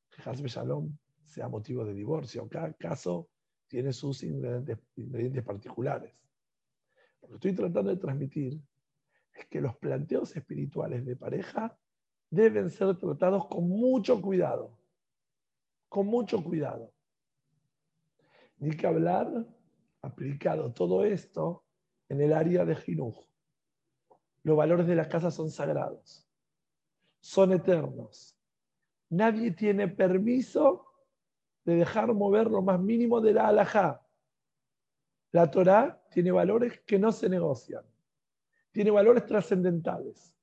que 0.09 0.27
Hasbe 0.27 0.47
Shalom 0.47 0.97
sea 1.23 1.47
motivo 1.47 1.85
de 1.85 1.93
divorcio. 1.93 2.49
Cada 2.49 2.73
caso 2.73 3.29
tiene 3.69 3.93
sus 3.93 4.23
ingredientes, 4.23 5.43
particulares. 5.45 6.11
Lo 7.21 7.27
que 7.29 7.35
estoy 7.35 7.53
tratando 7.53 7.91
de 7.91 7.97
transmitir 7.97 8.59
es 9.33 9.45
que 9.45 9.61
los 9.61 9.77
planteos 9.77 10.35
espirituales 10.35 11.05
de 11.05 11.15
pareja 11.15 11.77
deben 12.29 12.69
ser 12.69 12.97
tratados 12.97 13.47
con 13.47 13.69
mucho 13.69 14.21
cuidado, 14.21 14.77
con 15.87 16.07
mucho 16.07 16.43
cuidado. 16.43 16.91
Ni 18.57 18.71
que 18.71 18.87
hablar 18.87 19.45
aplicado 20.01 20.73
todo 20.73 21.05
esto 21.05 21.63
en 22.09 22.21
el 22.21 22.33
área 22.33 22.65
de 22.65 22.75
Jinuj. 22.75 23.15
Los 24.43 24.57
valores 24.57 24.87
de 24.87 24.95
la 24.95 25.07
casa 25.07 25.29
son 25.29 25.51
sagrados, 25.51 26.27
son 27.19 27.53
eternos. 27.53 28.35
Nadie 29.09 29.51
tiene 29.51 29.87
permiso 29.87 30.88
de 31.69 31.75
dejar 31.75 32.11
mover 32.15 32.49
lo 32.49 32.63
más 32.63 32.79
mínimo 32.79 33.21
de 33.21 33.33
la 33.33 33.47
alajá. 33.47 34.03
La 35.31 35.51
Torah 35.51 36.03
tiene 36.09 36.31
valores 36.31 36.81
que 36.81 36.97
no 36.97 37.11
se 37.11 37.29
negocian, 37.29 37.85
tiene 38.71 38.89
valores 38.89 39.27
trascendentales. 39.27 40.33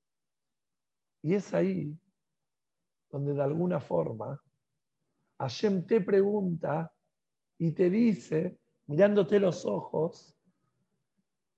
Y 1.23 1.35
es 1.35 1.53
ahí 1.53 1.99
donde 3.11 3.35
de 3.35 3.43
alguna 3.43 3.81
forma 3.81 4.41
Hashem 5.41 5.85
te 5.85 6.01
pregunta 6.01 6.95
y 7.59 7.73
te 7.73 7.91
dice, 7.91 8.61
mirándote 8.87 9.41
los 9.41 9.67
ojos, 9.67 10.33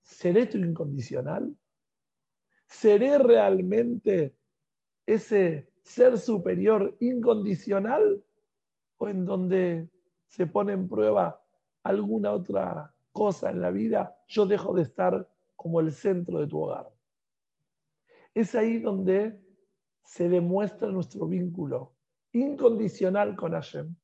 ¿seré 0.00 0.46
tu 0.46 0.56
incondicional? 0.56 1.54
¿Seré 2.66 3.18
realmente 3.18 4.34
ese 5.04 5.70
ser 5.82 6.16
superior 6.16 6.96
incondicional 7.00 8.24
o 8.98 9.08
en 9.08 9.24
donde 9.24 9.88
se 10.26 10.46
pone 10.46 10.72
en 10.72 10.88
prueba 10.88 11.42
alguna 11.82 12.32
otra 12.32 12.92
cosa 13.12 13.50
en 13.50 13.60
la 13.60 13.70
vida, 13.70 14.16
yo 14.28 14.46
dejo 14.46 14.74
de 14.74 14.82
estar 14.82 15.28
como 15.56 15.80
el 15.80 15.92
centro 15.92 16.40
de 16.40 16.46
tu 16.46 16.62
hogar. 16.62 16.90
Es 18.34 18.54
ahí 18.54 18.78
donde 18.78 19.40
se 20.04 20.28
demuestra 20.28 20.88
nuestro 20.88 21.26
vínculo 21.26 21.94
incondicional 22.32 23.34
con 23.36 23.52
Hashem. 23.52 23.94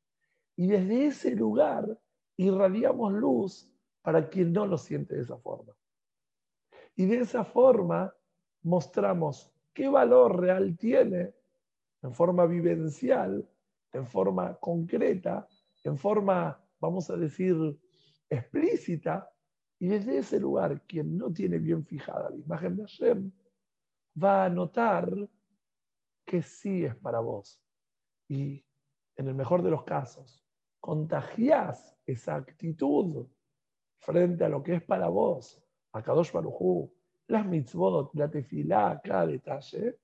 Y 0.57 0.67
desde 0.67 1.07
ese 1.07 1.31
lugar 1.35 1.99
irradiamos 2.37 3.13
luz 3.13 3.71
para 4.03 4.29
quien 4.29 4.53
no 4.53 4.67
lo 4.67 4.79
siente 4.79 5.17
de 5.17 5.23
esa 5.23 5.37
forma. 5.39 5.73
Y 6.97 7.07
de 7.07 7.21
esa 7.21 7.45
forma 7.45 8.15
mostramos 8.63 9.51
qué 9.73 9.89
valor 9.89 10.41
real 10.41 10.77
tiene 10.77 11.35
en 12.03 12.13
forma 12.13 12.47
vivencial, 12.47 13.49
en 13.95 14.07
forma 14.07 14.55
concreta, 14.57 15.49
en 15.85 15.97
forma, 15.97 16.61
vamos 16.81 17.09
a 17.11 17.17
decir, 17.17 17.57
explícita, 18.29 19.31
y 19.79 19.89
desde 19.89 20.19
ese 20.19 20.41
lugar, 20.41 20.83
quien 20.83 21.17
no 21.17 21.33
tiene 21.33 21.59
bien 21.59 21.85
fijada 21.85 22.31
la 22.31 22.37
imagen 22.37 22.77
de 22.77 22.83
Hashem, 22.83 23.33
va 24.23 24.45
a 24.45 24.51
notar 24.51 25.09
que 26.27 26.43
sí 26.43 26.85
es 26.85 26.97
para 26.97 27.21
vos. 27.21 27.61
Y 28.29 28.65
en 29.17 29.29
el 29.29 29.35
mejor 29.35 29.63
de 29.63 29.71
los 29.71 29.85
casos, 29.85 30.45
contagiás 30.81 31.97
esa 32.07 32.35
actitud 32.35 33.29
frente 33.99 34.45
a 34.45 34.49
lo 34.49 34.63
que 34.63 34.77
es 34.77 34.83
para 34.83 35.09
vos, 35.09 35.63
a 35.93 36.03
Kadosh 36.03 36.33
Baruj 36.33 36.91
las 37.27 37.47
mitzvot, 37.47 38.15
la 38.15 38.31
tefilá, 38.31 39.01
cada 39.03 39.27
detalle, 39.27 39.99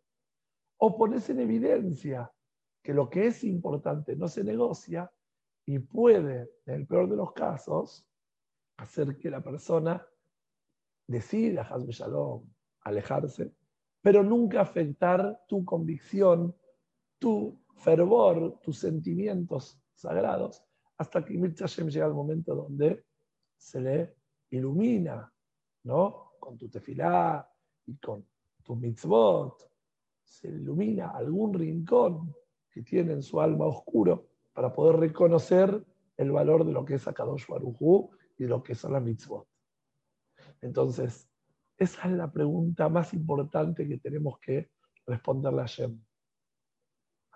o 0.79 0.97
pones 0.97 1.29
en 1.29 1.41
evidencia 1.41 2.31
que 2.83 2.95
lo 2.95 3.09
que 3.09 3.27
es 3.27 3.45
importante 3.45 4.17
no 4.17 4.29
se 4.29 4.45
negocia 4.45 5.11
y 5.67 5.79
puede, 5.79 6.51
en 6.67 6.75
el 6.75 6.87
peor 6.87 7.09
de 7.09 7.17
los 7.17 7.33
casos, 7.33 8.07
hacer 8.79 9.19
que 9.19 9.31
la 9.31 9.43
persona 9.43 10.05
decida, 11.07 11.63
Hazbe 11.63 11.93
Shalom, 11.93 12.43
alejarse, 12.83 13.53
pero 14.01 14.23
nunca 14.23 14.63
afectar 14.63 15.43
tu 15.47 15.65
convicción, 15.65 16.55
tu 17.19 17.61
fervor, 17.77 18.59
tus 18.63 18.79
sentimientos 18.79 19.79
sagrados, 19.95 20.65
hasta 20.97 21.25
que 21.25 21.37
Mir 21.37 21.55
llega 21.55 22.07
al 22.07 22.15
momento 22.15 22.55
donde 22.55 23.05
se 23.57 23.81
le 23.81 24.15
ilumina, 24.51 25.31
¿no? 25.85 26.33
Con 26.39 26.57
tu 26.57 26.69
tefilá 26.69 27.47
y 27.87 27.97
con 27.97 28.27
tu 28.63 28.77
mitzvot, 28.77 29.71
se 30.25 30.49
ilumina 30.49 31.11
algún 31.11 31.53
rincón 31.55 32.35
que 32.81 32.91
tiene 32.91 33.13
en 33.13 33.23
su 33.23 33.41
alma 33.41 33.67
oscuro 33.67 34.27
para 34.53 34.73
poder 34.73 34.97
reconocer 34.97 35.85
el 36.17 36.33
valor 36.33 36.65
de 36.65 36.73
lo 36.73 36.85
que 36.85 36.95
es 36.95 37.07
Akadosh 37.07 37.47
Baruj 37.47 38.11
y 38.39 38.45
lo 38.45 38.63
que 38.63 38.75
son 38.75 38.93
las 38.93 39.03
mitzvot. 39.03 39.47
Entonces, 40.61 41.29
esa 41.77 42.09
es 42.09 42.13
la 42.13 42.31
pregunta 42.31 42.89
más 42.89 43.15
importante 43.15 43.89
que 43.89 43.99
tenemos 43.99 44.39
que 44.39 44.71
responderle 45.07 45.63
a 45.63 45.67
Shem. 45.67 45.99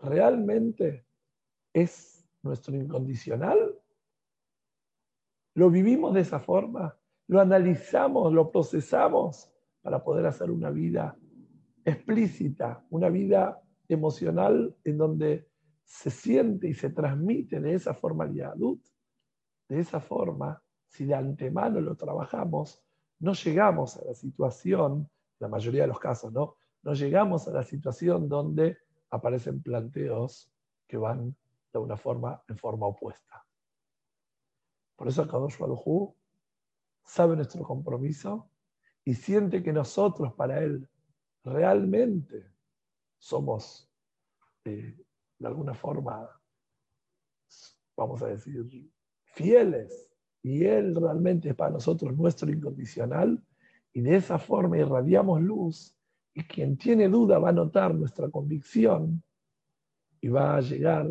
¿Realmente 0.00 1.06
es 1.72 2.26
nuestro 2.42 2.76
incondicional? 2.76 3.78
¿Lo 5.54 5.70
vivimos 5.70 6.12
de 6.14 6.20
esa 6.20 6.40
forma? 6.40 6.98
¿Lo 7.26 7.40
analizamos, 7.40 8.32
lo 8.32 8.50
procesamos 8.50 9.50
para 9.80 10.02
poder 10.02 10.26
hacer 10.26 10.50
una 10.50 10.70
vida 10.70 11.16
explícita, 11.84 12.84
una 12.90 13.08
vida 13.08 13.63
emocional 13.88 14.74
en 14.84 14.98
donde 14.98 15.48
se 15.84 16.10
siente 16.10 16.68
y 16.68 16.74
se 16.74 16.90
transmite 16.90 17.60
de 17.60 17.74
esa 17.74 17.94
forma 17.94 18.24
el 18.24 18.34
de 19.68 19.80
esa 19.80 20.00
forma, 20.00 20.62
si 20.86 21.04
de 21.06 21.14
antemano 21.14 21.80
lo 21.80 21.96
trabajamos, 21.96 22.82
no 23.20 23.32
llegamos 23.32 23.96
a 23.96 24.04
la 24.04 24.14
situación, 24.14 25.08
la 25.38 25.48
mayoría 25.48 25.82
de 25.82 25.88
los 25.88 25.98
casos, 25.98 26.32
¿no? 26.32 26.56
No 26.82 26.92
llegamos 26.92 27.48
a 27.48 27.52
la 27.52 27.64
situación 27.64 28.28
donde 28.28 28.78
aparecen 29.10 29.62
planteos 29.62 30.52
que 30.86 30.96
van 30.98 31.34
de 31.72 31.78
una 31.78 31.96
forma 31.96 32.42
en 32.48 32.58
forma 32.58 32.86
opuesta. 32.86 33.44
Por 34.96 35.08
eso 35.08 35.26
Kadosh 35.26 35.58
Baruj 35.58 36.14
sabe 37.04 37.36
nuestro 37.36 37.62
compromiso 37.62 38.50
y 39.04 39.14
siente 39.14 39.62
que 39.62 39.72
nosotros 39.72 40.34
para 40.34 40.62
él 40.62 40.88
realmente 41.42 42.53
somos 43.18 43.90
eh, 44.64 44.96
de 45.38 45.46
alguna 45.46 45.74
forma, 45.74 46.28
vamos 47.96 48.22
a 48.22 48.28
decir, 48.28 48.66
fieles, 49.24 50.10
y 50.42 50.64
Él 50.64 50.94
realmente 50.94 51.50
es 51.50 51.54
para 51.54 51.70
nosotros 51.70 52.16
nuestro 52.16 52.50
incondicional, 52.50 53.42
y 53.92 54.00
de 54.00 54.16
esa 54.16 54.38
forma 54.38 54.78
irradiamos 54.78 55.40
luz, 55.40 55.96
y 56.34 56.42
quien 56.44 56.76
tiene 56.76 57.08
duda 57.08 57.38
va 57.38 57.50
a 57.50 57.52
notar 57.52 57.94
nuestra 57.94 58.28
convicción 58.28 59.22
y 60.20 60.28
va 60.28 60.56
a 60.56 60.60
llegar 60.60 61.06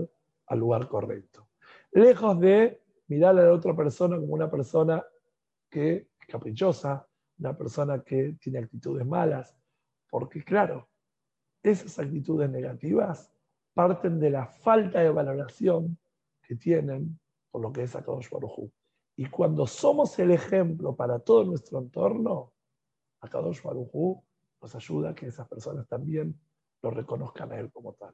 al 0.48 0.60
lugar 0.60 0.88
correcto. 0.88 1.48
Lejos 1.92 2.40
de 2.40 2.82
mirar 3.08 3.38
a 3.38 3.44
la 3.44 3.54
otra 3.54 3.76
persona 3.76 4.18
como 4.18 4.34
una 4.34 4.52
persona 4.52 5.04
que 5.70 6.10
caprichosa, 6.28 7.08
una 7.40 7.58
persona 7.58 8.04
que 8.04 8.36
tiene 8.40 8.60
actitudes 8.60 9.06
malas, 9.06 9.56
porque 10.10 10.44
claro, 10.44 10.90
esas 11.64 11.98
actitudes 11.98 12.50
negativas 12.50 13.32
parten 13.74 14.20
de 14.20 14.30
la 14.30 14.46
falta 14.46 15.00
de 15.00 15.10
valoración 15.10 15.98
que 16.42 16.56
tienen 16.56 17.20
por 17.50 17.62
lo 17.62 17.72
que 17.72 17.84
es 17.84 17.96
Akadosh 17.96 18.30
Baruj 18.30 18.70
Y 19.16 19.26
cuando 19.28 19.66
somos 19.66 20.18
el 20.20 20.32
ejemplo 20.32 20.96
para 20.96 21.20
todo 21.20 21.46
nuestro 21.46 21.80
entorno, 21.80 22.54
Akadosh 23.22 23.62
Baruj 23.62 24.22
nos 24.62 24.76
ayuda 24.76 25.12
a 25.12 25.16
que 25.16 25.28
esas 25.28 25.48
personas 25.48 25.88
también 25.88 26.40
lo 26.82 26.92
reconozcan 26.92 27.52
a 27.52 27.60
él 27.60 27.72
como 27.72 27.94
tal. 27.94 28.14